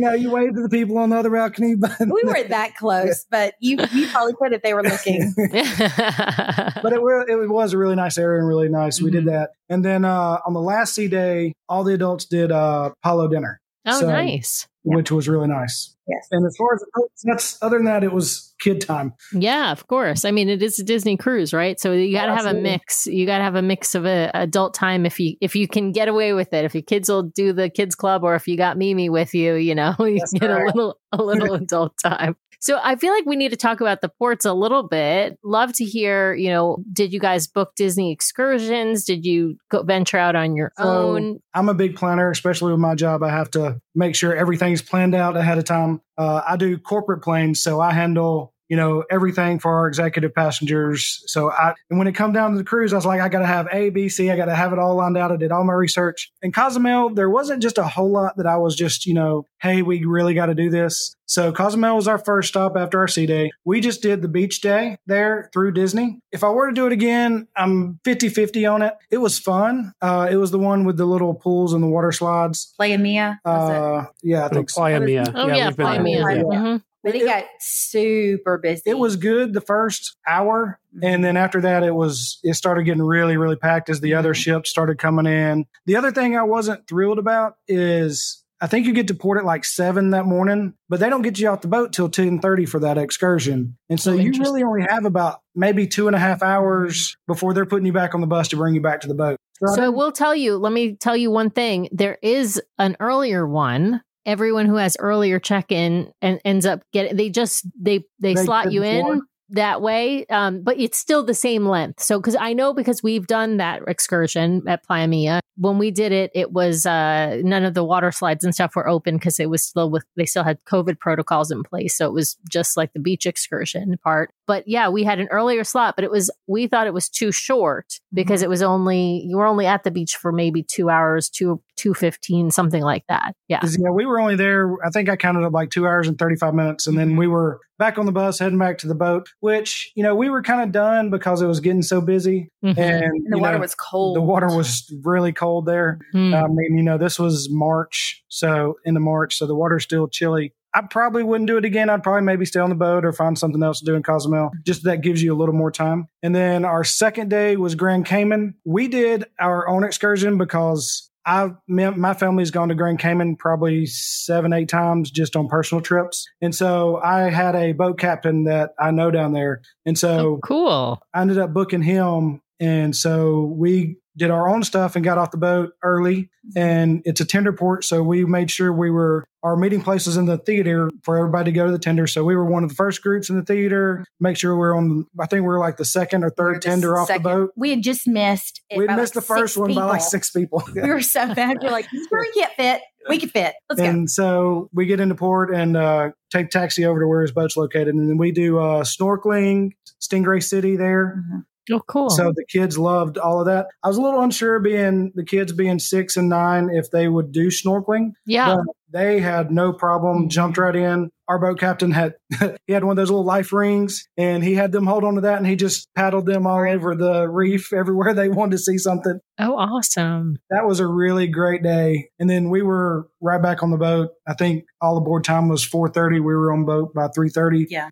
know, 0.00 0.12
you 0.12 0.30
waved 0.30 0.56
to 0.56 0.62
the 0.62 0.68
people 0.70 0.98
on 0.98 1.10
the 1.10 1.16
other 1.16 1.30
balcony, 1.30 1.74
but 1.76 1.98
we 2.00 2.22
weren't 2.24 2.48
that 2.50 2.76
close. 2.76 3.24
But 3.30 3.54
you, 3.60 3.78
you 3.92 4.08
probably 4.08 4.34
could 4.34 4.52
if 4.52 4.62
they 4.62 4.74
were 4.74 4.82
looking. 4.82 5.32
but 5.36 6.92
it, 6.92 7.00
were, 7.00 7.26
it 7.28 7.48
was 7.48 7.72
a 7.72 7.78
really 7.78 7.96
nice 7.96 8.18
area 8.18 8.38
and 8.38 8.48
really 8.48 8.68
nice. 8.68 8.96
Mm-hmm. 8.96 9.04
We 9.04 9.10
did 9.10 9.24
mm-hmm. 9.24 9.34
that, 9.34 9.50
and 9.68 9.84
then 9.84 10.04
uh, 10.04 10.38
on 10.46 10.52
the 10.52 10.60
last 10.60 10.94
sea 10.94 11.08
day, 11.08 11.54
all 11.68 11.82
the 11.84 11.94
adults 11.94 12.26
did 12.26 12.52
uh, 12.52 12.90
a 12.92 12.94
Palo 13.02 13.28
dinner. 13.28 13.60
Oh, 13.86 14.00
so, 14.00 14.08
nice 14.08 14.66
which 14.86 15.10
was 15.10 15.28
really 15.28 15.48
nice. 15.48 15.96
Yes. 16.06 16.28
And 16.30 16.46
as 16.46 16.56
far 16.56 16.74
as 16.74 16.84
oh, 16.96 17.08
that's 17.24 17.60
other 17.60 17.76
than 17.76 17.86
that, 17.86 18.04
it 18.04 18.12
was 18.12 18.54
kid 18.60 18.80
time. 18.80 19.14
Yeah, 19.32 19.72
of 19.72 19.88
course. 19.88 20.24
I 20.24 20.30
mean, 20.30 20.48
it 20.48 20.62
is 20.62 20.78
a 20.78 20.84
Disney 20.84 21.16
cruise, 21.16 21.52
right? 21.52 21.78
So 21.80 21.92
you 21.92 22.16
got 22.16 22.26
to 22.26 22.36
have 22.36 22.46
a 22.46 22.54
mix. 22.54 23.06
You 23.06 23.26
got 23.26 23.38
to 23.38 23.44
have 23.44 23.56
a 23.56 23.62
mix 23.62 23.96
of 23.96 24.06
a, 24.06 24.30
adult 24.32 24.74
time 24.74 25.04
if 25.04 25.18
you 25.18 25.36
if 25.40 25.56
you 25.56 25.66
can 25.66 25.90
get 25.90 26.06
away 26.06 26.32
with 26.34 26.52
it. 26.52 26.64
If 26.64 26.74
your 26.74 26.82
kids 26.82 27.08
will 27.08 27.24
do 27.24 27.52
the 27.52 27.68
kids 27.68 27.96
club, 27.96 28.22
or 28.22 28.36
if 28.36 28.46
you 28.46 28.56
got 28.56 28.78
Mimi 28.78 29.08
with 29.08 29.34
you, 29.34 29.54
you 29.54 29.74
know, 29.74 29.96
you 29.98 30.18
that's 30.18 30.32
get 30.32 30.46
right. 30.46 30.62
a 30.62 30.66
little 30.66 31.00
a 31.10 31.22
little 31.22 31.54
adult 31.54 31.98
time. 32.00 32.36
So 32.60 32.78
I 32.82 32.96
feel 32.96 33.12
like 33.12 33.26
we 33.26 33.36
need 33.36 33.50
to 33.50 33.56
talk 33.56 33.80
about 33.80 34.00
the 34.00 34.08
ports 34.08 34.44
a 34.44 34.52
little 34.52 34.82
bit. 34.82 35.38
Love 35.44 35.72
to 35.74 35.84
hear, 35.84 36.34
you 36.34 36.48
know, 36.48 36.78
did 36.92 37.12
you 37.12 37.20
guys 37.20 37.46
book 37.46 37.72
Disney 37.76 38.12
excursions? 38.12 39.04
Did 39.04 39.24
you 39.24 39.56
go 39.70 39.82
venture 39.82 40.18
out 40.18 40.36
on 40.36 40.56
your 40.56 40.72
own? 40.78 41.40
I'm 41.54 41.68
a 41.68 41.74
big 41.74 41.96
planner, 41.96 42.30
especially 42.30 42.72
with 42.72 42.80
my 42.80 42.94
job. 42.94 43.22
I 43.22 43.30
have 43.30 43.50
to 43.52 43.80
make 43.94 44.14
sure 44.14 44.34
everything's 44.34 44.82
planned 44.82 45.14
out 45.14 45.36
ahead 45.36 45.58
of 45.58 45.64
time. 45.64 46.00
Uh, 46.18 46.42
I 46.46 46.56
do 46.56 46.78
corporate 46.78 47.22
planes, 47.22 47.62
so 47.62 47.80
I 47.80 47.92
handle 47.92 48.54
you 48.68 48.76
know 48.76 49.04
everything 49.10 49.58
for 49.58 49.72
our 49.74 49.88
executive 49.88 50.34
passengers. 50.34 51.22
So 51.26 51.50
I, 51.50 51.74
and 51.90 51.98
when 51.98 52.08
it 52.08 52.12
come 52.12 52.32
down 52.32 52.52
to 52.52 52.58
the 52.58 52.64
cruise, 52.64 52.92
I 52.92 52.96
was 52.96 53.06
like, 53.06 53.20
I 53.20 53.28
got 53.28 53.40
to 53.40 53.46
have 53.46 53.68
A, 53.72 53.90
B, 53.90 54.08
C. 54.08 54.30
I 54.30 54.36
got 54.36 54.46
to 54.46 54.54
have 54.54 54.72
it 54.72 54.78
all 54.78 54.96
lined 54.96 55.16
out. 55.16 55.32
I 55.32 55.36
did 55.36 55.52
all 55.52 55.64
my 55.64 55.72
research. 55.74 56.30
In 56.42 56.52
Cozumel, 56.52 57.10
there 57.14 57.30
wasn't 57.30 57.62
just 57.62 57.78
a 57.78 57.84
whole 57.84 58.10
lot 58.12 58.36
that 58.36 58.46
I 58.46 58.56
was 58.56 58.74
just 58.76 59.06
you 59.06 59.14
know, 59.14 59.46
hey, 59.60 59.82
we 59.82 60.04
really 60.04 60.34
got 60.34 60.46
to 60.46 60.54
do 60.54 60.70
this. 60.70 61.14
So 61.28 61.50
Cozumel 61.50 61.96
was 61.96 62.06
our 62.06 62.18
first 62.18 62.48
stop 62.50 62.76
after 62.76 63.00
our 63.00 63.08
sea 63.08 63.26
day. 63.26 63.50
We 63.64 63.80
just 63.80 64.00
did 64.00 64.22
the 64.22 64.28
beach 64.28 64.60
day 64.60 64.98
there 65.06 65.50
through 65.52 65.72
Disney. 65.72 66.20
If 66.30 66.44
I 66.44 66.50
were 66.50 66.68
to 66.68 66.72
do 66.74 66.86
it 66.86 66.92
again, 66.92 67.48
I'm 67.56 67.98
50-50 68.04 68.72
on 68.72 68.82
it. 68.82 68.94
It 69.10 69.18
was 69.18 69.36
fun. 69.38 69.92
Uh, 70.00 70.28
it 70.30 70.36
was 70.36 70.52
the 70.52 70.58
one 70.58 70.84
with 70.84 70.96
the 70.96 71.04
little 71.04 71.34
pools 71.34 71.72
and 71.72 71.82
the 71.82 71.88
water 71.88 72.12
slides. 72.12 72.72
Playa 72.76 72.98
Mia. 72.98 73.40
Uh, 73.44 74.04
yeah, 74.22 74.44
I 74.46 74.48
think 74.50 74.70
so. 74.70 74.80
Playa 74.80 75.00
Mia. 75.00 75.24
Oh 75.34 75.48
yeah, 75.48 75.66
we've 75.68 75.76
been 75.76 75.86
Playa 75.86 75.96
there. 75.96 76.04
Mia. 76.04 76.36
Yeah. 76.36 76.42
Mhm. 76.42 76.82
But 77.06 77.14
it 77.14 77.24
got 77.24 77.44
super 77.60 78.58
busy. 78.58 78.82
It 78.84 78.98
was 78.98 79.14
good 79.14 79.52
the 79.52 79.60
first 79.60 80.16
hour, 80.26 80.80
mm-hmm. 80.92 81.06
and 81.06 81.24
then 81.24 81.36
after 81.36 81.60
that, 81.60 81.84
it 81.84 81.94
was 81.94 82.40
it 82.42 82.54
started 82.54 82.82
getting 82.82 83.02
really 83.02 83.36
really 83.36 83.54
packed 83.54 83.88
as 83.88 84.00
the 84.00 84.14
other 84.14 84.34
mm-hmm. 84.34 84.40
ships 84.40 84.70
started 84.70 84.98
coming 84.98 85.26
in. 85.26 85.66
The 85.86 85.94
other 85.94 86.10
thing 86.10 86.36
I 86.36 86.42
wasn't 86.42 86.88
thrilled 86.88 87.20
about 87.20 87.54
is 87.68 88.42
I 88.60 88.66
think 88.66 88.86
you 88.86 88.92
get 88.92 89.06
to 89.08 89.14
port 89.14 89.38
at 89.38 89.44
like 89.44 89.64
seven 89.64 90.10
that 90.10 90.26
morning, 90.26 90.74
but 90.88 90.98
they 90.98 91.08
don't 91.08 91.22
get 91.22 91.38
you 91.38 91.48
off 91.48 91.60
the 91.60 91.68
boat 91.68 91.92
till 91.92 92.08
ten 92.08 92.40
thirty 92.40 92.66
for 92.66 92.80
that 92.80 92.98
excursion, 92.98 93.78
and 93.88 94.00
so 94.00 94.10
Oh, 94.10 94.16
you 94.16 94.32
really 94.40 94.64
only 94.64 94.84
have 94.88 95.04
about 95.04 95.42
maybe 95.54 95.86
two 95.86 96.08
and 96.08 96.16
a 96.16 96.18
half 96.18 96.42
hours 96.42 97.12
mm-hmm. 97.12 97.32
before 97.32 97.54
they're 97.54 97.66
putting 97.66 97.86
you 97.86 97.92
back 97.92 98.16
on 98.16 98.20
the 98.20 98.26
bus 98.26 98.48
to 98.48 98.56
bring 98.56 98.74
you 98.74 98.80
back 98.80 99.02
to 99.02 99.08
the 99.08 99.14
boat. 99.14 99.38
I 99.62 99.74
So 99.76 99.84
I 99.84 99.88
will 99.90 100.10
tell 100.10 100.34
you, 100.34 100.56
let 100.56 100.72
me 100.72 100.96
tell 100.96 101.16
you 101.16 101.30
one 101.30 101.50
thing. 101.50 101.88
There 101.92 102.18
is 102.20 102.60
an 102.78 102.96
earlier 102.98 103.46
one. 103.46 104.02
Everyone 104.26 104.66
who 104.66 104.76
has 104.76 104.96
earlier 105.00 105.38
check-in 105.38 106.12
and 106.20 106.40
ends 106.44 106.66
up 106.66 106.82
getting 106.92 107.16
they 107.16 107.30
just 107.30 107.66
they 107.80 108.00
they, 108.18 108.34
They 108.34 108.44
slot 108.44 108.72
you 108.72 108.82
in 108.82 109.22
that 109.50 109.80
way. 109.80 110.26
Um, 110.26 110.62
but 110.62 110.78
it's 110.78 110.98
still 110.98 111.24
the 111.24 111.34
same 111.34 111.66
length. 111.66 112.00
So 112.00 112.18
because 112.18 112.36
I 112.38 112.52
know 112.52 112.72
because 112.72 113.02
we've 113.02 113.26
done 113.26 113.58
that 113.58 113.82
excursion 113.86 114.62
at 114.66 114.84
Playa 114.84 115.08
Mia. 115.08 115.40
When 115.58 115.78
we 115.78 115.90
did 115.90 116.12
it, 116.12 116.30
it 116.34 116.52
was 116.52 116.84
uh 116.84 117.40
none 117.42 117.64
of 117.64 117.74
the 117.74 117.84
water 117.84 118.12
slides 118.12 118.44
and 118.44 118.54
stuff 118.54 118.76
were 118.76 118.88
open 118.88 119.16
because 119.16 119.40
it 119.40 119.48
was 119.48 119.62
still 119.62 119.90
with 119.90 120.04
they 120.16 120.26
still 120.26 120.44
had 120.44 120.62
COVID 120.64 120.98
protocols 120.98 121.50
in 121.50 121.62
place. 121.62 121.96
So 121.96 122.06
it 122.06 122.12
was 122.12 122.36
just 122.50 122.76
like 122.76 122.92
the 122.92 123.00
beach 123.00 123.24
excursion 123.24 123.96
part. 124.04 124.30
But 124.46 124.68
yeah, 124.68 124.88
we 124.88 125.02
had 125.04 125.18
an 125.18 125.28
earlier 125.30 125.64
slot, 125.64 125.96
but 125.96 126.04
it 126.04 126.10
was 126.10 126.30
we 126.46 126.66
thought 126.66 126.86
it 126.86 126.94
was 126.94 127.08
too 127.08 127.32
short 127.32 128.00
because 128.12 128.42
it 128.42 128.50
was 128.50 128.62
only 128.62 129.24
you 129.26 129.38
were 129.38 129.46
only 129.46 129.66
at 129.66 129.84
the 129.84 129.90
beach 129.90 130.16
for 130.16 130.30
maybe 130.30 130.62
two 130.62 130.90
hours, 130.90 131.30
two 131.30 131.62
two 131.76 131.94
fifteen, 131.94 132.50
something 132.50 132.82
like 132.82 133.04
that. 133.08 133.34
Yeah. 133.48 133.60
yeah, 133.62 133.90
we 133.90 134.04
were 134.04 134.20
only 134.20 134.36
there. 134.36 134.76
I 134.84 134.90
think 134.90 135.08
I 135.08 135.16
counted 135.16 135.44
up 135.44 135.52
like 135.52 135.70
two 135.70 135.86
hours 135.86 136.08
and 136.08 136.18
35 136.18 136.54
minutes. 136.54 136.86
And 136.86 136.98
then 136.98 137.16
we 137.16 137.26
were 137.26 137.60
back 137.78 137.98
on 137.98 138.06
the 138.06 138.12
bus 138.12 138.38
heading 138.38 138.58
back 138.58 138.78
to 138.78 138.88
the 138.88 138.94
boat, 138.94 139.28
which, 139.40 139.92
you 139.94 140.02
know, 140.02 140.14
we 140.14 140.30
were 140.30 140.42
kind 140.42 140.62
of 140.62 140.72
done 140.72 141.10
because 141.10 141.42
it 141.42 141.46
was 141.46 141.60
getting 141.60 141.82
so 141.82 142.00
busy. 142.00 142.50
Mhm. 142.64 142.78
And, 142.78 143.04
and 143.04 143.26
the 143.32 143.36
you 143.36 143.42
water 143.42 143.54
know, 143.54 143.60
was 143.60 143.74
cold. 143.74 144.16
the 144.16 144.22
water 144.22 144.46
was 144.48 144.92
really 145.04 145.32
cold 145.32 145.66
there. 145.66 145.98
Hmm. 146.12 146.34
I 146.34 146.46
mean, 146.48 146.76
you 146.76 146.82
know, 146.82 146.98
this 146.98 147.18
was 147.18 147.48
March. 147.50 148.22
So 148.28 148.76
into 148.84 149.00
March. 149.00 149.36
So 149.36 149.46
the 149.46 149.54
water's 149.54 149.84
still 149.84 150.08
chilly. 150.08 150.52
I 150.74 150.82
probably 150.82 151.22
wouldn't 151.22 151.48
do 151.48 151.56
it 151.56 151.64
again. 151.64 151.88
I'd 151.88 152.02
probably 152.02 152.20
maybe 152.22 152.44
stay 152.44 152.60
on 152.60 152.68
the 152.68 152.74
boat 152.76 153.06
or 153.06 153.12
find 153.12 153.38
something 153.38 153.62
else 153.62 153.78
to 153.78 153.86
do 153.86 153.94
in 153.94 154.02
Cozumel. 154.02 154.50
Just 154.66 154.84
that 154.84 155.00
gives 155.00 155.22
you 155.22 155.32
a 155.34 155.38
little 155.38 155.54
more 155.54 155.70
time. 155.70 156.08
And 156.22 156.34
then 156.34 156.66
our 156.66 156.84
second 156.84 157.30
day 157.30 157.56
was 157.56 157.74
Grand 157.74 158.04
Cayman. 158.04 158.54
We 158.66 158.86
did 158.88 159.24
our 159.40 159.66
own 159.68 159.84
excursion 159.84 160.36
because 160.36 161.10
I, 161.26 161.50
my 161.66 162.14
family's 162.14 162.52
gone 162.52 162.68
to 162.68 162.74
Grand 162.76 163.00
Cayman 163.00 163.36
probably 163.36 163.84
seven, 163.86 164.52
eight 164.52 164.68
times 164.68 165.10
just 165.10 165.34
on 165.34 165.48
personal 165.48 165.82
trips. 165.82 166.24
And 166.40 166.54
so 166.54 167.00
I 167.02 167.30
had 167.30 167.56
a 167.56 167.72
boat 167.72 167.98
captain 167.98 168.44
that 168.44 168.70
I 168.78 168.92
know 168.92 169.10
down 169.10 169.32
there. 169.32 169.62
And 169.84 169.98
so 169.98 170.18
Oh, 170.18 170.38
cool. 170.42 171.02
I 171.12 171.20
ended 171.22 171.38
up 171.38 171.52
booking 171.52 171.82
him. 171.82 172.40
And 172.60 172.94
so 172.94 173.52
we 173.56 173.96
did 174.16 174.30
our 174.30 174.48
own 174.48 174.62
stuff 174.62 174.96
and 174.96 175.04
got 175.04 175.18
off 175.18 175.30
the 175.30 175.36
boat 175.36 175.72
early. 175.82 176.30
And 176.56 177.02
it's 177.04 177.20
a 177.20 177.24
tender 177.24 177.52
port. 177.52 177.84
So 177.84 178.02
we 178.02 178.24
made 178.24 178.50
sure 178.50 178.72
we 178.72 178.88
were, 178.90 179.26
our 179.42 179.56
meeting 179.56 179.82
place 179.82 180.06
was 180.06 180.16
in 180.16 180.24
the 180.26 180.38
theater 180.38 180.90
for 181.02 181.18
everybody 181.18 181.50
to 181.50 181.54
go 181.54 181.66
to 181.66 181.72
the 181.72 181.78
tender. 181.78 182.06
So 182.06 182.24
we 182.24 182.34
were 182.34 182.44
one 182.46 182.62
of 182.62 182.68
the 182.70 182.74
first 182.74 183.02
groups 183.02 183.28
in 183.28 183.36
the 183.36 183.42
theater. 183.44 184.04
Make 184.20 184.36
sure 184.38 184.56
we're 184.56 184.74
on, 184.76 185.06
I 185.20 185.26
think 185.26 185.42
we 185.42 185.48
were 185.48 185.58
like 185.58 185.76
the 185.76 185.84
second 185.84 186.24
or 186.24 186.30
third 186.30 186.56
the 186.56 186.60
tender 186.60 186.98
off 186.98 187.08
second- 187.08 187.24
the 187.24 187.28
boat. 187.28 187.52
We 187.56 187.70
had 187.70 187.82
just 187.82 188.06
missed. 188.08 188.62
We 188.74 188.86
missed 188.86 188.98
like 188.98 189.12
the 189.12 189.20
first 189.20 189.56
one 189.58 189.74
by 189.74 189.84
like 189.84 190.00
six 190.00 190.30
people. 190.30 190.62
We 190.74 190.88
were 190.88 191.02
so 191.02 191.34
bad. 191.34 191.58
We're 191.62 191.70
like, 191.70 191.86
you 191.92 192.06
can't 192.34 192.52
fit. 192.54 192.80
We 193.08 193.18
can 193.18 193.28
fit. 193.28 193.54
Let's 193.68 193.80
go. 193.80 193.86
and 193.88 194.10
so 194.10 194.68
we 194.72 194.86
get 194.86 194.98
into 194.98 195.14
port 195.14 195.54
and 195.54 195.76
uh, 195.76 196.10
take 196.32 196.50
taxi 196.50 196.84
over 196.84 197.00
to 197.00 197.06
where 197.06 197.22
his 197.22 197.30
boat's 197.32 197.56
located. 197.56 197.88
And 197.94 198.08
then 198.08 198.18
we 198.18 198.32
do 198.32 198.58
uh, 198.58 198.82
snorkeling, 198.82 199.72
Stingray 200.00 200.42
City 200.42 200.76
there. 200.76 201.22
Mhm. 201.30 201.44
Oh, 201.70 201.80
cool. 201.86 202.10
So 202.10 202.32
the 202.34 202.44
kids 202.48 202.78
loved 202.78 203.18
all 203.18 203.40
of 203.40 203.46
that. 203.46 203.66
I 203.82 203.88
was 203.88 203.96
a 203.96 204.02
little 204.02 204.20
unsure 204.20 204.60
being 204.60 205.12
the 205.14 205.24
kids 205.24 205.52
being 205.52 205.78
six 205.78 206.16
and 206.16 206.28
nine 206.28 206.70
if 206.72 206.90
they 206.90 207.08
would 207.08 207.32
do 207.32 207.48
snorkeling. 207.48 208.12
yeah. 208.26 208.56
But 208.56 208.64
they 208.92 209.18
had 209.20 209.50
no 209.50 209.72
problem, 209.72 210.28
jumped 210.28 210.58
right 210.58 210.74
in. 210.74 211.10
Our 211.28 211.40
boat 211.40 211.58
captain 211.58 211.90
had 211.90 212.14
he 212.68 212.72
had 212.72 212.84
one 212.84 212.92
of 212.92 212.96
those 212.96 213.10
little 213.10 213.24
life 213.24 213.52
rings 213.52 214.06
and 214.16 214.44
he 214.44 214.54
had 214.54 214.70
them 214.70 214.86
hold 214.86 215.02
on 215.02 215.16
to 215.16 215.22
that 215.22 215.38
and 215.38 215.46
he 215.46 215.56
just 215.56 215.88
paddled 215.96 216.24
them 216.24 216.46
all 216.46 216.60
over 216.60 216.94
the 216.94 217.28
reef 217.28 217.72
everywhere 217.74 218.14
they 218.14 218.28
wanted 218.28 218.52
to 218.52 218.58
see 218.58 218.78
something. 218.78 219.18
Oh, 219.40 219.56
awesome. 219.56 220.36
That 220.50 220.66
was 220.66 220.78
a 220.78 220.86
really 220.86 221.26
great 221.26 221.64
day. 221.64 222.10
And 222.20 222.30
then 222.30 222.48
we 222.48 222.62
were 222.62 223.08
right 223.20 223.42
back 223.42 223.64
on 223.64 223.70
the 223.72 223.76
boat. 223.76 224.10
I 224.26 224.34
think 224.34 224.64
all 224.80 224.96
aboard 224.96 225.24
time 225.24 225.48
was 225.48 225.66
4:30. 225.66 226.12
We 226.12 226.20
were 226.20 226.52
on 226.52 226.64
boat 226.64 226.94
by 226.94 227.08
3:30. 227.08 227.66
Yeah. 227.68 227.88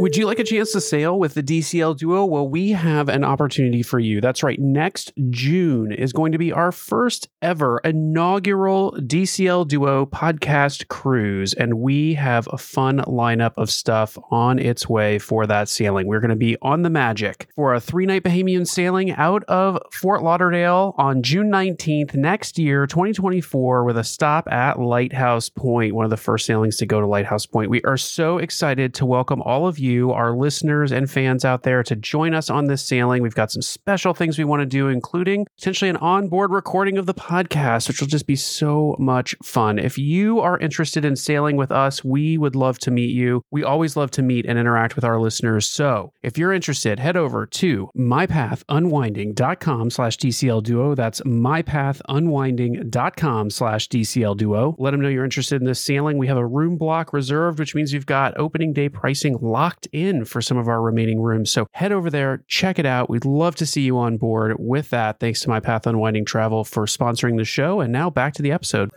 Would 0.00 0.16
you 0.16 0.24
like 0.24 0.38
a 0.38 0.44
chance 0.44 0.72
to 0.72 0.80
sail 0.80 1.18
with 1.18 1.34
the 1.34 1.42
DCL 1.42 1.98
Duo? 1.98 2.24
Well, 2.24 2.48
we 2.48 2.70
have 2.70 3.10
an 3.10 3.22
opportunity 3.22 3.82
for 3.82 3.98
you. 3.98 4.22
That's 4.22 4.42
right. 4.42 4.58
Next 4.58 5.12
June 5.28 5.92
is 5.92 6.14
going 6.14 6.32
to 6.32 6.38
be 6.38 6.54
our 6.54 6.72
first 6.72 7.28
ever 7.42 7.82
inaugural 7.84 8.92
DCL 8.92 9.68
Duo 9.68 10.06
podcast 10.06 10.88
cruise, 10.88 11.52
and 11.52 11.80
we 11.80 12.14
have 12.14 12.48
a 12.50 12.56
fun 12.56 13.00
lineup 13.00 13.52
of 13.58 13.70
stuff 13.70 14.16
on 14.30 14.58
its 14.58 14.88
way 14.88 15.18
for 15.18 15.46
that 15.46 15.68
sailing. 15.68 16.06
We're 16.06 16.20
going 16.20 16.30
to 16.30 16.34
be 16.34 16.56
on 16.62 16.80
the 16.80 16.88
Magic 16.88 17.50
for 17.54 17.74
a 17.74 17.80
three 17.80 18.06
night 18.06 18.22
Bahamian 18.22 18.66
sailing 18.66 19.10
out 19.10 19.44
of 19.48 19.78
Fort 19.92 20.22
Lauderdale 20.22 20.94
on 20.96 21.22
June 21.22 21.50
19th 21.50 22.14
next 22.14 22.58
year, 22.58 22.86
2024, 22.86 23.84
with 23.84 23.98
a 23.98 24.04
stop 24.04 24.50
at 24.50 24.80
Lighthouse 24.80 25.50
Point, 25.50 25.94
one 25.94 26.06
of 26.06 26.10
the 26.10 26.16
first 26.16 26.46
sailings 26.46 26.78
to 26.78 26.86
go 26.86 27.02
to 27.02 27.06
Lighthouse 27.06 27.44
Point. 27.44 27.68
We 27.68 27.82
are 27.82 27.98
so 27.98 28.38
excited 28.38 28.94
to 28.94 29.04
welcome 29.04 29.42
all 29.42 29.66
of 29.66 29.78
you, 29.78 29.89
our 30.12 30.36
listeners 30.36 30.92
and 30.92 31.10
fans 31.10 31.44
out 31.44 31.62
there, 31.62 31.82
to 31.82 31.96
join 31.96 32.34
us 32.34 32.50
on 32.50 32.66
this 32.66 32.82
sailing. 32.82 33.22
We've 33.22 33.34
got 33.34 33.50
some 33.50 33.62
special 33.62 34.12
things 34.14 34.38
we 34.38 34.44
want 34.44 34.60
to 34.60 34.66
do, 34.66 34.88
including 34.88 35.46
potentially 35.58 35.90
an 35.90 35.96
onboard 35.96 36.52
recording 36.52 36.98
of 36.98 37.06
the 37.06 37.14
podcast, 37.14 37.88
which 37.88 38.00
will 38.00 38.08
just 38.08 38.26
be 38.26 38.36
so 38.36 38.96
much 38.98 39.34
fun. 39.42 39.78
If 39.78 39.98
you 39.98 40.40
are 40.40 40.58
interested 40.58 41.04
in 41.04 41.16
sailing 41.16 41.56
with 41.56 41.72
us, 41.72 42.04
we 42.04 42.38
would 42.38 42.56
love 42.56 42.78
to 42.80 42.90
meet 42.90 43.10
you. 43.10 43.42
We 43.50 43.64
always 43.64 43.96
love 43.96 44.10
to 44.12 44.22
meet 44.22 44.46
and 44.46 44.58
interact 44.58 44.96
with 44.96 45.04
our 45.04 45.20
listeners. 45.20 45.66
So 45.66 46.12
if 46.22 46.38
you're 46.38 46.52
interested, 46.52 46.98
head 46.98 47.16
over 47.16 47.46
to 47.46 47.90
mypathunwinding.com 47.96 49.90
slash 49.90 50.16
DCL 50.18 50.62
duo. 50.62 50.94
That's 50.94 51.20
mypathunwinding.com 51.22 53.50
slash 53.50 53.88
DCL 53.88 54.36
duo. 54.36 54.76
Let 54.78 54.90
them 54.92 55.00
know 55.00 55.08
you're 55.08 55.24
interested 55.24 55.60
in 55.60 55.66
this 55.66 55.80
sailing. 55.80 56.18
We 56.18 56.26
have 56.26 56.36
a 56.36 56.46
room 56.46 56.76
block 56.76 57.12
reserved, 57.12 57.58
which 57.58 57.74
means 57.74 57.92
we've 57.92 58.06
got 58.06 58.38
opening 58.38 58.72
day 58.72 58.88
pricing 58.88 59.38
locked 59.40 59.79
in 59.92 60.24
for 60.24 60.40
some 60.40 60.56
of 60.56 60.68
our 60.68 60.80
remaining 60.82 61.20
rooms. 61.20 61.50
So 61.50 61.66
head 61.72 61.92
over 61.92 62.10
there, 62.10 62.42
check 62.46 62.78
it 62.78 62.86
out. 62.86 63.10
We'd 63.10 63.24
love 63.24 63.54
to 63.56 63.66
see 63.66 63.82
you 63.82 63.98
on 63.98 64.16
board 64.16 64.56
with 64.58 64.90
that. 64.90 65.20
Thanks 65.20 65.40
to 65.42 65.48
My 65.48 65.60
Path 65.60 65.86
Unwinding 65.86 66.24
Travel 66.24 66.64
for 66.64 66.86
sponsoring 66.86 67.36
the 67.36 67.44
show. 67.44 67.80
And 67.80 67.92
now 67.92 68.10
back 68.10 68.34
to 68.34 68.42
the 68.42 68.52
episode. 68.52 68.90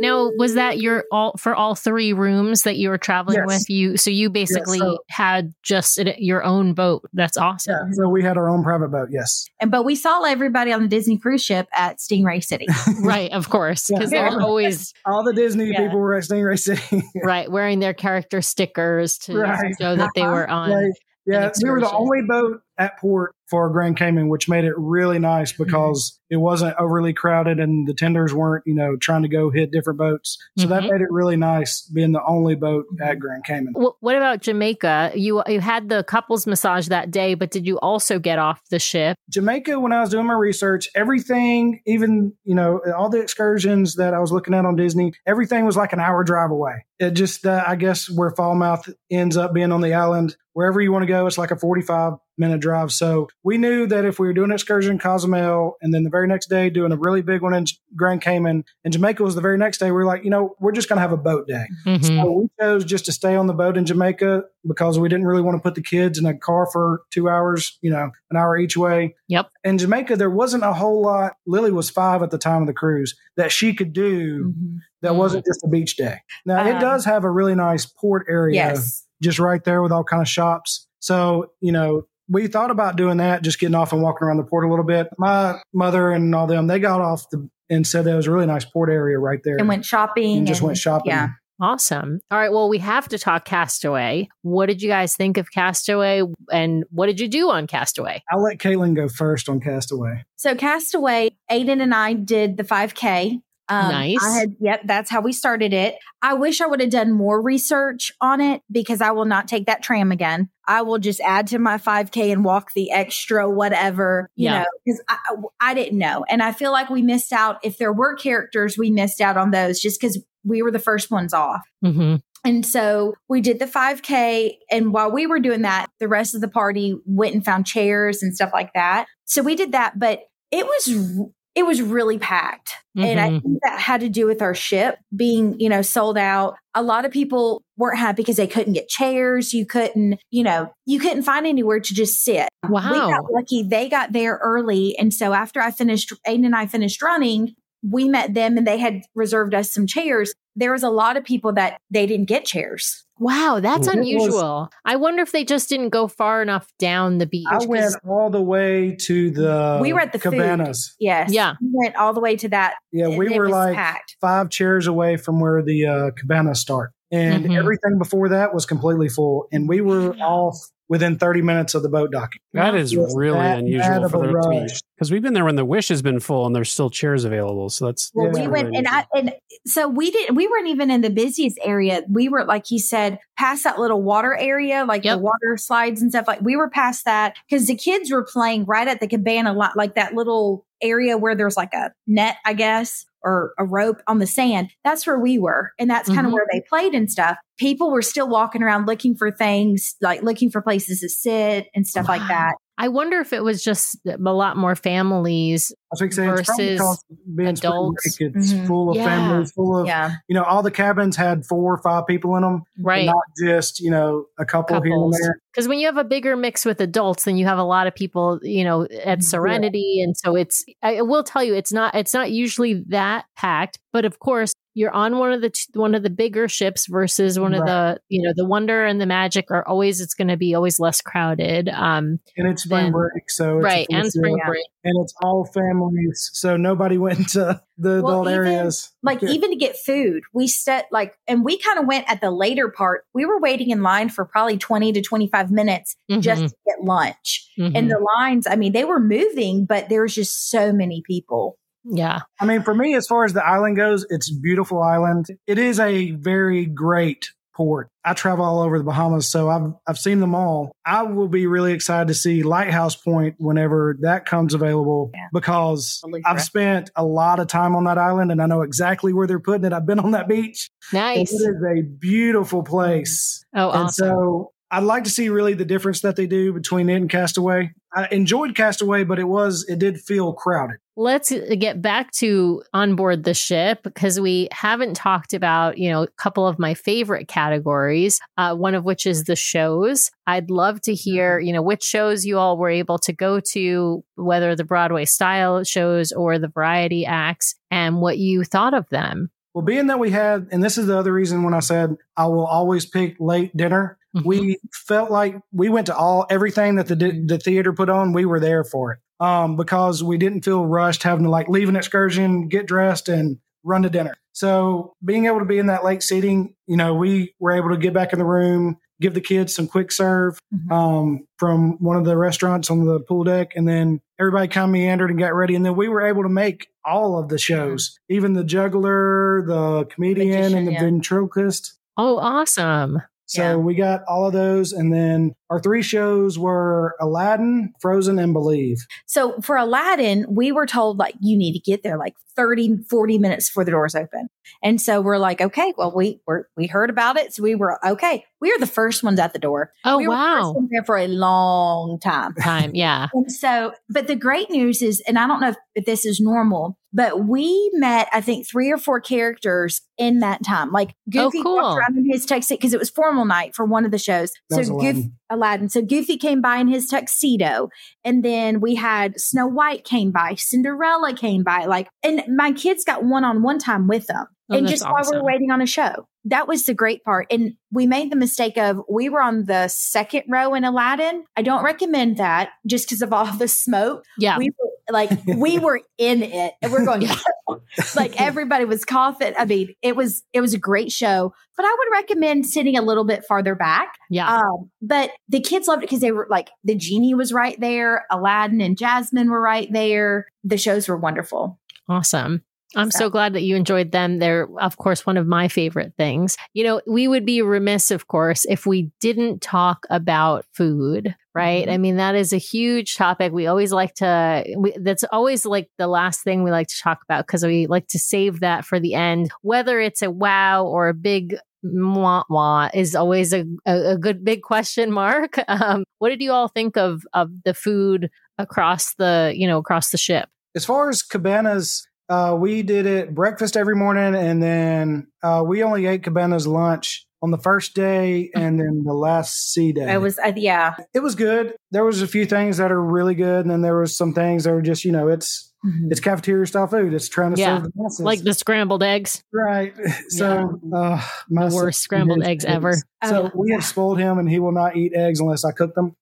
Now, 0.00 0.30
was 0.38 0.54
that 0.54 0.78
your 0.78 1.04
all 1.12 1.36
for 1.36 1.54
all 1.54 1.74
three 1.74 2.12
rooms 2.12 2.62
that 2.62 2.76
you 2.76 2.88
were 2.88 2.98
traveling 2.98 3.36
Yes. 3.36 3.46
with? 3.46 3.70
You 3.70 3.96
so 3.96 4.10
you 4.10 4.30
basically 4.30 4.78
so- 4.78 4.98
had 5.08 5.52
just 5.62 5.98
your 6.18 6.42
own 6.42 6.72
boat. 6.72 7.08
That's 7.12 7.36
awesome. 7.36 7.74
Yeah, 7.88 7.92
so 7.92 8.08
we 8.08 8.22
had 8.22 8.36
our 8.36 8.48
own 8.48 8.62
private 8.62 8.88
boat. 8.88 9.08
Yes. 9.10 9.44
And 9.60 9.70
but 9.70 9.84
we 9.84 9.94
saw 9.94 10.22
everybody 10.24 10.72
on 10.72 10.82
the 10.82 10.88
Disney 10.88 11.18
cruise 11.18 11.44
ship 11.44 11.68
at 11.74 11.98
Stingray 11.98 12.42
City. 12.42 12.66
Right, 13.02 13.30
of 13.32 13.48
course, 13.50 13.88
because 13.88 14.12
Yeah. 14.12 14.30
they're 14.30 14.40
always 14.40 14.92
All 15.06 15.22
the 15.22 15.32
Disney 15.32 15.70
Yeah. 15.70 15.84
people 15.84 15.98
were 16.00 16.14
at 16.14 16.24
Stingray 16.24 16.58
City. 16.58 17.02
right 17.22 17.50
wearing 17.50 17.78
their 17.80 17.94
character 17.94 18.40
stickers 18.42 19.18
to 19.18 19.38
Right. 19.38 19.74
show 19.80 19.96
that 19.96 20.10
they 20.14 20.22
uh-huh. 20.22 20.32
were 20.32 20.48
on. 20.50 20.70
Right. 20.72 20.92
Yeah, 21.26 21.50
we 21.62 21.70
were 21.70 21.80
the 21.80 21.92
only 21.92 22.22
boat 22.26 22.62
at 22.78 22.98
port 22.98 23.34
for 23.50 23.68
Grand 23.70 23.96
Cayman, 23.96 24.28
which 24.28 24.48
made 24.48 24.64
it 24.64 24.74
really 24.76 25.18
nice 25.18 25.52
Mm-hmm. 25.52 25.64
because 25.64 26.18
it 26.30 26.36
wasn't 26.36 26.76
overly 26.78 27.12
crowded 27.12 27.58
and 27.58 27.88
the 27.88 27.92
tenders 27.94 28.32
weren't, 28.32 28.62
you 28.64 28.74
know, 28.74 28.96
trying 28.96 29.22
to 29.22 29.28
go 29.28 29.50
hit 29.50 29.72
different 29.72 29.98
boats. 29.98 30.38
So 30.58 30.68
that 30.68 30.84
Mhm. 30.84 30.90
made 30.92 31.00
it 31.00 31.10
really 31.10 31.36
nice 31.36 31.82
being 31.92 32.12
the 32.12 32.22
only 32.24 32.54
boat 32.54 32.84
at 33.02 33.18
Grand 33.18 33.44
Cayman. 33.44 33.74
Wh- 33.76 34.00
What 34.00 34.14
about 34.16 34.40
Jamaica? 34.40 35.12
You 35.16 35.42
you 35.48 35.60
had 35.60 35.88
the 35.88 36.04
couples 36.04 36.46
massage 36.46 36.86
that 36.88 37.10
day, 37.10 37.34
but 37.34 37.50
did 37.50 37.66
you 37.66 37.78
also 37.80 38.18
get 38.20 38.38
off 38.38 38.60
the 38.70 38.78
ship? 38.78 39.16
Jamaica, 39.28 39.80
when 39.80 39.92
I 39.92 40.00
was 40.00 40.10
doing 40.10 40.26
my 40.26 40.34
research, 40.34 40.88
everything, 40.94 41.80
even, 41.86 42.32
you 42.44 42.54
know, 42.54 42.80
all 42.96 43.08
the 43.08 43.20
excursions 43.20 43.96
that 43.96 44.14
I 44.14 44.20
was 44.20 44.30
looking 44.32 44.54
at 44.54 44.64
on 44.64 44.76
Disney, 44.76 45.12
everything 45.26 45.64
was 45.66 45.76
like 45.76 45.92
an 45.92 46.00
hour 46.00 46.22
drive 46.22 46.50
away. 46.52 46.84
It 47.00 47.12
just, 47.12 47.44
uh, 47.46 47.64
I 47.66 47.76
guess, 47.76 48.08
where 48.08 48.30
Falmouth 48.30 48.88
ends 49.10 49.36
up 49.36 49.52
being 49.52 49.72
on 49.72 49.80
the 49.80 49.94
island, 49.94 50.36
wherever 50.52 50.80
you 50.80 50.92
want 50.92 51.02
to 51.02 51.06
go, 51.06 51.26
it's 51.26 51.38
like 51.38 51.50
a 51.50 51.56
45 51.56 52.12
minute 52.40 52.60
drive. 52.60 52.90
So 52.90 53.28
we 53.44 53.58
knew 53.58 53.86
that 53.86 54.04
if 54.04 54.18
we 54.18 54.26
were 54.26 54.32
doing 54.32 54.50
an 54.50 54.54
excursion 54.54 54.92
in 54.92 54.98
Cozumel 54.98 55.76
and 55.80 55.94
then 55.94 56.02
the 56.02 56.10
very 56.10 56.26
next 56.26 56.48
day 56.48 56.70
doing 56.70 56.90
a 56.90 56.96
really 56.96 57.22
big 57.22 57.42
one 57.42 57.54
in 57.54 57.66
Grand 57.94 58.22
Cayman 58.22 58.64
and 58.84 58.92
Jamaica 58.92 59.22
was 59.22 59.34
the 59.36 59.40
very 59.40 59.58
next 59.58 59.78
day, 59.78 59.86
we 59.86 59.92
were 59.92 60.04
like, 60.06 60.24
you 60.24 60.30
know, 60.30 60.56
we're 60.58 60.72
just 60.72 60.88
going 60.88 60.96
to 60.96 61.02
have 61.02 61.12
a 61.12 61.16
boat 61.16 61.46
day. 61.46 61.66
Mhm. 61.86 62.04
So 62.04 62.30
we 62.32 62.48
chose 62.60 62.84
just 62.84 63.04
to 63.04 63.12
stay 63.12 63.36
on 63.36 63.46
the 63.46 63.52
boat 63.54 63.76
in 63.76 63.84
Jamaica 63.86 64.44
because 64.66 64.98
we 64.98 65.08
didn't 65.08 65.26
really 65.26 65.42
want 65.42 65.56
to 65.56 65.62
put 65.62 65.74
the 65.74 65.82
kids 65.82 66.18
in 66.18 66.26
a 66.26 66.36
car 66.36 66.66
for 66.72 67.02
two 67.12 67.28
hours, 67.28 67.78
you 67.82 67.90
know, 67.90 68.10
an 68.30 68.36
hour 68.36 68.56
each 68.56 68.76
way. 68.76 69.14
Yep. 69.28 69.48
In 69.64 69.78
Jamaica, 69.78 70.16
there 70.16 70.30
wasn't 70.30 70.64
a 70.64 70.72
whole 70.72 71.02
lot. 71.02 71.34
Lily 71.46 71.70
was 71.72 71.90
five 71.90 72.22
at 72.22 72.30
the 72.30 72.38
time 72.38 72.62
of 72.62 72.66
the 72.66 72.72
cruise 72.74 73.14
that 73.36 73.52
she 73.52 73.74
could 73.74 73.92
do 73.92 74.54
that 75.02 75.12
Mhm. 75.12 75.16
wasn't 75.16 75.44
just 75.46 75.62
a 75.64 75.68
beach 75.68 75.96
day. 75.96 76.18
Now 76.44 76.66
it 76.66 76.74
Um, 76.74 76.80
does 76.80 77.04
have 77.04 77.24
a 77.24 77.30
really 77.30 77.54
nice 77.54 77.86
port 77.86 78.26
area 78.28 78.54
Yes. 78.54 79.06
just 79.22 79.38
right 79.38 79.62
there 79.64 79.82
with 79.82 79.92
all 79.92 80.04
kind 80.04 80.22
of 80.22 80.28
shops. 80.28 80.86
So, 80.98 81.52
you 81.60 81.72
know, 81.72 82.02
we 82.30 82.46
thought 82.46 82.70
about 82.70 82.96
doing 82.96 83.18
that, 83.18 83.42
just 83.42 83.58
getting 83.58 83.74
off 83.74 83.92
and 83.92 84.00
walking 84.02 84.26
around 84.26 84.36
the 84.38 84.44
port 84.44 84.64
a 84.64 84.68
little 84.68 84.84
bit. 84.84 85.08
My 85.18 85.60
mother 85.74 86.10
and 86.12 86.34
all 86.34 86.46
them, 86.46 86.68
they 86.68 86.78
got 86.78 87.00
off 87.00 87.28
the, 87.30 87.48
and 87.68 87.86
said 87.86 88.04
there 88.04 88.16
was 88.16 88.26
a 88.26 88.32
really 88.32 88.46
nice 88.46 88.64
port 88.64 88.88
area 88.88 89.18
right 89.18 89.40
there. 89.44 89.56
And 89.56 89.68
went 89.68 89.84
shopping. 89.84 90.38
and 90.38 90.46
just 90.46 90.60
and- 90.60 90.68
went 90.68 90.78
shopping. 90.78 91.10
Yeah. 91.10 91.28
Awesome. 91.62 92.20
All 92.30 92.38
right. 92.38 92.50
Well, 92.50 92.70
we 92.70 92.78
have 92.78 93.06
to 93.08 93.18
talk 93.18 93.44
Castaway. 93.44 94.28
What 94.40 94.66
did 94.66 94.80
you 94.80 94.88
guys 94.88 95.14
think 95.14 95.36
of 95.36 95.50
Castaway, 95.52 96.22
and 96.50 96.84
what 96.88 97.04
did 97.04 97.20
you 97.20 97.28
do 97.28 97.50
on 97.50 97.66
Castaway? 97.66 98.22
I'll 98.32 98.42
let 98.42 98.56
Caitlin 98.56 98.96
go 98.96 99.08
first 99.08 99.46
on 99.46 99.60
Castaway. 99.60 100.24
So 100.36 100.54
Castaway, 100.54 101.36
Aiden 101.50 101.82
and 101.82 101.92
I 101.94 102.14
did 102.14 102.56
the 102.56 102.64
5K. 102.64 103.42
Um, 103.70 103.88
Nice. 103.90 104.18
I 104.22 104.38
had, 104.40 104.56
yep, 104.60 104.80
that's 104.84 105.08
how 105.10 105.20
we 105.20 105.32
started 105.32 105.72
it. 105.72 105.94
I 106.22 106.34
wish 106.34 106.60
I 106.60 106.66
would 106.66 106.80
have 106.80 106.90
done 106.90 107.12
more 107.12 107.40
research 107.40 108.12
on 108.20 108.40
it 108.40 108.62
because 108.70 109.00
I 109.00 109.12
will 109.12 109.24
not 109.24 109.46
take 109.48 109.66
that 109.66 109.82
tram 109.82 110.10
again. 110.12 110.50
I 110.66 110.82
will 110.82 110.98
just 110.98 111.20
add 111.20 111.46
to 111.48 111.58
my 111.58 111.78
5K 111.78 112.32
and 112.32 112.44
walk 112.44 112.72
the 112.74 112.90
extra 112.90 113.48
whatever, 113.48 114.28
you 114.36 114.46
Yeah. 114.46 114.60
know, 114.60 114.66
because 114.84 115.02
I, 115.08 115.16
I 115.60 115.74
didn't 115.74 115.98
know. 115.98 116.24
And 116.28 116.42
I 116.42 116.52
feel 116.52 116.72
like 116.72 116.90
we 116.90 117.02
missed 117.02 117.32
out. 117.32 117.58
If 117.62 117.78
there 117.78 117.92
were 117.92 118.14
characters, 118.16 118.76
we 118.76 118.90
missed 118.90 119.20
out 119.20 119.36
on 119.36 119.50
those 119.52 119.80
just 119.80 120.00
because 120.00 120.22
we 120.44 120.62
were 120.62 120.70
the 120.70 120.78
first 120.78 121.10
ones 121.10 121.32
off. 121.32 121.62
Mm-hmm. 121.84 122.16
And 122.44 122.64
so 122.64 123.14
we 123.28 123.40
did 123.40 123.58
the 123.58 123.66
5K. 123.66 124.56
And 124.70 124.92
while 124.92 125.10
we 125.12 125.26
were 125.26 125.40
doing 125.40 125.62
that, 125.62 125.86
the 126.00 126.08
rest 126.08 126.34
of 126.34 126.40
the 126.40 126.48
party 126.48 126.96
went 127.04 127.34
and 127.34 127.44
found 127.44 127.66
chairs 127.66 128.22
and 128.22 128.34
stuff 128.34 128.50
like 128.52 128.72
that. 128.74 129.06
So 129.26 129.42
we 129.42 129.54
did 129.54 129.72
that, 129.72 129.98
but 129.98 130.20
it 130.50 130.64
was, 130.66 131.28
it 131.54 131.64
was 131.66 131.82
really 131.82 132.18
packed. 132.18 132.72
And 132.96 133.20
I 133.20 133.28
Mhm. 133.28 133.42
think 133.42 133.58
that 133.62 133.78
had 133.78 134.00
to 134.00 134.08
do 134.08 134.26
with 134.26 134.42
our 134.42 134.54
ship 134.54 134.98
being, 135.14 135.58
you 135.60 135.68
know, 135.68 135.80
sold 135.80 136.18
out. 136.18 136.56
A 136.74 136.82
lot 136.82 137.04
of 137.04 137.12
people 137.12 137.62
weren't 137.76 137.98
happy 137.98 138.22
because 138.22 138.36
they 138.36 138.46
couldn't 138.48 138.72
get 138.72 138.88
chairs. 138.88 139.54
You 139.54 139.64
couldn't, 139.64 140.18
you 140.30 140.42
know, 140.42 140.72
you 140.86 140.98
couldn't 140.98 141.22
find 141.22 141.46
anywhere 141.46 141.80
to 141.80 141.94
just 141.94 142.22
sit. 142.22 142.48
Wow. 142.68 142.90
We 142.92 142.98
got 142.98 143.32
lucky. 143.32 143.62
They 143.62 143.88
got 143.88 144.12
there 144.12 144.40
early. 144.42 144.96
And 144.98 145.14
so 145.14 145.32
after 145.32 145.60
I 145.60 145.70
finished, 145.70 146.12
Aiden 146.26 146.44
and 146.46 146.54
I 146.54 146.66
finished 146.66 147.00
running, 147.00 147.54
we 147.88 148.08
met 148.08 148.34
them 148.34 148.56
and 148.58 148.66
they 148.66 148.78
had 148.78 149.02
reserved 149.14 149.54
us 149.54 149.72
some 149.72 149.86
chairs. 149.86 150.34
There 150.56 150.72
was 150.72 150.82
a 150.82 150.90
lot 150.90 151.16
of 151.16 151.24
people 151.24 151.52
that 151.54 151.80
they 151.90 152.06
didn't 152.06 152.26
get 152.26 152.44
chairs. 152.44 153.04
Wow, 153.18 153.60
that's 153.60 153.86
It 153.86 153.96
was- 153.96 154.06
unusual. 154.08 154.70
I 154.84 154.96
wonder 154.96 155.22
if 155.22 155.32
they 155.32 155.44
just 155.44 155.68
didn't 155.68 155.90
go 155.90 156.08
far 156.08 156.40
enough 156.42 156.68
down 156.78 157.18
the 157.18 157.26
beach. 157.26 157.46
I 157.50 157.64
went 157.66 157.94
all 158.08 158.30
the 158.30 158.40
way 158.40 158.96
to 159.02 159.30
the 159.30 159.78
We 159.80 159.92
were 159.92 160.00
at 160.00 160.12
the 160.12 160.18
food. 160.18 160.32
cabanas. 160.32 160.94
Yes. 160.98 161.30
Yeah. 161.32 161.54
We 161.60 161.68
went 161.72 161.96
all 161.96 162.12
the 162.14 162.20
way 162.20 162.36
to 162.36 162.48
that. 162.48 162.74
Yeah, 162.92 163.08
we 163.08 163.28
were 163.36 163.48
like 163.50 163.74
packed. 163.74 164.16
five 164.20 164.48
chairs 164.50 164.86
away 164.86 165.16
from 165.18 165.38
where 165.40 165.62
the 165.62 165.86
uh, 165.86 166.10
cabanas 166.18 166.60
start. 166.60 166.92
And 167.12 167.44
Mhm. 167.46 167.58
everything 167.58 167.98
before 167.98 168.28
that 168.30 168.54
was 168.54 168.64
completely 168.66 169.08
full. 169.08 169.48
And 169.52 169.68
we 169.68 169.80
were 169.80 170.14
off 170.16 170.56
within 170.90 171.16
30 171.16 171.40
minutes 171.40 171.74
of 171.74 171.82
the 171.82 171.88
boat 171.88 172.10
docking. 172.10 172.40
That 172.52 172.74
is 172.74 172.94
really 172.96 173.38
that 173.38 173.60
unusual 173.60 174.08
for 174.08 174.16
a 174.24 174.26
there 174.26 174.32
to 174.42 174.48
be 174.50 174.58
rush. 174.58 174.80
because 174.96 175.10
we've 175.12 175.22
been 175.22 175.34
there 175.34 175.44
when 175.44 175.54
the 175.54 175.64
wish 175.64 175.88
has 175.88 176.02
been 176.02 176.18
full 176.18 176.44
and 176.46 176.54
there's 176.54 176.70
still 176.70 176.90
chairs 176.90 177.24
available. 177.24 177.70
So 177.70 177.86
that's 177.86 178.10
Well, 178.12 178.26
that's 178.26 178.40
we 178.40 178.48
went 178.48 178.66
really 178.66 178.78
and 178.78 178.88
I 178.88 179.06
and 179.14 179.32
so 179.66 179.88
we 179.88 180.10
didn't 180.10 180.34
we 180.34 180.48
weren't 180.48 180.66
even 180.66 180.90
in 180.90 181.00
the 181.00 181.08
busiest 181.08 181.58
area. 181.62 182.02
We 182.10 182.28
were 182.28 182.44
like 182.44 182.66
he 182.66 182.78
said, 182.80 183.20
past 183.38 183.62
that 183.64 183.78
little 183.78 184.02
water 184.02 184.36
area, 184.36 184.84
like 184.84 185.04
Yep. 185.04 185.16
the 185.18 185.22
water 185.22 185.56
slides 185.56 186.02
and 186.02 186.10
stuff. 186.10 186.26
Like 186.26 186.40
we 186.42 186.56
were 186.56 186.68
past 186.68 187.04
that 187.04 187.36
because 187.48 187.68
the 187.68 187.76
kids 187.76 188.10
were 188.10 188.24
playing 188.24 188.64
right 188.64 188.88
at 188.88 188.98
the 189.00 189.06
cabana 189.06 189.52
lot, 189.52 189.76
like 189.76 189.94
that 189.94 190.14
little 190.14 190.66
area 190.82 191.16
where 191.16 191.36
there's 191.36 191.56
like 191.56 191.72
a 191.72 191.92
net, 192.08 192.36
I 192.44 192.54
guess, 192.54 193.06
or 193.24 193.52
a 193.58 193.64
rope 193.64 194.00
on 194.06 194.18
the 194.18 194.26
sand. 194.26 194.70
That's 194.84 195.06
where 195.06 195.18
we 195.18 195.38
were. 195.38 195.72
And 195.78 195.90
that's 195.90 196.08
kind 196.08 196.20
of 196.20 196.26
mm-hmm. 196.26 196.34
where 196.34 196.46
they 196.52 196.62
played 196.68 196.94
and 196.94 197.10
stuff. 197.10 197.36
People 197.58 197.90
were 197.90 198.02
still 198.02 198.28
walking 198.28 198.62
around 198.62 198.86
looking 198.86 199.14
for 199.14 199.30
things, 199.30 199.96
like 200.00 200.22
looking 200.22 200.50
for 200.50 200.62
places 200.62 201.00
to 201.00 201.08
sit 201.08 201.68
and 201.74 201.86
stuff 201.86 202.08
like 202.08 202.26
that. 202.28 202.54
I 202.78 202.88
wonder 202.88 203.18
if 203.20 203.34
it 203.34 203.44
was 203.44 203.62
just 203.62 203.98
a 204.06 204.16
lot 204.18 204.56
more 204.56 204.74
families. 204.74 205.70
I 205.92 206.04
was 206.04 206.14
saying 206.14 206.30
it's 206.30 206.46
probably 206.48 206.72
because 206.72 207.04
being 207.36 207.56
spring 207.56 207.72
adults. 207.72 208.16
break, 208.18 208.34
it's 208.36 208.52
Mhm. 208.52 208.66
full 208.66 208.90
of 208.90 208.96
Yeah. 208.96 209.04
families, 209.04 209.52
full 209.52 209.76
of 209.76 209.86
Yeah. 209.86 210.12
you 210.28 210.34
know, 210.34 210.44
all 210.44 210.62
the 210.62 210.70
cabins 210.70 211.16
had 211.16 211.44
four 211.44 211.74
or 211.74 211.78
five 211.78 212.06
people 212.06 212.36
in 212.36 212.42
them, 212.42 212.62
Right. 212.80 213.06
not 213.06 213.22
just 213.44 213.80
you 213.80 213.90
know 213.90 214.26
a 214.38 214.44
couple 214.44 214.80
here 214.82 214.92
and 214.94 215.12
there. 215.12 215.40
Because 215.52 215.66
when 215.66 215.80
you 215.80 215.86
have 215.86 215.96
a 215.96 216.04
bigger 216.04 216.36
mix 216.36 216.64
with 216.64 216.80
adults, 216.80 217.24
then 217.24 217.36
you 217.36 217.44
have 217.46 217.58
a 217.58 217.64
lot 217.64 217.88
of 217.88 217.94
people, 217.96 218.38
you 218.42 218.62
know, 218.62 218.86
at 219.04 219.24
Serenity, 219.24 220.00
and 220.02 220.16
so 220.16 220.36
it's. 220.36 220.64
I 220.82 220.98
I 220.98 221.02
will 221.02 221.24
tell 221.24 221.42
you, 221.42 221.54
it's 221.54 221.72
not. 221.72 221.94
It's 221.94 222.14
not 222.14 222.30
usually 222.30 222.84
that 222.88 223.24
packed, 223.36 223.78
but 223.92 224.04
of 224.04 224.18
course, 224.20 224.52
you're 224.74 224.92
on 224.92 225.18
one 225.18 225.32
of 225.32 225.40
the 225.40 225.50
one 225.74 225.94
of 225.96 226.04
the 226.04 226.10
bigger 226.10 226.46
ships 226.46 226.86
versus 226.86 227.38
one 227.40 227.54
of 227.54 227.66
the, 227.66 227.98
you 228.08 228.22
know, 228.22 228.32
the 228.36 228.44
Wonder 228.46 228.84
and 228.84 229.00
the 229.00 229.06
Magic 229.06 229.50
are 229.50 229.66
always. 229.66 230.00
It's 230.00 230.14
going 230.14 230.28
to 230.28 230.36
be 230.36 230.54
always 230.54 230.78
less 230.78 231.00
crowded. 231.00 231.68
Um, 231.70 232.20
And 232.36 232.46
it's 232.48 232.62
spring 232.62 232.84
Then- 232.84 232.92
break, 232.92 233.28
so 233.30 233.56
it's 233.58 233.64
right, 233.64 233.86
and 233.90 234.06
spring 234.12 234.38
break. 234.46 234.64
and 234.84 235.02
it's 235.02 235.12
all 235.24 235.44
families, 235.80 236.30
so 236.32 236.56
nobody 236.56 236.98
went 237.06 237.28
to 237.30 237.60
the 237.78 238.00
Well, 238.02 238.22
adult 238.22 238.26
even- 238.28 238.34
areas. 238.38 238.92
like 239.02 239.22
even 239.22 239.50
to 239.50 239.56
get 239.56 239.76
food 239.76 240.22
we 240.32 240.46
set 240.46 240.86
like 240.92 241.16
and 241.26 241.44
we 241.44 241.58
kind 241.58 241.78
of 241.78 241.86
went 241.86 242.04
at 242.10 242.20
the 242.20 242.30
later 242.30 242.68
part. 242.68 243.04
We 243.14 243.24
were 243.24 243.40
waiting 243.40 243.70
in 243.70 243.82
line 243.82 244.08
for 244.10 244.24
probably 244.24 244.58
20 244.58 244.92
to 244.92 245.00
25 245.02 245.50
minutes 245.50 245.96
just 246.20 246.42
Mhm, 246.42 246.48
to 246.48 246.54
get 246.66 246.84
lunch. 246.84 247.46
Mhm. 247.58 247.72
and 247.76 247.90
the 247.90 247.98
lines 248.18 248.46
i 248.46 248.56
mean 248.56 248.72
they 248.72 248.84
were 248.84 249.00
moving 249.00 249.64
but 249.66 249.88
there 249.88 250.02
was 250.02 250.14
just 250.14 250.50
so 250.50 250.72
many 250.72 251.02
people. 251.06 251.56
Yeah, 251.84 252.20
I 252.38 252.44
mean, 252.44 252.62
for 252.62 252.74
me, 252.74 252.94
as 252.94 253.06
far 253.06 253.24
as 253.24 253.32
the 253.32 253.42
island 253.42 253.76
goes, 253.78 254.04
it's 254.10 254.30
a 254.30 254.38
beautiful 254.38 254.82
island. 254.82 255.24
It 255.46 255.58
is 255.58 255.80
a 255.80 256.10
very 256.10 256.66
great 256.66 257.30
port. 257.54 257.88
I 258.04 258.14
travel 258.14 258.44
all 258.44 258.60
over 258.60 258.78
the 258.78 258.84
Bahamas, 258.84 259.30
so 259.30 259.48
I've 259.48 259.72
I've 259.86 259.98
seen 259.98 260.20
them 260.20 260.34
all. 260.34 260.72
I 260.86 261.02
will 261.02 261.28
be 261.28 261.46
really 261.46 261.72
excited 261.72 262.08
to 262.08 262.14
see 262.14 262.42
Lighthouse 262.42 262.96
Point 262.96 263.34
whenever 263.38 263.96
that 264.00 264.26
comes 264.26 264.54
available 264.54 265.10
Yeah. 265.14 265.26
because 265.32 266.00
Totally 266.02 266.22
I've 266.24 266.42
spent 266.42 266.90
a 266.96 267.04
lot 267.04 267.40
of 267.40 267.46
time 267.48 267.76
on 267.76 267.84
that 267.84 267.98
island 267.98 268.32
and 268.32 268.40
I 268.42 268.46
know 268.46 268.62
exactly 268.62 269.12
where 269.12 269.26
they're 269.26 269.38
putting 269.40 269.64
it. 269.64 269.72
I've 269.72 269.86
been 269.86 270.00
on 270.00 270.12
that 270.12 270.28
beach. 270.28 270.68
nice. 270.92 271.32
It 271.32 271.36
is 271.36 271.46
a 271.46 271.82
beautiful 271.82 272.62
mm. 272.62 272.66
place. 272.68 273.44
Oh, 273.54 273.70
And 273.70 273.82
awesome. 273.84 274.06
so 274.08 274.52
I'd 274.70 274.84
like 274.84 275.04
to 275.04 275.10
see 275.10 275.28
really 275.28 275.54
the 275.54 275.64
difference 275.64 276.00
that 276.02 276.16
they 276.16 276.26
do 276.26 276.52
between 276.52 276.88
it 276.88 276.94
and 276.94 277.10
Castaway. 277.10 277.72
I 277.92 278.06
enjoyed 278.12 278.54
Castaway, 278.54 279.02
but 279.04 279.18
it 279.18 279.24
was 279.24 279.64
it 279.68 279.78
did 279.80 280.00
feel 280.00 280.32
crowded. 280.32 280.76
let's 280.96 281.32
get 281.58 281.80
back 281.80 282.10
to 282.12 282.62
on 282.74 282.94
board 282.94 283.24
the 283.24 283.32
ship 283.32 283.82
because 283.82 284.20
we 284.20 284.48
haven't 284.52 284.94
talked 284.94 285.32
about 285.32 285.78
you 285.78 285.88
know 285.88 286.02
a 286.02 286.08
couple 286.08 286.46
of 286.46 286.58
my 286.58 286.74
favorite 286.74 287.26
categories 287.26 288.20
uh, 288.36 288.54
one 288.54 288.74
of 288.74 288.84
which 288.84 289.06
is 289.06 289.24
the 289.24 289.34
shows 289.34 290.10
i'd 290.26 290.50
love 290.50 290.80
to 290.80 290.94
hear 290.94 291.38
you 291.38 291.52
know 291.52 291.62
which 291.62 291.82
shows 291.82 292.26
you 292.26 292.38
all 292.38 292.58
were 292.58 292.68
able 292.68 292.98
to 292.98 293.12
go 293.12 293.40
to 293.40 294.04
whether 294.16 294.54
the 294.54 294.64
broadway 294.64 295.04
style 295.04 295.64
shows 295.64 296.12
or 296.12 296.38
the 296.38 296.48
variety 296.48 297.06
acts 297.06 297.54
and 297.70 298.02
what 298.02 298.18
you 298.18 298.44
thought 298.44 298.74
of 298.74 298.86
them 298.90 299.30
Well, 299.54 299.64
being 299.64 299.88
that 299.88 299.98
we 299.98 300.10
had, 300.10 300.48
and 300.52 300.62
this 300.62 300.78
is 300.78 300.86
the 300.86 300.96
other 300.98 301.12
reason 301.12 301.42
when 301.42 301.54
I 301.54 301.60
said 301.60 301.96
I 302.16 302.26
will 302.26 302.46
always 302.46 302.86
pick 302.86 303.16
late 303.18 303.56
dinner, 303.56 303.98
Mhm. 304.16 304.24
we 304.24 304.58
felt 304.72 305.10
like 305.10 305.40
we 305.52 305.68
went 305.68 305.86
to 305.86 305.96
all 305.96 306.26
everything 306.30 306.76
that 306.76 306.86
the 306.88 306.94
the 306.94 307.38
theater 307.38 307.72
put 307.72 307.88
on. 307.88 308.12
We 308.12 308.24
were 308.24 308.40
there 308.40 308.64
for 308.64 308.92
it 308.92 308.98
um, 309.24 309.56
because 309.56 310.02
we 310.02 310.18
didn't 310.18 310.44
feel 310.44 310.64
rushed 310.66 311.02
having 311.02 311.24
to 311.24 311.30
like 311.30 311.48
leave 311.48 311.68
an 311.68 311.76
excursion, 311.76 312.48
get 312.48 312.66
dressed, 312.66 313.08
and 313.08 313.38
run 313.64 313.82
to 313.82 313.90
dinner. 313.90 314.14
So 314.32 314.94
being 315.04 315.26
able 315.26 315.40
to 315.40 315.44
be 315.44 315.58
in 315.58 315.66
that 315.66 315.84
late 315.84 316.02
seating, 316.02 316.54
you 316.66 316.76
know, 316.76 316.94
we 316.94 317.34
were 317.40 317.52
able 317.52 317.70
to 317.70 317.76
get 317.76 317.92
back 317.92 318.12
in 318.12 318.18
the 318.18 318.24
room, 318.24 318.78
give 319.00 319.14
the 319.14 319.20
kids 319.20 319.54
some 319.54 319.66
quick 319.66 319.90
serve 319.92 320.38
Mhm. 320.54 320.70
um, 320.72 321.26
from 321.38 321.72
one 321.82 321.96
of 321.96 322.04
the 322.04 322.16
restaurants 322.16 322.70
on 322.70 322.84
the 322.84 323.00
pool 323.00 323.24
deck, 323.24 323.52
and 323.56 323.66
then 323.66 324.00
everybody 324.18 324.48
kind 324.48 324.64
of 324.66 324.70
meandered 324.70 325.10
and 325.10 325.18
got 325.18 325.34
ready, 325.34 325.54
and 325.54 325.64
then 325.64 325.76
we 325.76 325.88
were 325.88 326.02
able 326.02 326.22
to 326.22 326.28
make 326.28 326.68
all 326.84 327.18
of 327.18 327.28
the 327.28 327.38
shows, 327.38 327.98
even 328.08 328.32
the 328.34 328.44
juggler, 328.44 329.42
the 329.46 329.84
comedian, 329.86 330.54
and 330.54 330.68
the 330.68 330.72
yeah. 330.72 330.80
ventriloquist. 330.80 331.74
Oh, 331.96 332.18
awesome. 332.18 333.02
So 333.26 333.42
Yeah. 333.42 333.56
we 333.56 333.74
got 333.74 334.02
all 334.08 334.26
of 334.26 334.32
those, 334.32 334.72
and 334.72 334.92
then 334.92 335.34
our 335.50 335.60
three 335.60 335.82
shows 335.82 336.38
were 336.38 336.94
Aladdin, 337.00 337.74
Frozen, 337.80 338.20
and 338.20 338.32
Believe. 338.32 338.78
So 339.06 339.40
for 339.40 339.56
Aladdin, 339.56 340.24
we 340.28 340.52
were 340.52 340.66
told 340.66 340.98
like 340.98 341.14
you 341.20 341.36
need 341.36 341.52
to 341.54 341.58
get 341.58 341.82
there 341.82 341.98
like 341.98 342.14
30, 342.36 342.84
40 342.88 343.18
minutes 343.18 343.50
before 343.50 343.64
the 343.64 343.72
doors 343.72 343.96
open. 343.96 344.28
And 344.62 344.80
so 344.80 345.00
we're 345.00 345.18
like, 345.18 345.40
okay, 345.40 345.74
well, 345.76 345.92
we 345.94 346.20
were, 346.26 346.48
we 346.56 346.66
heard 346.66 346.88
about 346.88 347.16
it. 347.16 347.34
So 347.34 347.42
we 347.42 347.56
were, 347.56 347.84
okay, 347.84 348.24
we 348.40 348.52
are 348.52 348.58
the 348.58 348.66
first 348.66 349.02
ones 349.02 349.18
at 349.18 349.32
the 349.32 349.38
door. 349.38 349.72
Oh, 349.84 349.98
we 349.98 350.06
were 350.06 350.14
the 350.14 350.20
first 350.20 350.54
wow. 350.54 350.66
there 350.70 350.84
for 350.84 350.96
a 350.96 351.08
long 351.08 351.98
time. 351.98 352.34
Time. 352.34 352.70
Yeah. 352.74 353.08
And 353.20 353.30
so, 353.30 353.74
but 353.90 354.06
the 354.06 354.16
great 354.16 354.50
news 354.50 354.80
is, 354.82 355.02
and 355.06 355.18
I 355.18 355.26
don't 355.26 355.40
know 355.40 355.50
if, 355.50 355.56
if 355.74 355.84
this 355.84 356.06
is 356.06 356.20
normal, 356.20 356.78
but 356.92 357.26
we 357.26 357.70
met, 357.74 358.08
I 358.12 358.20
think, 358.20 358.48
three 358.48 358.70
or 358.70 358.78
four 358.78 359.00
characters 359.00 359.82
in 359.98 360.20
that 360.20 360.42
time. 360.44 360.70
Like 360.70 360.90
oh, 360.90 361.30
Goofy 361.30 361.38
Oh, 361.40 361.42
cool. 361.42 361.56
walked 361.56 361.78
around 361.78 361.98
in 361.98 362.10
his 362.10 362.24
tuxedo 362.24 362.56
because 362.56 362.72
it 362.72 362.78
was 362.78 362.88
formal 362.88 363.24
night 363.24 363.54
for 363.54 363.64
one 363.64 363.84
of 363.84 363.90
the 363.90 363.98
shows. 363.98 364.32
That 364.48 364.58
was 364.58 364.68
so 364.68 364.74
Aladdin. 364.74 365.16
Aladdin. 365.30 365.68
So 365.68 365.82
Goofy 365.82 366.16
came 366.16 366.40
by 366.40 366.58
in 366.58 366.68
his 366.68 366.86
tuxedo, 366.88 367.68
and 368.04 368.24
then 368.24 368.60
we 368.60 368.74
had 368.74 369.20
Snow 369.20 369.46
White 369.46 369.84
came 369.84 370.10
by, 370.10 370.34
Cinderella 370.34 371.14
came 371.14 371.42
by, 371.42 371.66
like, 371.66 371.88
and 372.02 372.22
my 372.36 372.52
kids 372.52 372.84
got 372.84 373.04
one 373.04 373.24
on 373.24 373.42
one 373.42 373.58
time 373.58 373.86
with 373.86 374.06
them. 374.06 374.26
Oh, 374.50 374.56
and 374.56 374.66
just 374.66 374.84
while 374.84 375.04
we 375.10 375.16
are 375.16 375.24
waiting 375.24 375.50
on 375.50 375.60
a 375.60 375.66
show, 375.66 376.08
that 376.24 376.48
was 376.48 376.64
the 376.64 376.74
great 376.74 377.04
part. 377.04 377.26
And 377.30 377.54
we 377.70 377.86
made 377.86 378.10
the 378.10 378.16
mistake 378.16 378.58
of 378.58 378.80
we 378.88 379.08
were 379.08 379.22
on 379.22 379.44
the 379.44 379.68
second 379.68 380.24
row 380.28 380.54
in 380.54 380.64
Aladdin. 380.64 381.24
I 381.36 381.42
don't 381.42 381.62
recommend 381.64 382.16
that 382.16 382.50
just 382.66 382.88
because 382.88 383.00
of 383.00 383.12
all 383.12 383.26
the 383.26 383.48
smoke. 383.48 384.04
Yeah. 384.18 384.38
We 384.38 384.50
were 384.50 384.70
like 384.92 385.10
we 385.26 385.58
were 385.58 385.80
in 385.98 386.22
it, 386.24 386.54
and 386.60 386.72
we're 386.72 386.84
going 386.84 387.06
like 387.96 388.20
everybody 388.20 388.64
was 388.64 388.84
coughing. 388.84 389.34
I 389.38 389.44
mean, 389.44 389.74
it 389.82 389.94
was 389.94 390.24
it 390.32 390.40
was 390.40 390.52
a 390.52 390.58
great 390.58 390.90
show, 390.90 391.32
but 391.56 391.64
I 391.64 391.76
would 391.78 391.96
recommend 391.96 392.46
sitting 392.46 392.76
a 392.76 392.82
little 392.82 393.04
bit 393.04 393.24
farther 393.28 393.54
back. 393.54 393.94
yeah. 394.10 394.38
Um, 394.38 394.70
but 394.82 395.12
the 395.28 395.40
kids 395.40 395.68
loved 395.68 395.82
it 395.82 395.86
because 395.86 396.00
they 396.00 396.12
were 396.12 396.26
like 396.28 396.50
the 396.64 396.74
genie 396.74 397.14
was 397.14 397.32
right 397.32 397.58
there, 397.60 398.04
Aladdin 398.10 398.60
and 398.60 398.76
Jasmine 398.76 399.30
were 399.30 399.40
right 399.40 399.68
there. 399.72 400.26
The 400.42 400.58
shows 400.58 400.88
were 400.88 400.96
wonderful. 400.96 401.58
Awesome. 401.88 402.42
I'm 402.76 402.90
so 402.90 402.98
So- 403.06 403.10
glad 403.10 403.32
that 403.32 403.42
you 403.42 403.56
enjoyed 403.56 403.90
them. 403.92 404.18
They're, 404.18 404.48
of 404.60 404.76
course, 404.76 405.04
one 405.04 405.16
of 405.16 405.26
my 405.26 405.48
favorite 405.48 405.92
things. 405.98 406.36
You 406.54 406.64
know, 406.64 406.80
we 406.86 407.08
would 407.08 407.26
be 407.26 407.42
remiss, 407.42 407.90
of 407.90 408.06
course, 408.06 408.44
if 408.48 408.64
we 408.66 408.90
didn't 409.00 409.42
talk 409.42 409.86
about 409.90 410.44
food, 410.52 411.14
right? 411.34 411.66
Mhm. 411.66 411.72
I 411.72 411.78
mean, 411.78 411.96
that 411.96 412.14
is 412.14 412.32
a 412.32 412.36
huge 412.38 412.96
topic. 412.96 413.32
We 413.32 413.46
always 413.48 413.72
like 413.72 413.94
to, 413.96 414.44
we, 414.56 414.72
that's 414.80 415.04
always 415.10 415.44
like 415.44 415.68
the 415.78 415.88
last 415.88 416.22
thing 416.22 416.42
we 416.44 416.50
like 416.52 416.68
to 416.68 416.80
talk 416.82 417.00
about 417.02 417.26
because 417.26 417.44
we 417.44 417.66
like 417.66 417.88
to 417.88 417.98
save 417.98 418.40
that 418.40 418.64
for 418.64 418.78
the 418.78 418.94
end, 418.94 419.30
whether 419.42 419.80
it's 419.80 420.02
a 420.02 420.10
wow 420.10 420.64
or 420.64 420.88
a 420.88 420.94
big 420.94 421.36
mwah 421.64 422.24
mwah 422.30 422.70
is 422.72 422.94
always 422.96 423.34
a, 423.34 423.44
a, 423.66 423.90
a 423.92 423.98
good 423.98 424.24
big 424.24 424.42
question 424.42 424.90
mark. 425.02 425.38
Um, 425.48 425.84
what 425.98 426.08
did 426.10 426.22
you 426.22 426.32
all 426.32 426.48
think 426.48 426.76
of, 426.76 427.02
of 427.14 427.30
the 427.44 427.52
food 427.52 428.10
across 428.38 428.94
the, 428.94 429.32
you 429.36 429.46
know, 429.46 429.58
across 429.58 429.90
the 429.90 429.98
ship? 429.98 430.28
As 430.56 430.64
far 430.64 430.88
as 430.88 431.02
cabanas, 431.02 431.86
uh, 432.10 432.36
we 432.38 432.62
did 432.62 432.84
it 432.86 433.14
breakfast 433.14 433.56
every 433.56 433.76
morning, 433.76 434.14
and 434.14 434.42
then 434.42 435.06
uh, 435.22 435.42
we 435.46 435.62
only 435.62 435.86
ate 435.86 436.02
cabanas 436.02 436.46
lunch 436.46 437.06
on 437.22 437.30
the 437.30 437.38
first 437.38 437.74
day, 437.74 438.30
and 438.34 438.58
then 438.58 438.82
the 438.84 438.94
last 438.94 439.52
sea 439.52 439.72
day. 439.72 439.88
I 439.88 439.98
was, 439.98 440.18
uh, 440.18 440.32
yeah. 440.36 440.74
it 440.94 441.00
was 441.00 441.14
good. 441.14 441.54
There 441.70 441.84
was 441.84 442.02
a 442.02 442.06
few 442.06 442.24
things 442.26 442.56
that 442.56 442.72
are 442.72 442.82
really 442.82 443.14
good, 443.14 443.40
and 443.42 443.50
then 443.50 443.60
there 443.62 443.78
was 443.78 443.96
some 443.96 444.12
things 444.14 444.44
that 444.44 444.52
were 444.52 444.62
just, 444.62 444.84
you 444.84 444.92
know, 444.92 445.08
it's 445.08 445.46
Mhm. 445.62 445.88
it's 445.90 446.00
cafeteria 446.00 446.46
style 446.46 446.66
food. 446.66 446.94
It's 446.94 447.10
trying 447.10 447.34
to 447.34 447.38
Yeah. 447.40 447.56
serve 447.58 447.64
the 447.64 447.72
masses. 447.76 448.00
Like 448.00 448.22
the 448.22 448.32
scrambled 448.32 448.82
eggs. 448.82 449.22
right. 449.30 449.74
So 450.08 450.58
uh, 450.74 451.02
my 451.28 451.50
worst 451.50 451.82
scrambled 451.82 452.24
hates 452.24 452.46
eggs 452.46 452.54
ever. 452.56 452.74
So 453.04 453.24
Oh. 453.26 453.30
we 453.34 453.52
have 453.52 453.62
spoiled 453.74 453.98
him, 453.98 454.18
and 454.18 454.26
he 454.28 454.38
will 454.38 454.52
not 454.52 454.74
eat 454.76 454.92
eggs 454.96 455.20
unless 455.20 455.44
I 455.44 455.52
cook 455.52 455.74
them. 455.74 455.94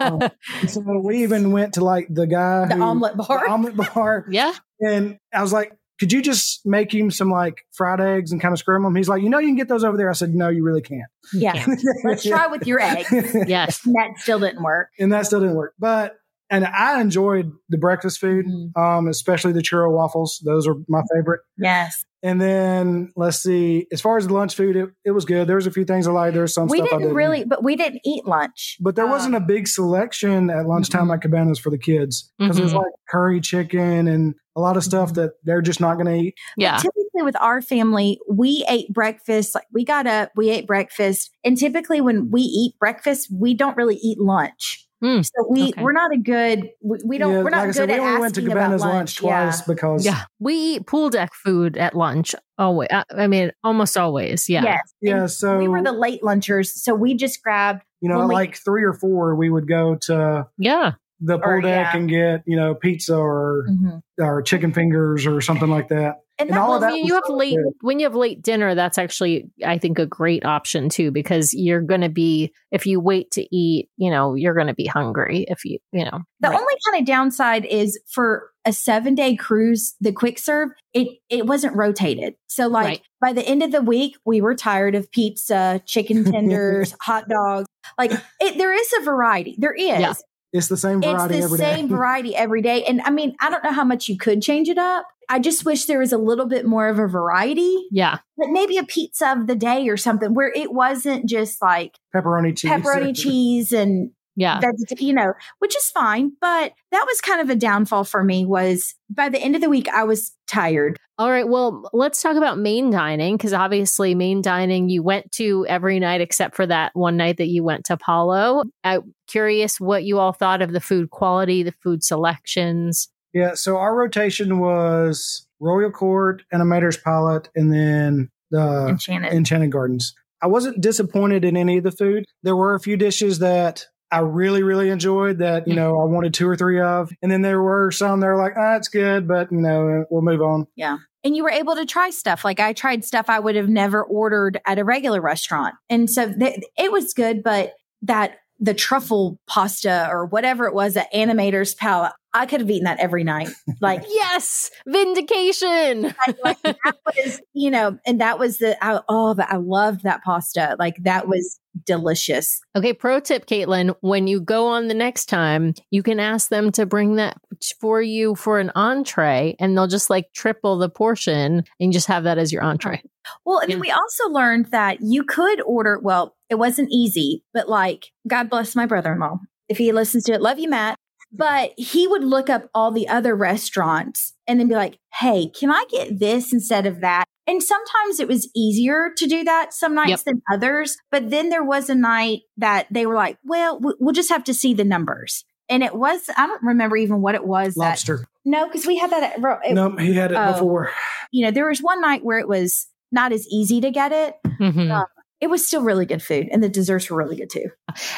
Um, 0.00 0.20
so 0.66 0.80
we 1.04 1.22
even 1.22 1.52
went 1.52 1.74
to 1.74 1.84
like 1.84 2.06
the 2.10 2.26
guy 2.26 2.66
the 2.68 2.76
who, 2.76 2.82
omelet 2.82 3.16
bar. 3.18 3.44
the 3.46 3.50
omelet 3.52 3.76
bar, 3.76 4.24
yeah. 4.30 4.52
And 4.86 5.18
I 5.32 5.42
was 5.42 5.52
like, 5.52 5.72
"Could 5.98 6.12
you 6.12 6.22
just 6.22 6.60
make 6.66 6.92
him 6.94 7.10
some 7.10 7.30
like 7.30 7.62
fried 7.72 8.00
eggs 8.00 8.32
and 8.32 8.40
kind 8.40 8.52
of 8.52 8.58
scramble 8.58 8.88
them?" 8.90 8.96
He's 8.96 9.08
like, 9.08 9.22
"You 9.22 9.30
know, 9.30 9.38
you 9.38 9.48
can 9.48 9.56
get 9.56 9.68
those 9.68 9.84
over 9.84 9.96
there." 9.96 10.10
I 10.10 10.14
said, 10.14 10.34
"No, 10.34 10.48
you 10.48 10.62
really 10.64 10.82
can't." 10.82 11.02
yeah. 11.32 11.64
Let's 12.04 12.24
try 12.24 12.46
with 12.48 12.66
your 12.66 12.80
eggs. 12.80 13.10
Yes. 13.48 13.84
And 13.86 13.94
that 13.96 14.18
still 14.18 14.38
didn't 14.38 14.62
work. 14.62 14.88
and 14.98 15.12
that 15.12 15.26
still 15.26 15.40
didn't 15.40 15.56
work. 15.56 15.74
But 15.78 16.16
and 16.50 16.66
I 16.66 17.00
enjoyed 17.00 17.50
the 17.70 17.78
breakfast 17.78 18.20
food, 18.20 18.46
Mhm. 18.46 18.76
um, 18.76 19.08
especially 19.08 19.52
the 19.52 19.62
churro 19.62 19.90
waffles. 19.90 20.42
Those 20.44 20.68
are 20.68 20.74
my 20.88 21.00
favorite. 21.14 21.40
Yes. 21.56 22.04
And 22.22 22.40
then 22.40 23.12
let's 23.16 23.42
see, 23.42 23.86
as 23.92 24.00
far 24.00 24.16
as 24.16 24.26
the 24.26 24.32
lunch 24.32 24.54
food, 24.54 24.76
it, 24.76 24.88
it 25.04 25.10
was 25.10 25.24
good. 25.26 25.46
There 25.46 25.56
was 25.56 25.66
a 25.66 25.70
few 25.70 25.84
things 25.84 26.06
I 26.06 26.12
liked. 26.12 26.32
There 26.34 26.42
was 26.42 26.54
some 26.54 26.68
we 26.68 26.78
stuff 26.78 26.86
I 26.86 26.90
didn't 26.92 27.02
didn't 27.02 27.16
really, 27.16 27.44
but 27.44 27.62
we 27.62 27.76
didn't 27.76 28.00
eat 28.04 28.24
lunch. 28.26 28.76
But 28.80 28.94
there 28.96 29.06
wasn't 29.06 29.34
a 29.34 29.38
Um, 29.38 29.46
big 29.46 29.68
selection 29.68 30.48
at 30.50 30.66
lunchtime 30.66 31.08
Mm-mm. 31.08 31.14
at 31.14 31.20
Cabanas 31.22 31.58
for 31.58 31.68
the 31.70 31.76
kids 31.78 32.30
because 32.38 32.56
there's 32.56 32.72
Mhm. 32.72 32.76
like 32.78 32.92
curry 33.10 33.40
chicken 33.40 34.08
and 34.08 34.34
a 34.56 34.60
lot 34.60 34.76
of 34.76 34.84
stuff 34.84 35.14
that 35.14 35.32
they're 35.44 35.62
just 35.62 35.80
not 35.80 35.94
going 35.94 36.06
to 36.06 36.14
eat. 36.14 36.34
Yeah. 36.56 36.76
Typically, 36.76 37.22
with 37.22 37.36
our 37.40 37.60
family, 37.62 38.18
we 38.30 38.64
ate 38.68 38.92
breakfast. 38.92 39.54
Like 39.54 39.66
we 39.72 39.84
got 39.84 40.06
up, 40.06 40.30
we 40.36 40.50
ate 40.50 40.66
breakfast, 40.66 41.30
and 41.44 41.56
typically 41.56 42.00
when 42.00 42.30
we 42.30 42.42
eat 42.42 42.74
breakfast, 42.78 43.28
we 43.32 43.54
don't 43.54 43.76
really 43.76 43.96
eat 43.96 44.18
lunch. 44.20 44.80
Hmm, 45.02 45.20
So 45.22 45.46
we 45.50 45.68
okay. 45.70 45.82
we're 45.82 45.92
not 45.92 46.12
a 46.14 46.16
good. 46.18 46.70
We, 46.82 46.98
we 47.04 47.18
don't. 47.18 47.32
Yeah, 47.32 47.42
we're 47.42 47.50
not 47.50 47.58
like 47.58 47.62
I 47.64 47.66
good 47.66 47.74
said, 47.74 47.88
we 47.88 47.94
at 47.94 48.00
only 48.00 48.10
asking 48.12 48.20
went 48.20 48.34
to 48.36 48.40
about 48.46 48.54
Cabanas 48.54 48.80
lunch, 48.80 48.94
lunch 48.94 49.22
Yeah. 49.22 49.42
twice 49.44 49.62
because 49.62 50.06
Yeah. 50.06 50.22
We 50.38 50.54
eat 50.54 50.86
pool 50.86 51.10
deck 51.10 51.32
food 51.34 51.76
at 51.76 51.94
lunch. 51.94 52.34
Always. 52.58 52.88
I 52.90 53.04
I 53.10 53.26
mean, 53.26 53.50
almost 53.62 53.98
always. 53.98 54.48
Yeah. 54.48 54.62
Yes. 54.62 54.80
yeah, 55.02 55.20
And 55.22 55.30
so 55.30 55.58
we 55.58 55.68
were 55.68 55.82
the 55.82 55.92
late 55.92 56.22
lunchers, 56.22 56.68
so 56.68 56.94
we 56.94 57.14
just 57.14 57.42
grabbed. 57.42 57.82
you 58.00 58.08
know, 58.08 58.16
when 58.16 58.24
at 58.24 58.28
we- 58.28 58.34
like 58.34 58.56
three 58.56 58.84
or 58.84 58.94
four, 58.94 59.34
we 59.34 59.50
would 59.50 59.68
go 59.68 59.96
to 60.02 60.46
Yeah. 60.58 60.92
The 61.20 61.38
pool 61.38 61.48
Or, 61.48 61.60
deck 61.60 61.92
yeah. 61.92 61.96
and 61.96 62.08
get 62.08 62.42
you 62.46 62.56
know 62.56 62.74
pizza 62.74 63.16
or 63.16 63.66
mm-hmm. 63.70 63.98
or 64.22 64.42
chicken 64.42 64.72
fingers 64.72 65.26
or 65.26 65.40
something 65.40 65.68
like 65.70 65.88
that. 65.88 66.16
And, 66.36 66.48
And 66.48 66.56
that 66.56 66.62
all 66.62 66.70
was 66.70 66.82
of 66.82 66.90
that 66.90 66.98
you 66.98 67.14
have 67.14 67.22
so 67.26 67.36
late 67.36 67.54
good. 67.56 67.74
when 67.80 68.00
you 68.00 68.06
have 68.06 68.16
late 68.16 68.42
dinner, 68.42 68.74
that's 68.74 68.98
actually 68.98 69.44
I 69.64 69.78
think 69.78 69.98
a 70.00 70.06
great 70.06 70.44
option 70.44 70.88
too 70.88 71.12
because 71.12 71.54
you're 71.54 71.80
going 71.80 72.00
to 72.00 72.08
be 72.08 72.52
if 72.72 72.86
you 72.86 72.98
wait 72.98 73.30
to 73.32 73.56
eat, 73.56 73.88
you 73.96 74.10
know, 74.10 74.34
you're 74.34 74.54
going 74.54 74.66
to 74.66 74.74
be 74.74 74.86
hungry 74.86 75.44
if 75.48 75.64
you, 75.64 75.78
you 75.92 76.04
know. 76.04 76.18
The 76.40 76.48
Right. 76.48 76.58
only 76.58 76.74
kind 76.90 77.00
of 77.00 77.06
downside 77.06 77.64
is 77.64 78.00
for 78.10 78.50
a 78.64 78.72
seven 78.72 79.14
day 79.14 79.36
cruise, 79.36 79.94
the 80.00 80.10
quick 80.12 80.38
serve, 80.40 80.70
it 80.92 81.06
it 81.28 81.46
wasn't 81.46 81.76
rotated. 81.76 82.34
So 82.48 82.66
like 82.66 82.84
Right. 82.86 83.02
by 83.20 83.32
the 83.32 83.42
end 83.46 83.62
of 83.62 83.70
the 83.70 83.82
week, 83.82 84.16
we 84.24 84.40
were 84.40 84.56
tired 84.56 84.96
of 84.96 85.12
pizza, 85.12 85.82
chicken 85.86 86.24
tenders, 86.32 86.96
hot 87.00 87.28
dogs. 87.28 87.68
Like 87.96 88.10
it, 88.40 88.58
there 88.58 88.72
is 88.72 88.92
a 89.00 89.04
variety. 89.04 89.54
There 89.58 89.74
is. 89.74 90.00
Yeah. 90.00 90.14
It's 90.54 90.68
the 90.68 90.76
same 90.78 91.02
variety. 91.02 91.10
It's 91.10 91.18
variety 91.24 91.38
the 91.40 91.44
every 91.44 91.58
day. 91.58 91.74
same 91.74 91.88
variety 91.96 92.36
every 92.36 92.62
day. 92.62 92.84
And 92.84 93.02
I 93.02 93.10
mean, 93.10 93.34
I 93.40 93.50
don't 93.50 93.62
know 93.64 93.72
how 93.72 93.84
much 93.84 94.08
you 94.08 94.16
could 94.16 94.40
change 94.40 94.68
it 94.70 94.78
up. 94.78 95.06
I 95.28 95.38
just 95.40 95.64
wish 95.64 95.86
there 95.86 95.98
was 95.98 96.12
a 96.12 96.18
little 96.18 96.46
bit 96.46 96.64
more 96.64 96.88
of 96.88 96.98
a 96.98 97.06
variety, 97.08 97.76
Yeah. 97.90 98.18
But 98.38 98.48
maybe 98.50 98.76
a 98.78 98.84
pizza 98.84 99.32
of 99.32 99.46
the 99.46 99.56
day 99.56 99.88
or 99.88 99.96
something 99.96 100.32
where 100.34 100.52
it 100.54 100.72
wasn't 100.72 101.28
just 101.28 101.60
like 101.60 101.98
pepperoni 102.14 102.56
cheese. 102.56 102.70
pepperoni 102.70 103.16
cheese 103.20 103.72
and 103.72 104.10
Yeah. 104.36 104.60
veget- 104.60 105.00
you 105.00 105.12
know, 105.12 105.32
which 105.58 105.76
is 105.76 105.90
fine. 105.90 106.32
But 106.40 106.72
that 106.90 107.04
was 107.06 107.20
kind 107.20 107.40
of 107.40 107.50
a 107.50 107.56
downfall 107.56 108.04
for 108.04 108.24
me 108.24 108.44
was 108.44 108.94
by 109.08 109.28
the 109.28 109.38
end 109.38 109.54
of 109.54 109.60
the 109.60 109.70
week, 109.70 109.88
I 109.88 110.04
was 110.04 110.32
tired. 110.46 110.98
All 111.16 111.30
right. 111.30 111.48
Well, 111.48 111.88
let's 111.92 112.20
talk 112.20 112.36
about 112.36 112.58
main 112.58 112.90
dining 112.90 113.36
because 113.36 113.52
obviously, 113.52 114.14
main 114.14 114.42
dining 114.42 114.88
you 114.88 115.02
went 115.02 115.30
to 115.32 115.64
every 115.68 116.00
night 116.00 116.20
except 116.20 116.56
for 116.56 116.66
that 116.66 116.90
one 116.94 117.16
night 117.16 117.36
that 117.36 117.46
you 117.46 117.62
went 117.62 117.84
to 117.84 117.94
a 117.94 117.96
Palo. 117.96 118.64
I'm 118.82 119.14
curious 119.28 119.78
what 119.78 120.02
you 120.04 120.18
all 120.18 120.32
thought 120.32 120.60
of 120.62 120.72
the 120.72 120.80
food 120.80 121.10
quality, 121.10 121.62
the 121.62 121.72
food 121.82 122.02
selections. 122.02 123.08
Yeah, 123.32 123.54
so 123.54 123.76
our 123.76 123.96
rotation 123.96 124.58
was 124.58 125.46
Royal 125.60 125.90
Court, 125.90 126.42
Animator's 126.52 126.96
Palette, 126.96 127.48
and 127.54 127.72
then 127.72 128.30
the 128.50 128.88
Enchanted. 128.88 129.32
Enchanted 129.32 129.70
Gardens. 129.72 130.14
I 130.42 130.46
wasn't 130.46 130.80
disappointed 130.80 131.44
in 131.44 131.56
any 131.56 131.78
of 131.78 131.84
the 131.84 131.90
food. 131.90 132.24
There 132.42 132.56
were 132.56 132.74
a 132.74 132.80
few 132.80 132.96
dishes 132.96 133.38
that 133.38 133.86
I 134.14 134.20
really, 134.20 134.62
really 134.62 134.90
enjoyed 134.90 135.38
that, 135.38 135.66
you 135.66 135.74
know, 135.74 136.00
I 136.00 136.04
wanted 136.04 136.34
two 136.34 136.48
or 136.48 136.56
three 136.56 136.80
of. 136.80 137.10
And 137.20 137.32
then 137.32 137.42
there 137.42 137.60
were 137.60 137.90
some 137.90 138.20
that 138.20 138.26
were 138.28 138.36
like, 138.36 138.54
ah, 138.56 138.76
it's 138.76 138.88
good, 138.88 139.26
but, 139.26 139.50
you 139.50 139.58
know, 139.58 140.04
we'll 140.08 140.22
move 140.22 140.40
on. 140.40 140.68
Yeah. 140.76 140.98
And 141.24 141.36
you 141.36 141.42
were 141.42 141.50
able 141.50 141.74
to 141.74 141.84
try 141.84 142.10
stuff. 142.10 142.44
Like 142.44 142.60
I 142.60 142.74
tried 142.74 143.04
stuff 143.04 143.28
I 143.28 143.40
would 143.40 143.56
have 143.56 143.68
never 143.68 144.04
ordered 144.04 144.60
at 144.66 144.78
a 144.78 144.84
regular 144.84 145.20
restaurant. 145.20 145.74
And 145.90 146.08
so 146.08 146.32
th- 146.32 146.62
it 146.78 146.92
was 146.92 147.12
good, 147.12 147.42
but 147.42 147.72
that 148.02 148.36
the 148.60 148.74
truffle 148.74 149.40
pasta 149.48 150.08
or 150.08 150.26
whatever 150.26 150.66
it 150.66 150.74
was, 150.74 150.94
the 150.94 151.06
animator's 151.12 151.74
palette, 151.74 152.12
I 152.34 152.46
could 152.46 152.60
have 152.60 152.70
eaten 152.70 152.84
that 152.84 152.98
every 152.98 153.22
night. 153.24 153.48
Like, 153.80 154.02
yes, 154.08 154.70
vindication. 154.86 156.14
Like, 156.44 156.60
that 156.62 156.96
was, 157.06 157.40
you 157.52 157.70
know, 157.70 157.98
and 158.06 158.20
that 158.20 158.38
was 158.38 158.58
the, 158.58 158.76
I, 158.84 159.00
oh, 159.08 159.34
I 159.38 159.56
loved 159.56 160.02
that 160.02 160.22
pasta. 160.24 160.76
Like 160.78 160.96
that 161.04 161.28
was 161.28 161.58
delicious. 161.86 162.60
Okay, 162.76 162.92
pro 162.92 163.20
tip, 163.20 163.46
Caitlin. 163.46 163.94
When 164.00 164.26
you 164.26 164.40
go 164.40 164.66
on 164.66 164.88
the 164.88 164.94
next 164.94 165.26
time, 165.26 165.74
you 165.90 166.02
can 166.02 166.20
ask 166.20 166.48
them 166.48 166.72
to 166.72 166.86
bring 166.86 167.16
that 167.16 167.36
for 167.80 168.02
you 168.02 168.34
for 168.34 168.58
an 168.58 168.70
entree, 168.74 169.56
and 169.58 169.76
they'll 169.76 169.86
just 169.86 170.10
like 170.10 170.32
triple 170.34 170.76
the 170.78 170.88
portion 170.90 171.64
and 171.80 171.92
just 171.92 172.08
have 172.08 172.24
that 172.24 172.38
as 172.38 172.52
your 172.52 172.62
entree. 172.62 173.02
Well, 173.44 173.58
and 173.60 173.70
then 173.70 173.78
Yeah. 173.78 173.82
we 173.82 173.90
also 173.90 174.28
learned 174.28 174.66
that 174.66 174.98
you 175.00 175.24
could 175.24 175.60
order, 175.62 175.98
well, 176.02 176.36
it 176.50 176.56
wasn't 176.56 176.90
easy, 176.90 177.42
but 177.54 177.68
like, 177.68 178.06
God 178.28 178.50
bless 178.50 178.76
my 178.76 178.86
brother 178.86 179.12
in 179.14 179.20
law. 179.20 179.38
If 179.68 179.78
he 179.78 179.92
listens 179.92 180.24
to 180.24 180.32
it, 180.34 180.42
love 180.42 180.58
you, 180.58 180.68
Matt. 180.68 180.98
But 181.36 181.72
he 181.76 182.06
would 182.06 182.22
look 182.24 182.48
up 182.48 182.68
all 182.74 182.92
the 182.92 183.08
other 183.08 183.34
restaurants 183.34 184.34
and 184.46 184.60
then 184.60 184.68
be 184.68 184.74
like, 184.74 184.98
hey, 185.14 185.48
can 185.48 185.70
I 185.70 185.84
get 185.90 186.18
this 186.20 186.52
instead 186.52 186.86
of 186.86 187.00
that? 187.00 187.24
And 187.46 187.62
sometimes 187.62 188.20
it 188.20 188.28
was 188.28 188.48
easier 188.56 189.10
to 189.16 189.26
do 189.26 189.44
that 189.44 189.74
some 189.74 189.94
nights 189.94 190.10
Yep. 190.10 190.24
than 190.26 190.42
others. 190.52 190.96
But 191.10 191.30
then 191.30 191.48
there 191.50 191.64
was 191.64 191.90
a 191.90 191.94
night 191.94 192.42
that 192.56 192.86
they 192.90 193.04
were 193.04 193.14
like, 193.16 193.36
well, 193.44 193.78
we- 193.80 193.94
we'll 193.98 194.14
just 194.14 194.30
have 194.30 194.44
to 194.44 194.54
see 194.54 194.74
the 194.74 194.84
numbers. 194.84 195.44
And 195.68 195.82
it 195.82 195.94
was, 195.94 196.30
I 196.36 196.46
don't 196.46 196.62
remember 196.62 196.96
even 196.96 197.20
what 197.20 197.34
it 197.34 197.44
was. 197.46 197.74
That, 197.74 197.80
Lobster. 197.80 198.26
no, 198.44 198.66
because 198.66 198.86
we 198.86 198.96
had 198.98 199.10
that 199.10 199.22
at, 199.22 199.38
it- 199.64 199.74
No, 199.74 199.96
he 199.96 200.14
had 200.14 200.30
it 200.32 200.36
Oh. 200.38 200.52
before. 200.52 200.90
you 201.32 201.44
know, 201.44 201.50
there 201.50 201.68
was 201.68 201.80
one 201.80 202.00
night 202.00 202.24
where 202.24 202.38
it 202.38 202.48
was 202.48 202.86
not 203.10 203.32
as 203.32 203.46
easy 203.48 203.80
to 203.80 203.90
get 203.90 204.12
it. 204.12 204.36
Mhm. 204.60 204.90
Uh, 204.90 205.04
It 205.44 205.50
was 205.50 205.62
still 205.62 205.82
really 205.82 206.06
good 206.06 206.22
food, 206.22 206.48
and 206.50 206.62
the 206.62 206.70
desserts 206.70 207.10
were 207.10 207.18
really 207.18 207.36
good 207.36 207.50
too. 207.50 207.66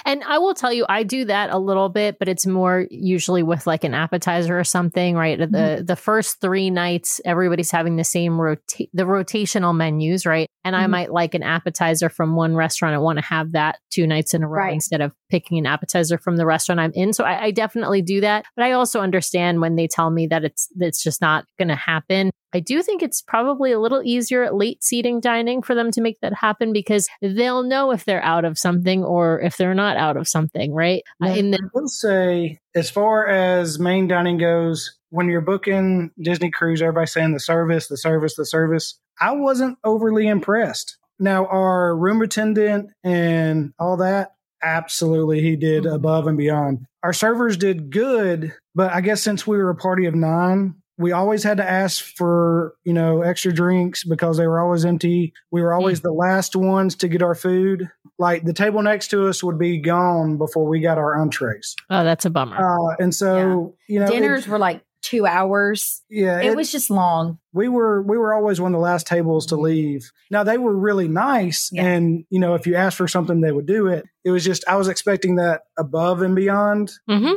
And 0.05 0.22
I 0.22 0.39
will 0.39 0.55
tell 0.55 0.72
you, 0.72 0.87
I 0.89 1.03
do 1.03 1.24
that 1.24 1.51
a 1.51 1.59
little 1.59 1.89
bit, 1.89 2.20
but 2.20 2.29
it's 2.29 2.47
more 2.47 2.87
usually 2.89 3.43
with 3.43 3.66
like 3.66 3.83
an 3.83 3.95
appetizer 3.95 4.57
or 4.57 4.62
something, 4.62 5.16
right? 5.16 5.37
The 5.37 5.47
mm-hmm. 5.49 5.85
the 5.87 5.97
first 5.97 6.41
three 6.41 6.70
nights, 6.70 7.20
everybody's 7.24 7.72
having 7.72 7.97
the 7.97 8.05
same 8.05 8.41
rota- 8.41 8.87
the 8.93 9.03
rotational 9.03 9.77
menus, 9.77 10.24
right? 10.24 10.49
And 10.67 10.75
I 10.75 10.85
Mhm. 10.87 10.91
might 10.91 11.12
like 11.12 11.35
an 11.35 11.45
appetizer 11.45 12.09
from 12.09 12.35
one 12.35 12.57
restaurant. 12.57 12.95
I 12.95 12.99
want 12.99 13.19
to 13.19 13.25
have 13.25 13.53
that 13.53 13.79
two 13.91 14.05
nights 14.07 14.35
in 14.35 14.43
a 14.43 14.49
row 14.49 14.64
Right. 14.64 14.73
instead 14.75 15.01
of 15.01 15.12
picking 15.31 15.59
an 15.59 15.67
appetizer 15.67 16.19
from 16.19 16.37
the 16.37 16.45
restaurant 16.45 16.81
I'm 16.81 16.91
in. 16.95 17.12
So 17.12 17.23
I, 17.25 17.45
I 17.45 17.51
definitely 17.53 18.03
do 18.03 18.21
that. 18.23 18.45
But 18.57 18.64
I 18.64 18.73
also 18.73 19.01
understand 19.01 19.61
when 19.61 19.77
they 19.77 19.87
tell 19.87 20.11
me 20.11 20.27
that 20.27 20.43
it's 20.45 20.69
that's 20.77 21.03
just 21.03 21.21
not 21.21 21.45
going 21.59 21.69
to 21.69 21.77
happen. 21.77 22.31
I 22.53 22.61
do 22.61 22.83
think 22.83 23.03
it's 23.03 23.23
probably 23.23 23.71
a 23.71 23.79
little 23.79 24.03
easier 24.05 24.43
at 24.43 24.55
late 24.55 24.83
seating 24.83 25.21
dining 25.21 25.62
for 25.62 25.75
them 25.75 25.91
to 25.93 26.01
make 26.01 26.19
that 26.23 26.33
happen 26.35 26.73
because 26.73 27.07
they'll 27.23 27.62
know 27.62 27.93
if 27.93 28.05
they're 28.05 28.23
out 28.25 28.45
of 28.45 28.59
something 28.59 29.05
or 29.05 29.41
if 29.43 29.57
they're 29.57 29.75
not 29.75 29.97
out 29.97 30.17
of 30.17 30.27
something, 30.27 30.73
right? 30.73 31.03
Now, 31.21 31.33
in 31.35 31.51
the 31.53 31.59
I 31.62 31.69
will 31.75 31.89
say, 31.89 32.59
as 32.75 32.91
far 32.91 33.29
as 33.29 33.79
main 33.79 34.09
dining 34.09 34.39
goes, 34.39 34.97
when 35.11 35.29
you're 35.29 35.41
booking 35.41 36.11
Disney 36.21 36.51
cruise, 36.51 36.83
everybody's 36.83 37.12
saying 37.12 37.33
the 37.35 37.41
service, 37.41 37.87
the 37.89 37.97
service, 37.97 38.35
the 38.37 38.45
service. 38.47 38.99
I 39.21 39.33
wasn't 39.33 39.79
overly 39.85 40.27
impressed. 40.29 40.97
Now, 41.19 41.47
our 41.47 41.97
room 41.97 42.21
attendant 42.23 42.91
and 43.03 43.73
all 43.79 43.97
that, 43.99 44.33
absolutely, 44.62 45.41
he 45.41 45.57
did 45.57 45.85
Mhm. 45.85 45.95
above 45.95 46.27
and 46.27 46.37
beyond. 46.37 46.87
Our 47.03 47.12
servers 47.12 47.57
did 47.57 47.91
good, 47.91 48.53
but 48.75 48.93
I 48.93 49.01
guess 49.01 49.23
since 49.23 49.47
we 49.47 49.57
were 49.57 49.71
a 49.71 49.75
party 49.77 50.07
of 50.07 50.14
nine, 50.14 50.75
we 50.99 51.12
always 51.12 51.43
had 51.43 51.59
to 51.59 51.71
ask 51.71 52.03
for 52.17 52.75
you 52.85 52.93
know 52.95 53.21
extra 53.23 53.53
drinks 53.53 54.03
because 54.05 54.39
they 54.39 54.47
were 54.47 54.61
always 54.61 54.85
empty. 54.85 55.33
We 55.51 55.61
were 55.62 55.73
always 55.75 56.01
the 56.01 56.12
last 56.12 56.57
ones 56.57 56.95
to 56.97 57.09
get 57.09 57.23
our 57.23 57.35
food. 57.35 57.91
Like 58.19 58.45
the 58.45 58.55
table 58.55 58.83
next 58.83 59.09
to 59.09 59.29
us 59.29 59.45
would 59.45 59.59
be 59.59 59.79
gone 59.79 60.39
before 60.39 60.67
we 60.67 60.81
got 60.81 60.97
our 60.97 61.21
entrees. 61.21 61.77
oh, 61.91 62.03
that's 62.03 62.25
a 62.25 62.31
bummer. 62.31 62.57
Uh, 62.57 62.97
and 62.99 63.14
so 63.14 63.75
you 63.89 64.01
know, 64.01 64.07
Dinners 64.07 64.47
it, 64.47 64.51
were 64.51 64.59
like 64.59 64.81
two 65.07 65.26
hours. 65.26 66.02
yeah, 66.11 66.40
It, 66.40 66.46
it- 66.46 66.57
was 66.57 66.70
just 66.72 66.90
long. 66.90 67.38
we 67.52 67.68
were 67.68 68.02
we 68.02 68.18
were 68.18 68.34
always 68.34 68.61
one 68.61 68.72
of 68.74 68.78
the 68.78 68.82
last 68.82 69.07
tables 69.07 69.46
to 69.46 69.57
leave. 69.57 70.11
Now 70.30 70.42
they 70.44 70.59
were 70.59 70.76
really 70.76 71.09
nice, 71.09 71.70
Yeah. 71.72 71.84
and 71.86 72.24
you 72.30 72.40
know 72.40 72.54
if 72.54 72.66
you 72.66 72.74
asked 72.74 72.96
for 72.96 73.09
something, 73.09 73.40
they 73.40 73.52
would 73.52 73.66
do 73.66 73.86
it. 73.88 74.04
It 74.24 74.30
was 74.30 74.44
just 74.44 74.64
I 74.68 74.76
was 74.76 74.88
expecting 74.88 75.36
that 75.36 75.62
above 75.78 76.22
and 76.22 76.34
beyond. 76.34 76.92
hmm 77.09 77.32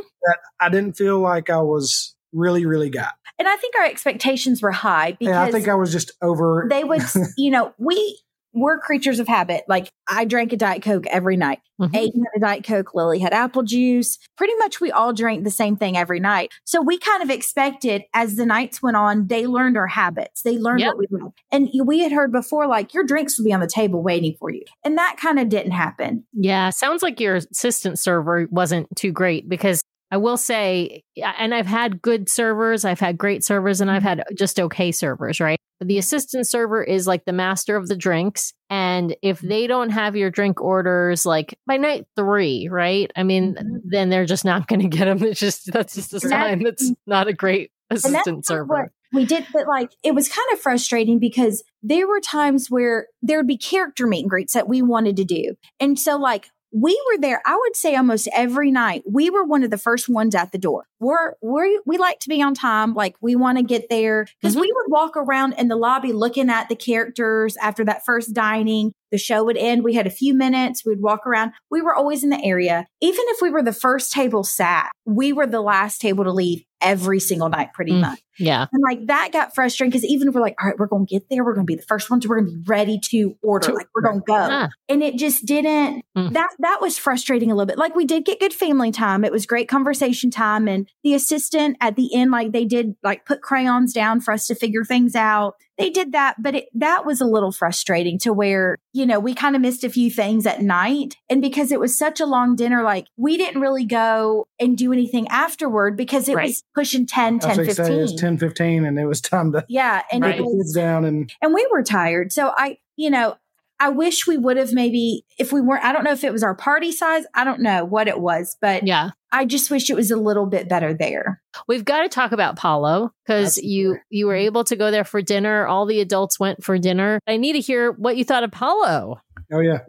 I 0.60 0.68
didn't 0.68 0.96
feel 0.98 1.18
like 1.20 1.48
I 1.50 1.60
was 1.62 2.14
really 2.32 2.66
really 2.66 2.90
got. 2.90 3.12
And 3.38 3.48
I 3.48 3.56
think 3.56 3.74
our 3.78 3.86
expectations 3.86 4.60
were 4.60 4.70
high 4.72 5.12
because 5.12 5.32
Yeah, 5.32 5.42
I 5.42 5.50
think 5.50 5.66
I 5.68 5.74
was 5.74 5.92
just 5.92 6.12
over. 6.20 6.66
they 6.68 6.84
would, 6.84 7.02
you 7.38 7.50
know, 7.50 7.72
we 7.78 8.18
we're 8.52 8.78
creatures 8.78 9.18
of 9.20 9.28
habit. 9.28 9.64
Like 9.68 9.90
I 10.08 10.24
drank 10.24 10.52
a 10.52 10.56
Diet 10.56 10.82
Coke 10.82 11.06
every 11.06 11.36
night. 11.36 11.60
Mhm. 11.80 11.92
Aiden 11.92 12.18
had 12.32 12.36
a 12.36 12.40
Diet 12.40 12.64
Coke. 12.64 12.94
Lily 12.94 13.18
had 13.20 13.32
apple 13.32 13.62
juice. 13.62 14.18
Pretty 14.36 14.54
much 14.58 14.80
we 14.80 14.90
all 14.90 15.12
drank 15.12 15.44
the 15.44 15.50
same 15.50 15.76
thing 15.76 15.96
every 15.96 16.20
night. 16.20 16.50
So 16.64 16.82
we 16.82 16.98
kind 16.98 17.22
of 17.22 17.30
expected 17.30 18.02
as 18.12 18.36
the 18.36 18.44
nights 18.44 18.82
went 18.82 18.96
on, 18.96 19.28
they 19.28 19.46
learned 19.46 19.76
our 19.76 19.86
habits. 19.86 20.42
They 20.42 20.58
learned 20.58 20.80
Yep. 20.80 20.94
what 20.94 20.98
we 20.98 21.06
liked. 21.10 21.40
And 21.50 21.68
we 21.86 22.00
had 22.00 22.12
heard 22.12 22.32
before, 22.32 22.66
like 22.66 22.92
your 22.92 23.04
drinks 23.04 23.38
will 23.38 23.44
be 23.44 23.52
on 23.52 23.60
the 23.60 23.66
table 23.66 24.02
waiting 24.02 24.34
for 24.38 24.50
you. 24.50 24.62
And 24.84 24.98
that 24.98 25.16
kind 25.20 25.38
of 25.38 25.48
didn't 25.48 25.72
happen. 25.72 26.24
Yeah, 26.34 26.70
sounds 26.70 27.02
like 27.02 27.20
your 27.20 27.36
assistant 27.36 27.98
server 27.98 28.46
wasn't 28.50 28.88
too 28.96 29.12
great 29.12 29.48
because 29.48 29.82
I 30.10 30.16
will 30.16 30.36
say, 30.36 31.04
and 31.16 31.54
I've 31.54 31.66
had 31.66 32.02
good 32.02 32.28
servers, 32.28 32.84
I've 32.84 33.00
had 33.00 33.16
great 33.16 33.44
servers, 33.44 33.80
and 33.80 33.90
I've 33.90 34.02
had 34.02 34.24
just 34.36 34.58
okay 34.58 34.90
servers, 34.90 35.40
right? 35.40 35.58
But 35.78 35.88
the 35.88 35.98
assistant 35.98 36.46
server 36.46 36.82
is 36.82 37.06
like 37.06 37.24
the 37.24 37.32
master 37.32 37.76
of 37.76 37.88
the 37.88 37.96
drinks. 37.96 38.52
And 38.68 39.16
if 39.22 39.38
mm-hmm. 39.38 39.48
they 39.48 39.66
don't 39.66 39.90
have 39.90 40.16
your 40.16 40.30
drink 40.30 40.60
orders 40.60 41.24
like 41.24 41.58
by 41.66 41.78
night 41.78 42.06
three, 42.16 42.68
right? 42.68 43.10
I 43.16 43.22
mean, 43.22 43.54
mm-hmm. 43.54 43.76
then 43.84 44.10
they're 44.10 44.26
just 44.26 44.44
not 44.44 44.66
going 44.66 44.80
to 44.80 44.88
get 44.88 45.06
them. 45.06 45.22
It's 45.22 45.40
just, 45.40 45.72
that's 45.72 45.94
just 45.94 46.12
a 46.12 46.20
sign 46.20 46.64
that's 46.64 46.92
not 47.06 47.28
a 47.28 47.32
great 47.32 47.70
assistant 47.88 48.46
server. 48.46 48.66
what 48.66 48.90
we 49.12 49.24
did, 49.24 49.46
but 49.52 49.66
like 49.66 49.90
it 50.02 50.14
was 50.14 50.28
kind 50.28 50.46
of 50.52 50.60
frustrating 50.60 51.18
because 51.18 51.64
there 51.82 52.06
were 52.06 52.20
times 52.20 52.68
where 52.68 53.06
there 53.22 53.38
would 53.38 53.46
be 53.46 53.58
character 53.58 54.06
meet 54.06 54.20
and 54.20 54.30
greets 54.30 54.52
that 54.52 54.68
we 54.68 54.82
wanted 54.82 55.16
to 55.16 55.24
do. 55.24 55.54
And 55.78 55.98
so 55.98 56.16
like 56.16 56.50
we 56.72 57.00
were 57.10 57.20
there, 57.20 57.42
I 57.44 57.56
would 57.56 57.76
say 57.76 57.94
almost 57.96 58.28
every 58.34 58.70
night. 58.70 59.02
We 59.10 59.30
were 59.30 59.44
one 59.44 59.62
of 59.64 59.70
the 59.70 59.78
first 59.78 60.08
ones 60.08 60.34
at 60.34 60.52
the 60.52 60.58
door. 60.58 60.84
We're 61.00 61.34
we 61.42 61.80
we 61.86 61.98
like 61.98 62.18
to 62.20 62.28
be 62.28 62.42
on 62.42 62.54
time. 62.54 62.94
Like 62.94 63.16
we 63.20 63.34
want 63.36 63.58
to 63.58 63.64
get 63.64 63.88
there 63.88 64.26
because 64.40 64.54
Mhm. 64.56 64.60
we 64.60 64.72
would 64.72 64.86
walk 64.90 65.16
around 65.16 65.54
in 65.54 65.68
the 65.68 65.76
lobby 65.76 66.12
looking 66.12 66.48
at 66.50 66.68
the 66.68 66.76
characters 66.76 67.56
after 67.56 67.84
that 67.84 68.04
first 68.04 68.34
dining. 68.34 68.92
The 69.10 69.18
show 69.18 69.42
would 69.44 69.56
end. 69.56 69.82
We 69.82 69.94
had 69.94 70.06
a 70.06 70.10
few 70.10 70.34
minutes. 70.34 70.84
We'd 70.86 71.00
walk 71.02 71.26
around. 71.26 71.52
We 71.70 71.82
were 71.82 71.94
always 71.94 72.22
in 72.22 72.30
the 72.30 72.44
area. 72.44 72.86
Even 73.00 73.24
if 73.28 73.42
we 73.42 73.50
were 73.50 73.62
the 73.62 73.72
first 73.72 74.12
table 74.12 74.44
sat, 74.44 74.90
we 75.04 75.32
were 75.32 75.46
the 75.46 75.60
last 75.60 76.00
table 76.00 76.22
to 76.24 76.32
leave 76.32 76.62
every 76.80 77.20
single 77.20 77.48
night, 77.48 77.72
pretty 77.72 77.92
Mm. 77.92 78.00
much. 78.00 78.20
Yeah. 78.38 78.66
And 78.72 78.82
like 78.82 79.06
that 79.08 79.32
got 79.32 79.54
frustrating 79.54 79.90
because 79.90 80.04
even 80.06 80.28
if 80.28 80.34
we're 80.34 80.40
like, 80.40 80.56
all 80.62 80.68
right, 80.68 80.78
we're 80.78 80.86
going 80.86 81.04
to 81.06 81.14
get 81.14 81.28
there, 81.28 81.44
we're 81.44 81.52
going 81.54 81.66
to 81.66 81.70
be 81.70 81.76
the 81.76 81.82
first 81.82 82.10
ones, 82.10 82.26
we're 82.26 82.40
going 82.40 82.50
to 82.50 82.56
be 82.58 82.64
ready 82.66 82.98
to 83.10 83.36
order, 83.42 83.72
like 83.74 83.88
we're 83.94 84.00
going 84.02 84.20
to 84.20 84.24
go. 84.26 84.68
And 84.88 85.02
it 85.02 85.16
just 85.16 85.44
didn't. 85.44 86.04
Mm. 86.16 86.32
That 86.32 86.48
that 86.60 86.80
was 86.80 86.96
frustrating 86.98 87.50
a 87.50 87.54
little 87.54 87.66
bit. 87.66 87.76
Like 87.78 87.94
we 87.94 88.06
did 88.06 88.24
get 88.24 88.40
good 88.40 88.54
family 88.54 88.90
time. 88.92 89.24
It 89.24 89.32
was 89.32 89.44
great 89.46 89.68
conversation 89.68 90.30
time, 90.30 90.68
and 90.68 90.88
the 91.04 91.14
assistant 91.14 91.76
at 91.80 91.96
the 91.96 92.14
end, 92.14 92.30
like 92.30 92.52
they 92.52 92.64
did, 92.64 92.94
like 93.02 93.26
put 93.26 93.42
crayons 93.42 93.92
down 93.92 94.20
for 94.20 94.32
us 94.32 94.46
to 94.46 94.54
figure 94.54 94.84
things 94.84 95.14
out. 95.14 95.54
They 95.78 95.88
did 95.90 96.12
that, 96.12 96.36
but 96.42 96.54
it, 96.56 96.66
that 96.74 97.06
was 97.06 97.20
a 97.22 97.24
little 97.26 97.52
frustrating 97.52 98.18
to 98.20 98.32
where 98.32 98.76
you 98.92 99.06
know 99.06 99.20
we 99.20 99.34
kind 99.34 99.54
of 99.54 99.62
missed 99.62 99.84
a 99.84 99.88
few 99.90 100.10
things 100.10 100.46
at 100.46 100.62
night, 100.62 101.16
and 101.28 101.40
because 101.42 101.70
it 101.72 101.78
was 101.80 101.96
such 101.96 102.20
a 102.20 102.26
long 102.26 102.56
dinner, 102.56 102.82
like 102.82 103.06
we 103.16 103.36
didn't 103.36 103.60
really 103.60 103.84
go 103.86 104.46
and 104.58 104.76
do 104.76 104.92
anything 104.92 105.28
afterward 105.28 105.96
because 105.96 106.28
it 106.28 106.34
Right. 106.36 106.48
was 106.48 106.64
pushing 106.74 107.06
10, 107.06 107.38
10, 107.40 107.48
was 107.48 107.76
gonna 107.76 107.88
say 107.88 107.98
it 107.98 108.02
was 108.02 108.14
10, 108.14 108.38
15, 108.38 108.84
and 108.84 108.98
it 108.98 109.06
was 109.06 109.20
time 109.20 109.52
to 109.52 109.64
Yeah. 109.68 110.02
And 110.12 110.22
Right. 110.22 110.34
it 110.34 110.38
the 110.38 110.44
was, 110.44 110.54
kids 110.56 110.72
down 110.74 111.04
and 111.04 111.32
and 111.42 111.52
we 111.54 111.66
were 111.70 111.82
tired. 111.82 112.32
So 112.32 112.52
I, 112.56 112.78
you 112.96 113.10
know, 113.10 113.36
I 113.82 113.88
wish 113.88 114.26
we 114.26 114.36
would 114.36 114.58
have 114.58 114.72
maybe, 114.74 115.24
if 115.38 115.52
we 115.52 115.62
weren't, 115.62 115.82
I 115.84 115.92
don't 115.92 116.04
know 116.04 116.12
if 116.12 116.22
it 116.22 116.32
was 116.32 116.42
our 116.42 116.54
party 116.54 116.92
size. 116.92 117.24
I 117.34 117.44
don't 117.44 117.60
know 117.60 117.84
what 117.84 118.08
it 118.08 118.20
was, 118.20 118.56
but 118.60 118.86
Yeah. 118.86 119.10
I 119.32 119.46
just 119.46 119.70
wish 119.70 119.88
it 119.88 119.96
was 119.96 120.10
a 120.10 120.16
little 120.16 120.44
bit 120.46 120.68
better 120.68 120.92
there. 120.92 121.40
We've 121.66 121.84
got 121.84 122.02
to 122.02 122.08
talk 122.08 122.32
about 122.32 122.56
Palo 122.56 123.12
because 123.26 123.58
you 123.58 123.98
you 124.08 124.26
were 124.26 124.34
able 124.34 124.64
to 124.64 124.76
go 124.76 124.90
there 124.90 125.04
for 125.04 125.22
dinner. 125.22 125.66
All 125.66 125.86
the 125.86 126.00
adults 126.00 126.38
went 126.38 126.62
for 126.64 126.78
dinner. 126.78 127.20
I 127.26 127.36
need 127.36 127.52
to 127.54 127.60
hear 127.60 127.92
what 127.92 128.16
you 128.16 128.24
thought 128.24 128.44
of 128.44 128.50
Palo. 128.50 129.20
oh 129.52 129.60
yeah, 129.60 129.80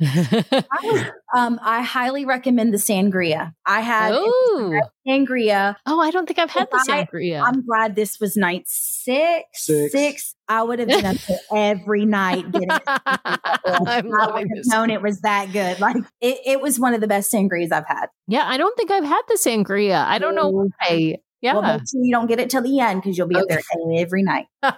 I, 0.02 0.64
was, 0.82 1.04
um, 1.36 1.60
I 1.62 1.82
highly 1.82 2.24
recommend 2.24 2.72
the 2.72 2.78
sangria. 2.78 3.54
I 3.64 3.80
had 3.80 4.12
oh, 4.14 4.80
sangria. 5.06 5.76
oh, 5.86 6.00
I 6.00 6.10
don't 6.10 6.26
think 6.26 6.38
I've 6.38 6.50
had 6.50 6.68
the 6.70 6.84
sangria. 6.88 7.42
I'm 7.42 7.64
glad 7.64 7.94
this 7.94 8.18
was 8.20 8.36
night 8.36 8.64
six. 8.66 9.66
Six. 9.66 10.34
I 10.48 10.62
would 10.62 10.78
have 10.78 10.88
been 10.88 11.04
up 11.04 11.16
there 11.16 11.38
every 11.52 12.04
night 12.04 12.50
getting 12.52 12.70
it. 12.70 12.82
I'm 12.86 13.02
I 13.86 14.00
loving 14.04 14.48
would 14.48 14.58
have 14.58 14.66
known 14.66 14.90
it 14.90 15.02
was 15.02 15.20
that 15.22 15.52
good. 15.52 15.80
Like 15.80 15.96
it, 16.20 16.38
it 16.46 16.60
was 16.60 16.78
one 16.78 16.94
of 16.94 17.00
the 17.00 17.08
best 17.08 17.32
sangrias 17.32 17.72
I've 17.72 17.86
had. 17.86 18.06
Yeah, 18.28 18.44
I 18.46 18.56
don't 18.56 18.76
think 18.76 18.90
I've 18.90 19.04
had 19.04 19.22
the 19.28 19.34
sangria. 19.34 20.04
I 20.04 20.18
don't 20.18 20.34
know 20.34 20.48
why. 20.48 20.66
Yeah, 21.42 21.52
Well, 21.52 21.62
make 21.62 21.82
sure 21.82 22.00
you 22.02 22.12
don't 22.12 22.26
get 22.26 22.40
it 22.40 22.48
till 22.48 22.62
the 22.62 22.80
end 22.80 23.02
because 23.02 23.18
you'll 23.18 23.28
be 23.28 23.36
up 23.36 23.44
there 23.48 23.60
every 23.98 24.22
night. 24.22 24.46
no, 24.62 24.70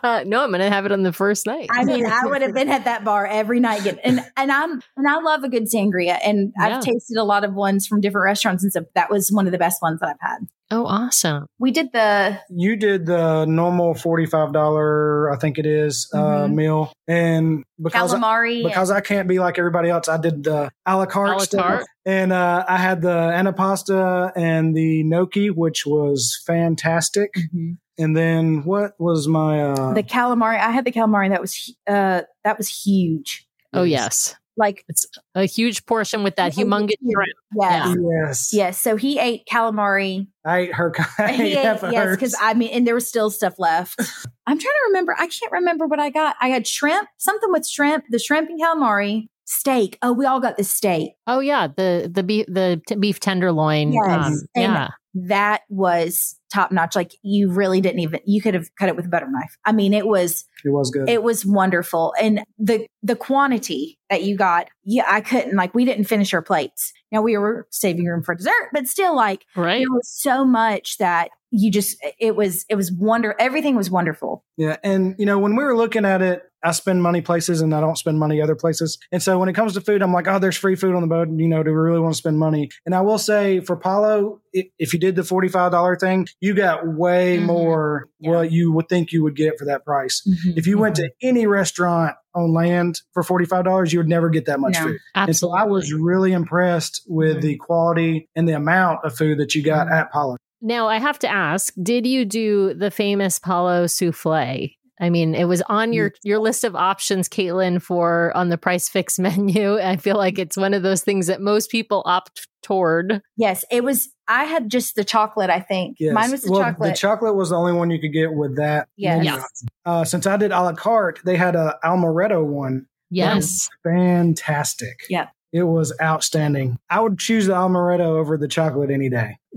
I'm 0.42 0.50
gonna 0.50 0.68
have 0.68 0.86
it 0.86 0.92
on 0.92 1.02
the 1.02 1.12
first 1.12 1.46
night. 1.46 1.68
I 1.70 1.84
mean, 1.84 2.04
I 2.04 2.26
would 2.26 2.42
have 2.42 2.52
been 2.52 2.68
at 2.68 2.84
that 2.84 3.04
bar 3.04 3.26
every 3.26 3.60
night, 3.60 3.84
getting, 3.84 4.00
and 4.00 4.20
and 4.36 4.50
I'm 4.52 4.82
and 4.96 5.08
I 5.08 5.20
love 5.20 5.44
a 5.44 5.48
good 5.48 5.64
sangria, 5.64 6.18
and 6.22 6.52
Yeah. 6.58 6.76
I've 6.76 6.82
tasted 6.82 7.16
a 7.16 7.24
lot 7.24 7.44
of 7.44 7.54
ones 7.54 7.86
from 7.86 8.00
different 8.00 8.24
restaurants 8.24 8.64
and 8.64 8.72
stuff. 8.72 8.84
That 8.94 9.08
was 9.08 9.30
one 9.30 9.46
of 9.46 9.52
the 9.52 9.58
best 9.58 9.80
ones 9.80 10.00
that 10.00 10.08
I've 10.08 10.28
had. 10.30 10.38
Oh, 10.70 10.84
awesome. 10.84 11.46
We 11.58 11.70
did 11.70 11.92
the 11.92 12.38
You 12.50 12.76
did 12.76 13.06
the 13.06 13.46
normal 13.46 13.94
forty-five 13.94 14.52
dollar, 14.52 15.30
I 15.32 15.36
think 15.38 15.58
it 15.58 15.64
is, 15.64 16.10
uh, 16.14 16.18
Mhm. 16.46 16.54
meal, 16.54 16.92
and 17.06 17.64
because 17.82 18.12
I, 18.12 18.18
calamari. 18.18 18.62
because 18.64 18.90
I 18.90 19.00
can't 19.00 19.26
be 19.28 19.38
like 19.38 19.58
everybody 19.58 19.88
else, 19.88 20.08
I 20.08 20.18
did 20.18 20.44
the 20.44 20.70
a 20.84 20.96
la 20.98 21.06
carte, 21.06 21.30
A 21.30 21.36
la 21.36 21.38
stuff. 21.38 21.64
carte? 21.66 21.86
and 22.04 22.32
uh, 22.34 22.64
I 22.68 22.76
had 22.76 23.00
the 23.00 23.08
antipasta 23.32 24.32
and 24.36 24.74
the 24.76 25.04
gnocchi, 25.04 25.48
which 25.50 25.84
was 25.86 26.38
fantastic. 26.46 27.30
Mhm. 27.34 27.78
And 28.00 28.16
then 28.16 28.62
what 28.64 28.92
was 28.98 29.26
my 29.26 29.60
uh, 29.72 29.94
the 29.94 30.02
calamari. 30.04 30.58
I 30.60 30.70
had 30.70 30.84
the 30.84 30.92
calamari. 30.92 31.30
That 31.30 31.40
was 31.40 31.74
uh 31.86 32.22
that 32.44 32.56
was 32.58 32.68
huge. 32.68 33.46
Oh, 33.72 33.82
yes. 33.82 34.34
Like 34.58 34.84
It's 34.88 35.06
a 35.34 35.44
huge 35.46 35.86
portion 35.86 36.22
with 36.22 36.36
that 36.36 36.52
humongous 36.52 36.90
huge. 37.00 37.12
shrimp. 37.14 37.36
yes. 37.58 37.96
yes, 37.98 38.50
Yes. 38.52 38.80
So 38.80 38.96
he 38.96 39.18
ate 39.18 39.44
calamari. 39.50 40.26
I 40.44 40.58
ate 40.58 40.74
her. 40.74 40.92
I 41.18 41.32
he 41.36 41.42
ate 41.56 41.58
ate, 41.58 41.92
yes, 41.92 42.16
because 42.16 42.34
I 42.40 42.54
mean, 42.54 42.70
and 42.70 42.86
there 42.86 42.94
was 42.94 43.06
still 43.08 43.30
stuff 43.30 43.54
left. 43.58 43.98
I'm 44.46 44.58
trying 44.58 44.60
to 44.72 44.88
remember. 44.88 45.14
I 45.18 45.26
can't 45.28 45.52
remember 45.52 45.86
what 45.86 46.00
I 46.00 46.10
got. 46.10 46.36
I 46.40 46.48
had 46.48 46.66
shrimp, 46.66 47.08
something 47.18 47.50
with 47.52 47.66
shrimp, 47.66 48.04
the 48.10 48.18
shrimp 48.18 48.48
and 48.50 48.60
calamari, 48.60 49.28
steak. 49.44 49.98
Oh, 50.02 50.12
we 50.12 50.24
all 50.26 50.40
got 50.40 50.56
the 50.56 50.64
steak. 50.64 51.12
Oh, 51.26 51.40
yeah. 51.40 51.68
The 51.68 52.10
the 52.12 52.22
beef, 52.22 52.46
the 52.48 52.80
t- 52.88 52.94
beef 52.96 53.20
tenderloin. 53.20 53.92
Yes. 53.92 54.26
Um, 54.26 54.40
yeah. 54.56 54.88
That 55.14 55.62
was 55.68 56.37
top 56.52 56.72
notch. 56.72 56.96
Like 56.96 57.12
you 57.22 57.50
really 57.50 57.80
didn't 57.80 58.00
even. 58.00 58.20
You 58.24 58.40
could 58.40 58.54
have 58.54 58.74
cut 58.76 58.88
it 58.88 58.96
with 58.96 59.06
a 59.06 59.08
butter 59.08 59.28
knife. 59.30 59.56
I 59.64 59.72
mean, 59.72 59.92
it 59.94 60.06
was 60.06 60.44
it 60.64 60.70
was 60.70 60.90
good. 60.90 61.08
it 61.08 61.22
was 61.22 61.44
wonderful, 61.46 62.14
and 62.20 62.42
the 62.58 62.86
the 63.02 63.16
quantity 63.16 63.98
that 64.10 64.22
you 64.22 64.36
got. 64.36 64.68
Yeah, 64.84 65.04
I 65.06 65.20
couldn't 65.20 65.54
like. 65.56 65.74
We 65.74 65.84
didn't 65.84 66.04
finish 66.04 66.32
our 66.34 66.42
plates. 66.42 66.92
Now 67.12 67.22
we 67.22 67.36
were 67.36 67.66
saving 67.70 68.04
room 68.06 68.22
for 68.22 68.34
dessert, 68.34 68.70
but 68.72 68.86
still, 68.86 69.14
like 69.14 69.44
Right. 69.56 69.78
there 69.78 69.90
was 69.90 70.08
so 70.08 70.44
much 70.44 70.98
that 70.98 71.30
you 71.50 71.70
just 71.70 71.96
it 72.20 72.36
was 72.36 72.64
it 72.68 72.74
was 72.74 72.92
wonder 72.92 73.34
everything 73.38 73.74
was 73.76 73.90
wonderful 73.90 74.44
Yeah. 74.58 74.76
And, 74.84 75.14
you 75.18 75.24
know, 75.26 75.38
when 75.38 75.56
we 75.56 75.64
were 75.64 75.76
looking 75.76 76.04
at 76.04 76.20
it, 76.20 76.42
I 76.64 76.72
spend 76.72 77.00
money 77.02 77.20
places 77.20 77.60
and 77.60 77.72
I 77.72 77.80
don't 77.80 77.96
spend 77.96 78.18
money 78.18 78.42
other 78.42 78.56
places. 78.56 78.98
And 79.12 79.22
so 79.22 79.38
when 79.38 79.48
it 79.48 79.52
comes 79.52 79.74
to 79.74 79.80
food, 79.80 80.02
I'm 80.02 80.12
like, 80.12 80.26
oh, 80.26 80.40
there's 80.40 80.56
free 80.56 80.74
food 80.74 80.96
on 80.96 81.02
the 81.02 81.06
boat. 81.06 81.28
You 81.30 81.46
know, 81.46 81.62
do 81.62 81.70
we 81.70 81.76
really 81.76 82.00
want 82.00 82.14
to 82.14 82.18
spend 82.18 82.36
money? 82.38 82.68
And 82.84 82.96
I 82.96 83.00
will 83.02 83.16
say 83.18 83.60
for 83.60 83.76
Palo, 83.76 84.40
if 84.52 84.92
you 84.92 84.98
did 84.98 85.14
the 85.14 85.22
$45 85.22 86.00
thing, 86.00 86.26
you 86.40 86.54
got 86.54 86.86
way 86.96 87.38
Mhm. 87.38 87.46
more 87.46 88.08
Yeah. 88.18 88.30
what 88.32 88.50
you 88.52 88.72
would 88.72 88.88
think 88.88 89.12
you 89.12 89.22
would 89.22 89.36
get 89.36 89.56
for 89.58 89.66
that 89.66 89.84
price. 89.84 90.20
If 90.56 90.66
you 90.66 90.78
went 90.78 90.96
to 90.96 91.08
any 91.22 91.46
restaurant 91.46 92.16
on 92.34 92.52
land 92.52 93.02
for 93.14 93.22
$45, 93.22 93.92
you 93.92 94.00
would 94.00 94.08
never 94.08 94.28
get 94.28 94.46
that 94.46 94.58
much 94.58 94.74
No. 94.74 94.88
food. 94.88 94.98
And 95.14 95.36
so 95.36 95.52
I 95.52 95.64
was 95.64 95.92
really 95.92 96.32
impressed 96.32 97.02
with 97.06 97.40
the 97.40 97.56
quality 97.56 98.28
and 98.34 98.48
the 98.48 98.54
amount 98.56 99.04
of 99.04 99.16
food 99.16 99.38
that 99.38 99.54
you 99.54 99.62
got 99.62 99.86
Mhm. 99.86 99.92
at 99.92 100.12
Palo. 100.12 100.36
Now 100.60 100.88
I 100.88 100.98
have 100.98 101.18
to 101.20 101.28
ask: 101.28 101.72
Did 101.82 102.06
you 102.06 102.24
do 102.24 102.74
the 102.74 102.90
famous 102.90 103.38
Palo 103.38 103.86
souffle? 103.86 104.68
I 105.00 105.10
mean, 105.10 105.36
it 105.36 105.44
was 105.44 105.62
on 105.68 105.92
your 105.92 106.12
your 106.24 106.40
list 106.40 106.64
of 106.64 106.74
options, 106.74 107.28
Caitlin, 107.28 107.80
for 107.80 108.36
on 108.36 108.48
the 108.48 108.58
Prix 108.58 108.80
Fixe 108.80 109.18
menu. 109.20 109.78
I 109.78 109.96
feel 109.96 110.16
like 110.16 110.38
it's 110.38 110.56
one 110.56 110.74
of 110.74 110.82
those 110.82 111.02
things 111.02 111.28
that 111.28 111.40
most 111.40 111.70
people 111.70 112.02
opt 112.06 112.46
toward. 112.60 113.22
yes 113.36 113.64
it 113.70 113.84
was 113.84 114.10
i 114.26 114.42
had 114.44 114.68
just 114.68 114.94
the 114.96 115.04
chocolate 115.04 115.48
i 115.48 115.60
think 115.60 115.96
Yes. 116.00 116.12
mine 116.12 116.30
was 116.32 116.42
the 116.42 116.50
well, 116.50 116.60
chocolate 116.60 116.90
The 116.92 116.96
chocolate 116.98 117.34
was 117.36 117.50
the 117.50 117.56
only 117.56 117.72
one 117.72 117.88
you 117.88 118.00
could 118.00 118.12
get 118.12 118.34
with 118.34 118.56
that. 118.56 118.88
Yes. 118.96 119.24
menu. 119.24 119.40
Uh, 119.86 120.04
since 120.04 120.26
I 120.26 120.36
did 120.36 120.50
a 120.50 120.60
la 120.60 120.72
carte, 120.74 121.20
they 121.24 121.36
had 121.36 121.54
a 121.54 121.78
Amaretto 121.84 122.44
one. 122.44 122.86
Yes. 123.10 123.70
Fantastic. 123.84 125.04
Yeah. 125.08 125.28
It 125.52 125.62
was 125.62 125.94
outstanding. 126.02 126.78
I 126.90 127.00
would 127.00 127.18
choose 127.18 127.46
the 127.46 127.54
Amaretto 127.54 128.00
over 128.18 128.36
the 128.36 128.48
chocolate 128.48 128.90
any 128.90 129.08
day. 129.08 129.38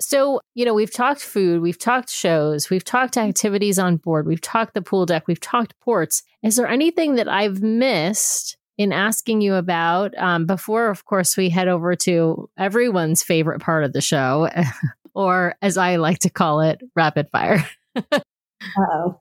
so, 0.00 0.40
you 0.54 0.64
know, 0.64 0.74
we've 0.74 0.92
talked 0.92 1.20
food, 1.20 1.62
we've 1.62 1.78
talked 1.78 2.10
shows, 2.10 2.68
we've 2.68 2.84
talked 2.84 3.16
activities 3.16 3.78
on 3.78 3.96
board, 3.96 4.26
we've 4.26 4.40
talked 4.40 4.74
the 4.74 4.82
pool 4.82 5.06
deck, 5.06 5.26
we've 5.26 5.40
talked 5.40 5.78
ports. 5.80 6.22
Is 6.42 6.56
there 6.56 6.68
anything 6.68 7.14
that 7.14 7.28
I've 7.28 7.62
missed 7.62 8.56
in 8.76 8.92
asking 8.92 9.40
you 9.40 9.54
about 9.54 10.16
um, 10.18 10.44
before, 10.44 10.90
of 10.90 11.04
course, 11.06 11.36
we 11.36 11.48
head 11.48 11.68
over 11.68 11.94
to 11.94 12.50
everyone's 12.58 13.22
favorite 13.22 13.60
part 13.60 13.84
of 13.84 13.92
the 13.92 14.02
show, 14.02 14.50
or 15.14 15.54
as 15.62 15.78
I 15.78 15.96
like 15.96 16.18
to 16.20 16.30
call 16.30 16.60
it, 16.60 16.80
rapid 16.94 17.28
fire? 17.30 17.66
uh-oh 17.96 19.20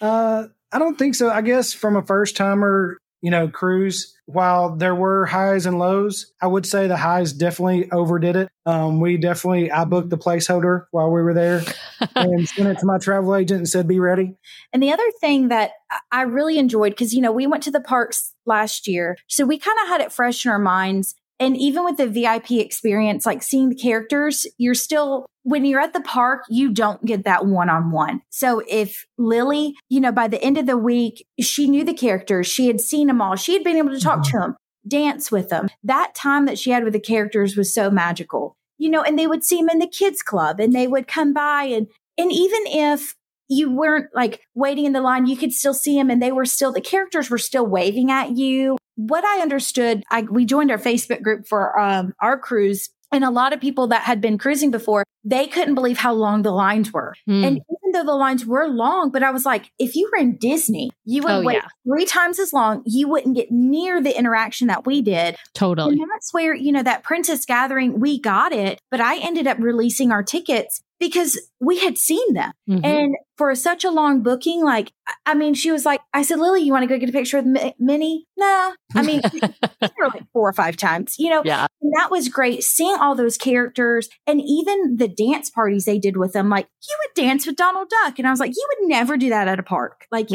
Uh, 0.00 0.46
I 0.72 0.78
don't 0.78 0.98
think 0.98 1.14
so. 1.14 1.28
I 1.28 1.42
guess 1.42 1.72
from 1.72 1.96
a 1.96 2.02
first 2.02 2.36
timer, 2.36 2.98
you 3.22 3.30
know, 3.30 3.48
cruise, 3.48 4.14
while 4.26 4.76
there 4.76 4.94
were 4.94 5.26
highs 5.26 5.64
and 5.64 5.78
lows, 5.78 6.32
I 6.42 6.46
would 6.48 6.66
say 6.66 6.86
the 6.88 6.96
highs 6.96 7.32
definitely 7.32 7.90
overdid 7.90 8.36
it. 8.36 8.48
Um, 8.66 9.00
we 9.00 9.16
definitely, 9.16 9.70
I 9.70 9.84
booked 9.84 10.10
the 10.10 10.18
placeholder 10.18 10.86
while 10.90 11.10
we 11.10 11.22
were 11.22 11.32
there 11.34 11.62
and 12.16 12.48
sent 12.48 12.68
it 12.68 12.78
to 12.80 12.86
my 12.86 12.98
travel 12.98 13.34
agent 13.34 13.58
and 13.58 13.68
said, 13.68 13.86
be 13.88 14.00
ready. 14.00 14.34
and 14.72 14.82
the 14.82 14.92
other 14.92 15.10
thing 15.20 15.48
that 15.48 15.70
I- 15.90 15.98
i 16.12 16.22
really 16.22 16.58
enjoyed 16.58 16.90
because 16.92 17.14
you 17.14 17.20
know 17.20 17.32
we 17.32 17.46
went 17.46 17.62
to 17.64 17.70
the 17.70 17.80
parks 17.80 18.34
last 18.46 18.86
year 18.88 19.16
so 19.28 19.44
we 19.44 19.58
kind 19.58 19.78
of 19.82 19.88
had 19.88 20.00
it 20.00 20.12
fresh 20.12 20.44
in 20.44 20.50
our 20.50 20.58
minds 20.58 21.14
and 21.38 21.56
even 21.56 21.84
with 21.84 21.96
the 21.96 22.08
vip 22.08 22.50
experience 22.50 23.26
like 23.26 23.42
seeing 23.42 23.68
the 23.68 23.74
characters 23.74 24.46
you're 24.58 24.74
still 24.74 25.26
when 25.44 25.64
you're 25.64 25.80
at 25.80 25.92
the 25.92 26.00
park 26.00 26.44
you 26.48 26.72
don't 26.72 27.04
get 27.04 27.24
that 27.24 27.46
one-on-one. 27.46 28.20
So 28.30 28.62
if 28.68 29.06
lily 29.18 29.74
you 29.88 30.00
know 30.00 30.12
by 30.12 30.28
the 30.28 30.42
end 30.42 30.58
of 30.58 30.66
the 30.66 30.76
week 30.76 31.26
she 31.40 31.68
knew 31.68 31.84
the 31.84 31.94
characters 31.94 32.46
she 32.46 32.66
had 32.66 32.80
seen 32.80 33.08
them 33.08 33.20
all 33.20 33.36
she 33.36 33.54
had 33.54 33.64
been 33.64 33.76
able 33.76 33.90
to 33.90 34.00
talk 34.00 34.22
to 34.24 34.30
mm-hmm. 34.30 34.38
them 34.38 34.56
dance 34.86 35.30
with 35.30 35.48
them 35.48 35.68
that 35.84 36.14
time 36.14 36.46
that 36.46 36.58
she 36.58 36.70
had 36.70 36.84
with 36.84 36.92
the 36.92 37.00
characters 37.00 37.56
was 37.56 37.72
so 37.74 37.90
magical. 37.90 38.56
You 38.78 38.90
know 38.90 39.02
and 39.02 39.18
they 39.18 39.26
would 39.26 39.44
see 39.44 39.58
them 39.58 39.70
in 39.70 39.78
the 39.78 39.86
kids 39.86 40.22
club 40.22 40.60
and 40.60 40.72
they 40.72 40.86
would 40.86 41.06
come 41.06 41.32
by 41.32 41.64
and 41.64 41.88
and 42.18 42.32
even 42.32 42.60
if 42.66 43.14
you 43.52 43.70
weren't 43.70 44.06
like 44.14 44.40
waiting 44.54 44.84
in 44.86 44.92
the 44.92 45.00
line, 45.00 45.26
you 45.26 45.36
could 45.36 45.52
still 45.52 45.74
see 45.74 45.94
them 45.96 46.10
and 46.10 46.22
they 46.22 46.32
were 46.32 46.46
still, 46.46 46.72
the 46.72 46.80
characters 46.80 47.28
were 47.28 47.38
still 47.38 47.66
waving 47.66 48.10
at 48.10 48.36
you. 48.36 48.76
What 48.96 49.24
I 49.24 49.40
understood, 49.40 50.02
I, 50.10 50.22
we 50.22 50.44
joined 50.44 50.70
our 50.70 50.78
Facebook 50.78 51.22
group 51.22 51.46
for 51.46 51.78
um, 51.78 52.14
our 52.20 52.38
cruise 52.38 52.88
and 53.12 53.24
a 53.24 53.30
lot 53.30 53.52
of 53.52 53.60
people 53.60 53.88
that 53.88 54.02
had 54.02 54.22
been 54.22 54.38
cruising 54.38 54.70
before, 54.70 55.04
they 55.22 55.46
couldn't 55.46 55.74
believe 55.74 55.98
how 55.98 56.14
long 56.14 56.42
the 56.42 56.50
lines 56.50 56.92
were. 56.92 57.14
Hmm. 57.26 57.44
And 57.44 57.56
even 57.58 57.92
though 57.92 58.04
the 58.04 58.16
lines 58.16 58.46
were 58.46 58.66
long, 58.66 59.10
but 59.10 59.22
I 59.22 59.30
was 59.30 59.44
like, 59.44 59.70
if 59.78 59.94
you 59.94 60.10
were 60.10 60.18
in 60.18 60.38
Disney, 60.38 60.90
you 61.04 61.22
would 61.22 61.30
Oh, 61.30 61.42
wait 61.42 61.56
yeah. 61.56 61.68
three 61.86 62.06
times 62.06 62.38
as 62.38 62.54
long. 62.54 62.82
You 62.86 63.08
wouldn't 63.08 63.36
get 63.36 63.48
near 63.50 64.02
the 64.02 64.18
interaction 64.18 64.68
that 64.68 64.86
we 64.86 65.02
did. 65.02 65.36
totally. 65.54 66.00
And 66.00 66.10
that's 66.10 66.32
where, 66.32 66.54
you 66.54 66.72
know, 66.72 66.82
that 66.82 67.02
Princess 67.02 67.44
Gathering, 67.44 68.00
we 68.00 68.18
got 68.18 68.52
it, 68.52 68.80
but 68.90 69.02
I 69.02 69.18
ended 69.18 69.46
up 69.46 69.58
releasing 69.60 70.10
our 70.10 70.22
tickets 70.22 70.80
because 71.00 71.40
we 71.60 71.78
had 71.80 71.98
seen 71.98 72.34
them. 72.34 72.52
Mhm. 72.68 72.84
And 72.84 73.16
for 73.36 73.54
such 73.54 73.84
a 73.84 73.90
long 73.90 74.22
booking, 74.22 74.62
like, 74.62 74.92
I- 75.26 75.34
mean, 75.34 75.54
she 75.54 75.72
was 75.72 75.84
like, 75.84 76.00
I 76.14 76.22
said, 76.22 76.38
Lily, 76.38 76.62
you 76.62 76.72
want 76.72 76.84
to 76.84 76.86
go 76.86 76.98
get 76.98 77.08
a 77.08 77.12
picture 77.12 77.38
with 77.38 77.46
Mi- 77.46 77.74
Minnie? 77.78 78.26
Nah. 78.36 78.72
I 78.94 79.02
mean, 79.02 79.20
like 79.80 80.22
four 80.32 80.48
or 80.48 80.52
five 80.52 80.76
times, 80.76 81.16
you 81.18 81.30
know, 81.30 81.42
yeah. 81.44 81.66
and 81.80 81.92
that 81.96 82.10
was 82.10 82.28
great 82.28 82.62
seeing 82.62 82.96
all 82.96 83.14
those 83.16 83.36
characters 83.36 84.08
and 84.26 84.40
even 84.40 84.96
the 84.96 85.08
dance 85.08 85.50
parties 85.50 85.84
they 85.84 85.98
did 85.98 86.16
with 86.16 86.32
them. 86.32 86.48
Like, 86.48 86.68
you 86.88 86.96
would 87.00 87.20
dance 87.20 87.46
with 87.46 87.56
Donald 87.56 87.88
Duck. 88.04 88.18
And 88.18 88.28
I 88.28 88.30
was 88.30 88.38
like, 88.40 88.52
you 88.54 88.68
would 88.80 88.88
never 88.88 89.16
do 89.16 89.30
that 89.30 89.48
at 89.48 89.58
a 89.58 89.62
park. 89.64 90.06
Like, 90.12 90.28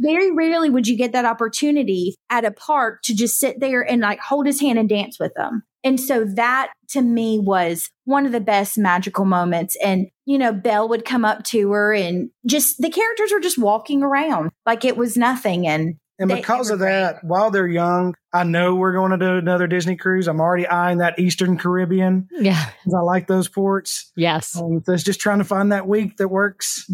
very 0.00 0.32
rarely 0.32 0.70
would 0.70 0.88
you 0.88 0.96
get 0.96 1.12
that 1.12 1.24
opportunity 1.24 2.16
at 2.30 2.44
a 2.44 2.50
park 2.50 3.02
to 3.04 3.14
just 3.14 3.38
sit 3.38 3.60
there 3.60 3.82
and 3.82 4.00
like 4.02 4.18
hold 4.20 4.46
his 4.46 4.60
hand 4.60 4.78
and 4.78 4.88
dance 4.88 5.18
with 5.20 5.32
them. 5.34 5.62
And 5.84 6.00
so 6.00 6.24
that 6.24 6.72
to 6.90 7.02
me 7.02 7.38
was 7.38 7.90
one 8.04 8.26
of 8.26 8.32
the 8.32 8.40
best 8.40 8.78
magical 8.78 9.24
moments. 9.24 9.76
And, 9.84 10.08
you 10.26 10.38
know, 10.38 10.52
Belle 10.52 10.88
would 10.88 11.04
come 11.04 11.24
up 11.24 11.44
to 11.44 11.70
her 11.72 11.94
and 11.94 12.30
just 12.46 12.80
the 12.80 12.90
characters 12.90 13.32
were 13.32 13.40
just 13.40 13.58
walking 13.58 14.02
around 14.02 14.50
like 14.66 14.84
it 14.84 14.96
was 14.96 15.16
nothing. 15.16 15.66
And 15.66 15.96
And 16.18 16.28
because 16.28 16.70
of 16.70 16.80
were 16.80 16.86
that, 16.86 17.22
while 17.22 17.50
they're 17.50 17.68
young, 17.68 18.14
I 18.32 18.42
know 18.42 18.74
we're 18.74 18.92
going 18.92 19.12
to 19.12 19.18
do 19.18 19.36
another 19.36 19.66
Disney 19.66 19.96
cruise. 19.96 20.26
I'm 20.26 20.40
already 20.40 20.66
eyeing 20.66 20.98
that 20.98 21.18
Eastern 21.18 21.56
Caribbean 21.56 22.28
Yeah. 22.32 22.70
I 22.92 23.00
like 23.00 23.28
those 23.28 23.48
ports. 23.48 24.10
Yes. 24.16 24.56
Um, 24.56 24.82
so 24.84 24.92
it's 24.92 25.04
just 25.04 25.20
trying 25.20 25.38
to 25.38 25.44
find 25.44 25.70
that 25.72 25.86
week 25.86 26.16
that 26.16 26.28
works. 26.28 26.90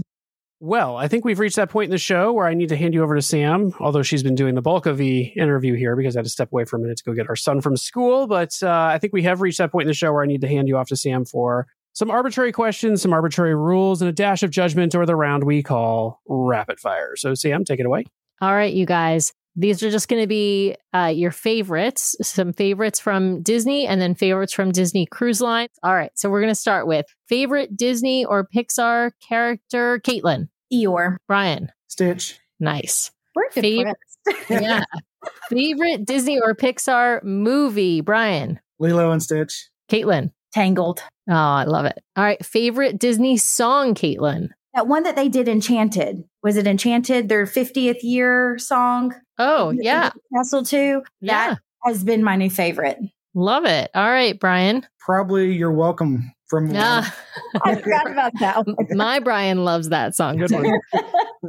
Well, 0.67 0.97
I 0.97 1.09
think 1.09 1.27
we've 1.27 1.39
reached 1.39 1.57
that 1.57 1.69
point 1.69 1.89
in 1.89 1.91
the 1.91 1.99
show 1.99 2.33
where 2.33 2.47
I 2.47 2.55
need 2.55 2.71
to 2.71 2.77
hand 2.77 2.95
you 2.95 3.03
over 3.03 3.15
to 3.15 3.21
Sam, 3.21 3.75
although 3.81 4.01
she's 4.01 4.23
been 4.23 4.35
doing 4.35 4.55
the 4.55 4.63
bulk 4.63 4.87
of 4.87 4.97
the 4.97 5.25
interview 5.37 5.75
here 5.75 5.95
because 5.95 6.17
I 6.17 6.21
had 6.21 6.25
to 6.25 6.31
step 6.31 6.51
away 6.51 6.65
for 6.65 6.77
a 6.77 6.79
minute 6.79 6.97
to 6.97 7.05
go 7.05 7.13
get 7.13 7.29
our 7.29 7.37
son 7.37 7.61
from 7.61 7.77
school. 7.77 8.27
But 8.27 8.55
uh, 8.63 8.71
I 8.71 8.97
think 8.97 9.13
we 9.13 9.23
have 9.25 9.43
reached 9.43 9.59
that 9.59 9.71
point 9.71 9.83
in 9.83 9.89
the 9.89 9.95
show 9.95 10.11
where 10.11 10.23
I 10.23 10.27
need 10.27 10.41
to 10.41 10.49
hand 10.49 10.67
you 10.67 10.79
off 10.79 10.89
to 10.89 10.97
Sam 10.97 11.27
for 11.27 11.67
some 11.93 12.11
arbitrary 12.11 12.51
questions, 12.51 13.03
some 13.03 13.13
arbitrary 13.13 13.55
rules, 13.55 14.01
and 14.01 14.09
a 14.09 14.13
dash 14.13 14.43
of 14.43 14.51
judgment, 14.51 14.95
or 14.95 15.05
the 15.05 15.15
round 15.15 15.45
we 15.45 15.63
call 15.63 16.23
rapid 16.27 16.81
fire. 16.81 17.15
So, 17.17 17.35
Sam, 17.35 17.67
take 17.67 17.79
it 17.79 17.85
away. 17.85 18.05
All 18.41 18.55
right, 18.55 18.73
you 18.73 18.87
guys. 18.87 19.35
These 19.57 19.83
are 19.83 19.91
just 19.91 20.09
going 20.09 20.23
to 20.23 20.27
be 20.27 20.77
uh, 20.95 21.13
your 21.15 21.31
favorites, 21.31 22.17
some 22.23 22.55
favorites 22.55 22.99
from 22.99 23.43
Disney 23.43 23.87
and 23.87 24.01
then 24.01 24.15
favorites 24.15 24.55
from 24.55 24.73
Disney 24.73 25.05
Cruise 25.05 25.43
Line. 25.43 25.69
All 25.83 25.95
right, 25.95 26.11
so 26.15 26.31
we're 26.31 26.41
going 26.41 26.51
to 26.51 26.57
start 26.57 26.87
with 26.87 27.05
favorite 27.29 27.77
Disney 27.77 28.25
or 28.25 28.49
Pixar 28.49 29.11
character, 29.29 30.01
Caitlin, 30.01 30.49
Eeyore. 30.75 31.17
Brian. 31.29 31.71
Stitch. 31.89 32.39
Nice. 32.61 33.11
We're 33.35 33.49
good 33.51 33.63
Favorite- 33.63 33.97
Yeah. 34.51 34.85
favorite 35.51 36.05
Disney 36.07 36.39
or 36.41 36.55
Pixar 36.55 37.23
movie, 37.23 38.01
Brian, 38.01 38.59
Lilo 38.79 39.11
and 39.11 39.23
Stitch. 39.23 39.69
Caitlin. 39.91 40.31
Tangled. 40.53 41.03
Oh, 41.29 41.35
I 41.35 41.65
love 41.65 41.85
it. 41.87 41.99
All 42.17 42.25
right. 42.25 42.45
Favorite 42.45 42.99
Disney 42.99 43.37
song, 43.37 43.95
Caitlin? 43.95 44.49
That 44.75 44.87
one 44.87 45.03
that 45.05 45.17
they 45.17 45.29
did 45.29 45.49
Enchanted. 45.49 46.25
Was 46.43 46.57
it 46.57 46.67
Enchanted? 46.67 47.29
Their 47.29 47.45
50th 47.47 48.03
year 48.03 48.59
song? 48.59 49.15
Oh, 49.39 49.71
yeah. 49.71 50.11
Castle 50.35 50.65
2. 50.65 51.03
Yeah. 51.21 51.51
That 51.51 51.59
has 51.85 52.05
been 52.05 52.23
my 52.23 52.37
new 52.37 52.51
favorite. 52.51 52.99
Love 53.35 53.65
it. 53.65 53.91
All 53.95 54.09
right, 54.11 54.39
Brian. 54.39 54.87
Probably 55.01 55.53
you're 55.53 55.73
welcome 55.73 56.33
from 56.49 56.71
Yeah. 56.71 57.09
I 57.65 57.75
forgot 57.77 58.11
about 58.11 58.33
that 58.41 58.67
one. 58.67 58.77
My 58.91 59.21
Brian 59.21 59.65
loves 59.65 59.89
that 59.91 60.15
song. 60.15 60.37
Good 60.39 60.51
one. 60.51 60.67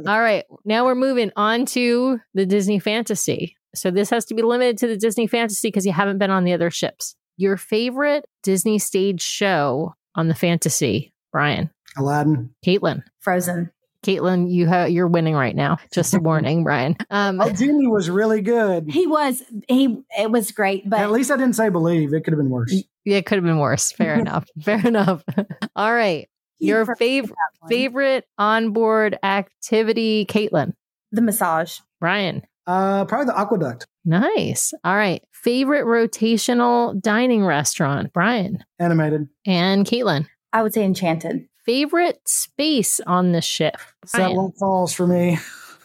All 0.06 0.20
right. 0.20 0.44
Now 0.64 0.84
we're 0.84 0.94
moving 0.94 1.30
on 1.36 1.66
to 1.66 2.20
the 2.34 2.46
Disney 2.46 2.78
fantasy. 2.78 3.56
So 3.74 3.90
this 3.90 4.10
has 4.10 4.24
to 4.26 4.34
be 4.34 4.42
limited 4.42 4.78
to 4.78 4.86
the 4.86 4.96
Disney 4.96 5.26
fantasy 5.26 5.68
because 5.68 5.84
you 5.86 5.92
haven't 5.92 6.18
been 6.18 6.30
on 6.30 6.44
the 6.44 6.52
other 6.52 6.70
ships. 6.70 7.14
Your 7.36 7.56
favorite 7.56 8.24
Disney 8.42 8.78
stage 8.78 9.22
show 9.22 9.94
on 10.14 10.28
the 10.28 10.34
fantasy, 10.34 11.12
Brian. 11.32 11.70
Aladdin. 11.98 12.50
Caitlin. 12.64 13.02
Frozen. 13.20 13.70
Caitlin, 14.06 14.50
you 14.50 14.68
ha- 14.68 14.84
you're 14.84 15.08
winning 15.08 15.34
right 15.34 15.54
now. 15.56 15.78
Just 15.92 16.14
a 16.14 16.20
warning, 16.20 16.62
Brian. 16.64 16.96
Um, 17.10 17.40
Oh, 17.40 17.50
Genie 17.50 17.86
was 17.88 18.08
really 18.08 18.40
good. 18.42 18.88
He 18.90 19.06
was, 19.06 19.42
he, 19.68 20.02
it 20.18 20.30
was 20.30 20.52
great, 20.52 20.88
but 20.88 21.00
At 21.00 21.10
least 21.10 21.30
I 21.30 21.36
didn't 21.36 21.54
say 21.56 21.68
believe. 21.68 22.14
It 22.14 22.22
could 22.24 22.32
have 22.32 22.38
been 22.38 22.50
worse. 22.50 22.74
it 23.04 23.26
could 23.26 23.36
have 23.36 23.44
been 23.44 23.58
worse. 23.58 23.90
Fair 23.92 24.14
enough. 24.20 24.46
Fair 24.62 24.86
enough. 24.86 25.24
All 25.76 25.92
right. 25.92 26.28
he 26.58 26.66
Your 26.68 26.84
froze 26.84 26.98
fav- 26.98 27.26
that 27.28 27.34
one. 27.60 27.68
favorite 27.68 28.24
onboard 28.38 29.18
activity, 29.22 30.26
Caitlin. 30.26 30.72
The 31.12 31.22
massage. 31.22 31.78
Brian. 32.00 32.42
Uh, 32.66 33.04
probably 33.04 33.26
the 33.26 33.32
AquaDuck. 33.32 33.84
Nice. 34.04 34.72
All 34.84 34.96
right. 34.96 35.22
Favorite 35.32 35.84
rotational 35.84 37.00
dining 37.00 37.44
restaurant, 37.44 38.12
Brian 38.12 38.58
Animated. 38.78 39.28
and 39.46 39.86
Caitlin. 39.86 40.26
I 40.52 40.62
would 40.62 40.74
say 40.74 40.84
Enchanted. 40.84 41.46
Favorite 41.66 42.20
space 42.26 43.00
on 43.00 43.32
the 43.32 43.42
ship, 43.42 43.76
That 44.14 44.32
one 44.32 44.52
Falls 44.52 44.92
for 44.92 45.06
me. 45.06 45.38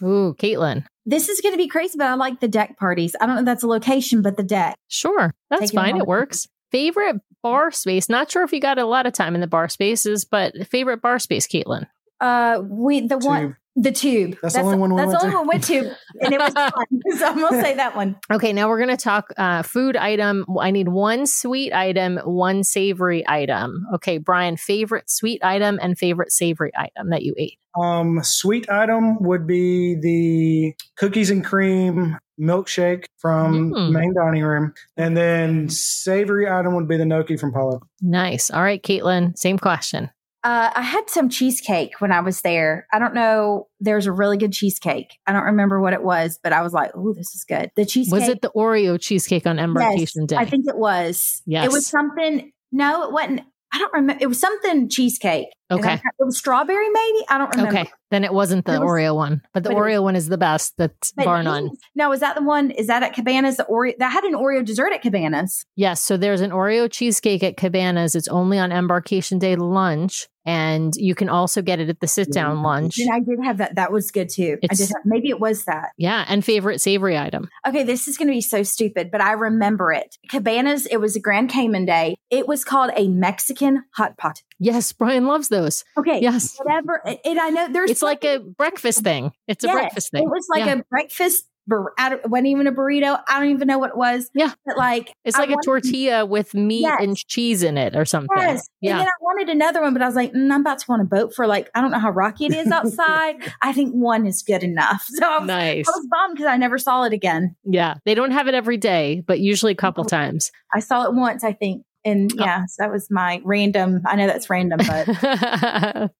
Ooh, 0.03 0.35
Caitlin. 0.37 0.85
This 1.07 1.27
is 1.27 1.41
going 1.41 1.53
to 1.53 1.57
be 1.57 1.67
crazy, 1.67 1.97
but 1.97 2.07
I 2.07 2.13
like 2.13 2.39
the 2.39 2.47
deck 2.47 2.77
parties. 2.77 3.15
I 3.19 3.25
don't 3.25 3.35
know 3.35 3.41
if 3.41 3.45
that's 3.45 3.63
a 3.63 3.67
location, 3.67 4.21
but 4.21 4.37
the 4.37 4.43
deck. 4.43 4.75
Sure, 4.87 5.33
that's 5.49 5.61
Taking 5.61 5.75
fine. 5.75 5.93
one. 5.93 6.01
It 6.01 6.07
works. 6.07 6.47
Favorite 6.71 7.17
bar 7.41 7.71
space. 7.71 8.09
Not 8.09 8.29
sure 8.31 8.43
if 8.43 8.53
you 8.53 8.61
got 8.61 8.77
a 8.77 8.85
lot 8.85 9.07
of 9.07 9.13
time 9.13 9.33
in 9.33 9.41
the 9.41 9.47
bar 9.47 9.67
spaces, 9.69 10.23
but 10.23 10.53
favorite 10.67 11.01
bar 11.01 11.17
space, 11.17 11.47
Caitlin. 11.47 11.87
Uh, 12.19 12.61
we 12.63 13.07
the 13.07 13.17
one 13.17 13.41
Tube. 13.41 13.55
The 13.77 13.91
tube. 13.91 14.35
That's 14.41 14.55
the 14.55 14.61
only 14.61 14.77
one 14.77 14.93
we 14.93 14.97
That's 15.01 15.07
went 15.07 15.19
the 15.21 15.25
only 15.27 15.31
to. 15.31 15.37
one 15.37 15.47
we 15.47 15.49
went 15.49 15.63
to, 15.63 15.95
and 16.21 16.33
it 16.33 16.39
was 16.39 16.53
fun. 16.53 16.71
so 17.17 17.25
I'm 17.27 17.39
gonna 17.39 17.61
say 17.61 17.75
that 17.75 17.95
one. 17.95 18.17
Okay, 18.31 18.51
now 18.51 18.67
we're 18.67 18.77
going 18.79 18.89
to 18.95 19.01
talk 19.01 19.31
uh, 19.37 19.61
food 19.63 19.95
item. 19.95 20.45
I 20.59 20.71
need 20.71 20.89
one 20.89 21.25
sweet 21.25 21.71
item, 21.73 22.17
one 22.25 22.63
savory 22.65 23.23
item. 23.27 23.85
Okay, 23.95 24.17
Brian, 24.17 24.57
favorite 24.57 25.09
sweet 25.09 25.41
item 25.43 25.79
and 25.81 25.97
favorite 25.97 26.31
savory 26.33 26.71
item 26.77 27.11
that 27.11 27.21
you 27.23 27.33
ate. 27.37 27.57
Um, 27.81 28.19
sweet 28.23 28.69
item 28.69 29.23
would 29.23 29.47
be 29.47 29.95
the 29.95 30.73
cookies 30.97 31.29
and 31.29 31.43
cream 31.45 32.17
milkshake 32.39 33.05
from 33.19 33.71
Mm. 33.71 33.91
main 33.93 34.13
dining 34.13 34.43
room, 34.43 34.73
and 34.97 35.15
then 35.15 35.69
savory 35.69 36.49
item 36.49 36.75
would 36.75 36.89
be 36.89 36.97
the 36.97 37.05
gnocchi 37.05 37.37
from 37.37 37.53
Palo. 37.53 37.79
Nice. 38.01 38.51
All 38.51 38.61
right, 38.61 38.81
Caitlin, 38.83 39.37
same 39.37 39.57
question. 39.57 40.09
Uh, 40.43 40.71
I 40.73 40.81
had 40.81 41.09
some 41.09 41.29
cheesecake 41.29 42.01
when 42.01 42.11
I 42.11 42.19
was 42.21 42.41
there. 42.41 42.87
I 42.91 42.97
don't 42.97 43.13
know. 43.13 43.67
There's 43.79 44.07
a 44.07 44.11
really 44.11 44.37
good 44.37 44.51
cheesecake. 44.51 45.19
I 45.27 45.33
don't 45.33 45.43
remember 45.43 45.79
what 45.79 45.93
it 45.93 46.01
was, 46.01 46.39
but 46.41 46.51
I 46.51 46.63
was 46.63 46.73
like, 46.73 46.91
"Oh, 46.95 47.13
this 47.13 47.35
is 47.35 47.43
good." 47.43 47.69
The 47.75 47.85
cheesecake 47.85 48.19
Was 48.19 48.27
it 48.27 48.41
the 48.41 48.49
Oreo 48.55 48.99
cheesecake 48.99 49.45
on 49.45 49.59
embarkation 49.59 50.23
Yes, 50.23 50.29
day? 50.29 50.35
I 50.37 50.45
think 50.45 50.65
it 50.67 50.77
was. 50.77 51.43
Yes. 51.45 51.65
It 51.65 51.71
was 51.71 51.85
something. 51.85 52.51
No, 52.71 53.03
it 53.03 53.11
wasn't. 53.11 53.41
I 53.71 53.77
don't 53.77 53.93
remember. 53.93 54.21
It 54.21 54.27
was 54.27 54.39
something 54.39 54.89
cheesecake. 54.89 55.47
Okay. 55.71 55.93
It 55.93 56.01
was 56.19 56.37
strawberry, 56.37 56.89
maybe. 56.89 57.25
I 57.29 57.37
don't 57.37 57.55
remember. 57.55 57.79
Okay. 57.79 57.89
Then 58.11 58.23
it 58.25 58.33
wasn't 58.33 58.65
the 58.65 58.73
It 58.75 58.79
was- 58.81 58.89
Oreo 58.89 59.15
one, 59.15 59.41
but 59.53 59.63
the 59.63 59.69
but 59.69 59.77
it 59.77 59.79
was- 59.79 59.85
Oreo 59.93 60.03
one 60.03 60.15
is 60.17 60.27
the 60.27 60.37
best. 60.37 60.73
That's 60.77 61.13
bar 61.13 61.41
none. 61.43 61.67
he- 61.67 61.77
No, 61.95 62.11
is 62.11 62.19
that 62.19 62.35
the 62.35 62.41
one? 62.43 62.71
Is 62.71 62.87
that 62.87 63.03
at 63.03 63.13
Cabanas? 63.13 63.55
The 63.57 63.63
Oreo 63.65 63.97
that 63.99 64.11
had 64.11 64.25
an 64.25 64.33
Oreo 64.33 64.65
dessert 64.65 64.91
at 64.93 65.01
Cabanas. 65.01 65.65
Yes. 65.77 66.01
So 66.01 66.17
there's 66.17 66.41
an 66.41 66.51
Oreo 66.51 66.91
cheesecake 66.91 67.41
at 67.43 67.55
Cabanas. 67.57 68.15
It's 68.15 68.27
only 68.27 68.59
on 68.59 68.71
embarkation 68.71 69.39
day 69.39 69.55
lunch. 69.55 70.27
And 70.43 70.91
you 70.95 71.13
can 71.13 71.29
also 71.29 71.61
get 71.61 71.79
it 71.79 71.87
at 71.87 71.99
the 71.99 72.07
sit 72.07 72.31
down 72.31 72.63
lunch. 72.63 72.97
And 72.97 73.11
I 73.13 73.19
did 73.19 73.37
have 73.43 73.57
that. 73.59 73.75
That 73.75 73.91
was 73.91 74.09
good 74.09 74.27
too. 74.27 74.57
I 74.63 74.65
It's- 74.65 74.79
did 74.79 74.87
have, 74.87 75.03
maybe 75.05 75.29
it 75.29 75.39
was 75.39 75.65
that. 75.65 75.89
Yeah. 75.99 76.25
And 76.27 76.43
favorite 76.43 76.81
savory 76.81 77.15
item. 77.15 77.47
Okay, 77.67 77.83
this 77.83 78.07
is 78.07 78.17
going 78.17 78.27
to 78.27 78.33
be 78.33 78.41
so 78.41 78.63
stupid, 78.63 79.09
but 79.11 79.21
I 79.21 79.33
remember 79.33 79.93
it. 79.93 80.17
Cabanas. 80.31 80.87
It 80.87 80.97
was 80.97 81.15
a 81.15 81.19
Grand 81.19 81.49
Cayman 81.51 81.85
Day. 81.85 82.15
It 82.31 82.47
was 82.47 82.65
called 82.65 82.89
a 82.97 83.07
Mexican 83.07 83.83
hot 83.95 84.17
pot. 84.17 84.41
Yes. 84.63 84.93
Brian 84.93 85.25
loves 85.25 85.49
those. 85.49 85.83
Okay, 85.97 86.21
Yes. 86.21 86.57
whatever. 86.63 87.01
And 87.25 87.39
I 87.39 87.49
know 87.49 87.67
there's 87.73 87.89
It's 87.91 88.01
like 88.03 88.23
a 88.23 88.37
breakfast 88.39 88.99
thing. 89.03 89.31
It's 89.47 89.63
a 89.63 89.67
breakfast 89.67 90.11
thing. 90.11 90.23
It 90.23 90.29
was 90.29 90.45
like 90.49 90.65
Yeah. 90.65 90.73
a 90.79 90.83
breakfast. 90.89 91.45
bur- 91.67 91.93
I 91.97 92.09
don't- 92.09 92.27
wasn't 92.27 92.47
even 92.47 92.65
a 92.65 92.71
burrito. 92.71 93.21
I 93.29 93.39
don't 93.39 93.51
even 93.51 93.67
know 93.67 93.77
what 93.77 93.91
it 93.91 93.95
was. 93.97 94.31
Yeah. 94.33 94.51
but 94.65 94.77
like 94.77 95.13
It's 95.23 95.37
like 95.37 95.49
a 95.49 95.51
wanted- 95.51 95.63
tortilla 95.63 96.25
with 96.25 96.55
meat 96.55 96.81
Yes. 96.81 96.97
and 96.99 97.15
cheese 97.15 97.61
in 97.61 97.77
it 97.77 97.95
or 97.95 98.03
something. 98.03 98.35
Yes. 98.35 98.67
And 98.81 98.89
Yeah. 98.89 98.97
then 98.97 99.05
I 99.05 99.11
wanted 99.21 99.47
another 99.47 99.79
one, 99.79 99.93
but 99.93 100.01
I 100.01 100.07
was 100.07 100.15
like, 100.15 100.33
mm, 100.33 100.51
I'm 100.51 100.61
about 100.61 100.79
to 100.79 100.85
want 100.89 101.03
a 101.03 101.05
boat 101.05 101.35
for 101.35 101.45
like, 101.45 101.69
I 101.75 101.81
don't 101.81 101.91
know 101.91 101.99
how 101.99 102.09
rocky 102.09 102.47
it 102.47 102.53
is 102.55 102.67
outside. 102.71 103.35
I 103.61 103.73
think 103.73 103.93
one 103.93 104.25
is 104.25 104.41
good 104.41 104.63
enough. 104.63 105.05
So 105.09 105.23
I 105.25 105.37
was, 105.37 105.47
Nice. 105.47 105.87
I 105.87 105.91
was 105.91 106.07
bummed 106.09 106.35
because 106.35 106.47
I 106.47 106.57
never 106.57 106.79
saw 106.79 107.03
it 107.03 107.13
again. 107.13 107.55
Yeah. 107.63 107.93
They 108.05 108.15
don't 108.15 108.31
have 108.31 108.47
it 108.47 108.55
every 108.55 108.77
day, 108.77 109.23
but 109.25 109.39
usually 109.39 109.71
a 109.73 109.75
couple 109.75 110.03
times. 110.03 110.51
I 110.73 110.79
saw 110.79 111.03
it 111.05 111.13
once, 111.13 111.43
I 111.43 111.53
think. 111.53 111.83
And 112.03 112.31
Oh. 112.33 112.43
yeah, 112.43 112.65
so 112.65 112.83
that 112.83 112.91
was 112.91 113.09
my 113.11 113.41
random. 113.43 114.01
I 114.07 114.15
know 114.15 114.25
that's 114.27 114.49
random, 114.49 114.79
but 114.87 116.11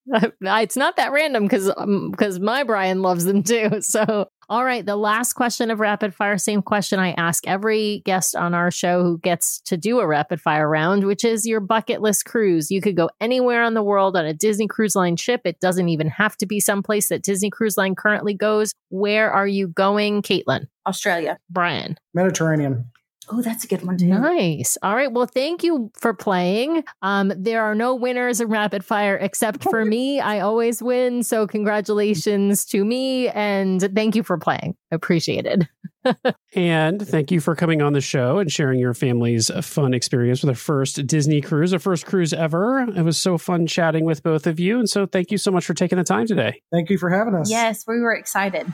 it's 0.42 0.78
not 0.78 0.96
that 0.98 1.12
random 1.12 1.44
because 1.44 1.68
because 2.12 2.38
um, 2.38 2.44
my 2.44 2.64
Brian 2.64 3.02
loves 3.02 3.26
them 3.26 3.44
too. 3.44 3.70
So, 3.82 4.30
all 4.48 4.64
right, 4.64 4.86
the 4.86 4.96
last 4.96 5.34
question 5.34 5.70
of 5.72 5.80
rapid 5.80 6.14
fire, 6.14 6.38
same 6.38 6.62
question 6.62 7.00
I 7.00 7.12
ask 7.14 7.46
every 7.48 8.02
guest 8.06 8.36
on 8.36 8.54
our 8.54 8.70
show 8.72 9.04
who 9.04 9.18
gets 9.20 9.60
to 9.62 9.76
do 9.76 10.00
a 10.00 10.08
rapid 10.08 10.40
fire 10.40 10.70
round, 10.70 11.06
which 11.06 11.26
is 11.26 11.46
your 11.46 11.60
bucket 11.60 12.02
list 12.02 12.26
cruise. 12.26 12.70
You 12.72 12.80
could 12.80 12.96
go 12.96 13.10
anywhere 13.20 13.64
on 13.64 13.74
the 13.74 13.84
world 13.84 14.16
on 14.16 14.26
a 14.26 14.34
Disney 14.34 14.68
Cruise 14.68 14.96
Line 14.96 15.18
ship. 15.18 15.42
It 15.46 15.60
doesn't 15.60 15.90
even 15.90 16.08
have 16.10 16.38
to 16.38 16.46
be 16.46 16.60
someplace 16.60 17.10
that 17.10 17.24
Disney 17.24 17.50
Cruise 17.50 17.76
Line 17.78 17.96
currently 17.96 18.34
goes. 18.34 18.74
Where 18.90 19.32
are 19.32 19.48
you 19.48 19.68
going, 19.68 20.22
Caitlin? 20.22 20.68
Australia. 20.88 21.38
Brian. 21.50 21.98
Mediterranean. 22.14 22.86
Oh, 23.34 23.42
that's 23.42 23.64
a 23.64 23.68
good 23.68 23.84
one 23.84 23.98
too. 23.98 24.08
Nice. 24.08 24.78
All 24.84 24.96
right. 24.96 25.12
Well, 25.12 25.26
thank 25.26 25.64
you 25.64 25.90
for 25.96 26.14
playing. 26.14 26.84
Um, 27.02 27.32
there 27.36 27.64
are 27.64 27.74
no 27.74 27.96
winners 27.96 28.42
in 28.42 28.50
rapid 28.50 28.84
fire 28.84 29.16
except 29.16 29.64
for 29.64 29.86
me. 29.86 30.20
I 30.20 30.42
always 30.42 30.84
win. 30.84 31.24
So 31.24 31.48
congratulations 31.48 32.66
to 32.66 32.84
me 32.84 33.30
and 33.30 33.82
thank 33.96 34.16
you 34.16 34.24
for 34.24 34.38
playing. 34.38 34.76
Appreciated. 34.92 35.68
And 36.56 37.08
thank 37.08 37.32
you 37.32 37.40
for 37.40 37.56
coming 37.56 37.82
on 37.82 37.94
the 37.94 38.02
show 38.02 38.40
and 38.40 38.52
sharing 38.52 38.80
your 38.80 38.94
family's 38.94 39.52
fun 39.64 39.94
experience 39.94 40.42
with 40.42 40.50
a 40.50 40.60
first 40.60 41.06
Disney 41.06 41.42
cruise, 41.42 41.74
a 41.74 41.80
first 41.80 42.08
cruise 42.08 42.34
ever. 42.34 42.82
It 42.82 43.04
was 43.04 43.18
so 43.18 43.38
fun 43.38 43.68
chatting 43.68 44.04
with 44.04 44.24
both 44.24 44.48
of 44.48 44.60
you. 44.60 44.80
And 44.80 44.90
so 44.90 45.06
thank 45.06 45.32
you 45.32 45.38
so 45.38 45.52
much 45.52 45.64
for 45.64 45.76
taking 45.76 46.00
the 46.00 46.04
time 46.04 46.26
today. 46.26 46.62
Thank 46.72 46.90
you 46.90 46.98
for 46.98 47.10
having 47.10 47.36
us. 47.36 47.50
Yes, 47.50 47.86
we 47.88 48.00
were 48.00 48.14
excited. 48.14 48.74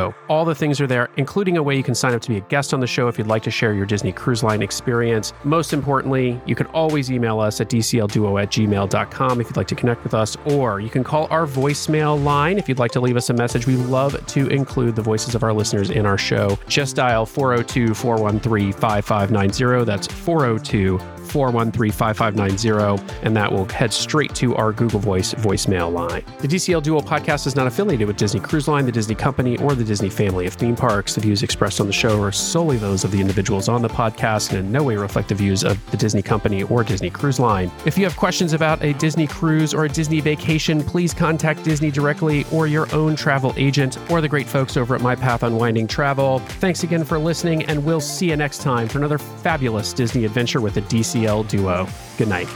Show. 0.01 0.15
All 0.27 0.45
the 0.45 0.55
things 0.55 0.81
are 0.81 0.87
there, 0.87 1.09
including 1.17 1.57
a 1.57 1.63
way 1.63 1.75
you 1.75 1.83
can 1.83 1.95
sign 1.95 2.13
up 2.13 2.21
to 2.21 2.29
be 2.29 2.37
a 2.37 2.41
guest 2.41 2.73
on 2.73 2.79
the 2.79 2.87
show 2.87 3.07
if 3.07 3.17
you'd 3.17 3.27
like 3.27 3.43
to 3.43 3.51
share 3.51 3.73
your 3.73 3.85
Disney 3.85 4.11
Cruise 4.11 4.43
Line 4.43 4.61
experience. 4.61 5.33
Most 5.43 5.73
importantly, 5.73 6.39
you 6.45 6.55
can 6.55 6.67
always 6.67 7.11
email 7.11 7.39
us 7.39 7.61
at 7.61 7.69
dclduo 7.69 8.41
at 8.41 8.49
gmail.com 8.49 9.41
if 9.41 9.47
you'd 9.47 9.57
like 9.57 9.67
to 9.67 9.75
connect 9.75 10.03
with 10.03 10.13
us, 10.13 10.35
or 10.45 10.79
you 10.79 10.89
can 10.89 11.03
call 11.03 11.27
our 11.29 11.45
voicemail 11.45 12.21
line 12.23 12.57
if 12.57 12.67
you'd 12.67 12.79
like 12.79 12.91
to 12.91 13.01
leave 13.01 13.17
us 13.17 13.29
a 13.29 13.33
message. 13.33 13.67
We 13.67 13.75
love 13.75 14.25
to 14.25 14.47
include 14.47 14.95
the 14.95 15.01
voices 15.01 15.35
of 15.35 15.43
our 15.43 15.53
listeners 15.53 15.89
in 15.89 16.05
our 16.05 16.17
show. 16.17 16.57
Just 16.67 16.95
dial 16.95 17.25
402 17.25 17.93
413 17.93 18.73
5590. 18.73 19.85
That's 19.85 20.07
402 20.07 20.99
413 21.31 21.91
5590, 21.91 23.23
and 23.23 23.35
that 23.35 23.51
will 23.51 23.65
head 23.65 23.93
straight 23.93 24.35
to 24.35 24.55
our 24.55 24.71
Google 24.73 24.99
Voice 24.99 25.33
voicemail 25.33 25.91
line. 25.91 26.23
The 26.39 26.47
DCL 26.47 26.83
Duo 26.83 27.01
podcast 27.01 27.47
is 27.47 27.55
not 27.55 27.67
affiliated 27.67 28.07
with 28.07 28.17
Disney 28.17 28.39
Cruise 28.39 28.67
Line, 28.67 28.85
the 28.85 28.91
Disney 28.91 29.15
Company, 29.15 29.57
or 29.57 29.75
the 29.75 29.83
Disney 29.83 30.09
family 30.09 30.45
of 30.45 30.53
theme 30.53 30.75
parks. 30.75 31.15
The 31.15 31.21
views 31.21 31.43
expressed 31.43 31.79
on 31.79 31.87
the 31.87 31.93
show 31.93 32.21
are 32.21 32.31
solely 32.31 32.77
those 32.77 33.03
of 33.03 33.11
the 33.11 33.21
individuals 33.21 33.69
on 33.69 33.81
the 33.81 33.89
podcast 33.89 34.49
and 34.49 34.59
in 34.59 34.71
no 34.71 34.83
way 34.83 34.95
reflect 34.95 35.29
the 35.29 35.35
views 35.35 35.63
of 35.63 35.79
the 35.91 35.97
Disney 35.97 36.21
Company 36.21 36.63
or 36.63 36.83
Disney 36.83 37.09
Cruise 37.09 37.39
Line. 37.39 37.71
If 37.85 37.97
you 37.97 38.03
have 38.03 38.17
questions 38.17 38.53
about 38.53 38.83
a 38.83 38.93
Disney 38.93 39.27
cruise 39.27 39.73
or 39.73 39.85
a 39.85 39.89
Disney 39.89 40.19
vacation, 40.19 40.83
please 40.83 41.13
contact 41.13 41.63
Disney 41.63 41.91
directly 41.91 42.45
or 42.51 42.67
your 42.67 42.93
own 42.93 43.15
travel 43.15 43.53
agent 43.57 43.97
or 44.09 44.21
the 44.21 44.29
great 44.29 44.47
folks 44.47 44.77
over 44.77 44.95
at 44.95 45.01
My 45.01 45.15
Path 45.15 45.43
Unwinding 45.43 45.87
Travel. 45.87 46.39
Thanks 46.39 46.83
again 46.83 47.03
for 47.03 47.17
listening, 47.17 47.63
and 47.65 47.83
we'll 47.83 48.01
see 48.01 48.29
you 48.29 48.35
next 48.35 48.61
time 48.61 48.87
for 48.87 48.97
another 48.97 49.17
fabulous 49.17 49.93
Disney 49.93 50.25
adventure 50.25 50.61
with 50.61 50.75
the 50.75 50.81
DCL 51.21 51.47
duo. 51.47 51.87
Good 52.17 52.27
night. 52.29 52.47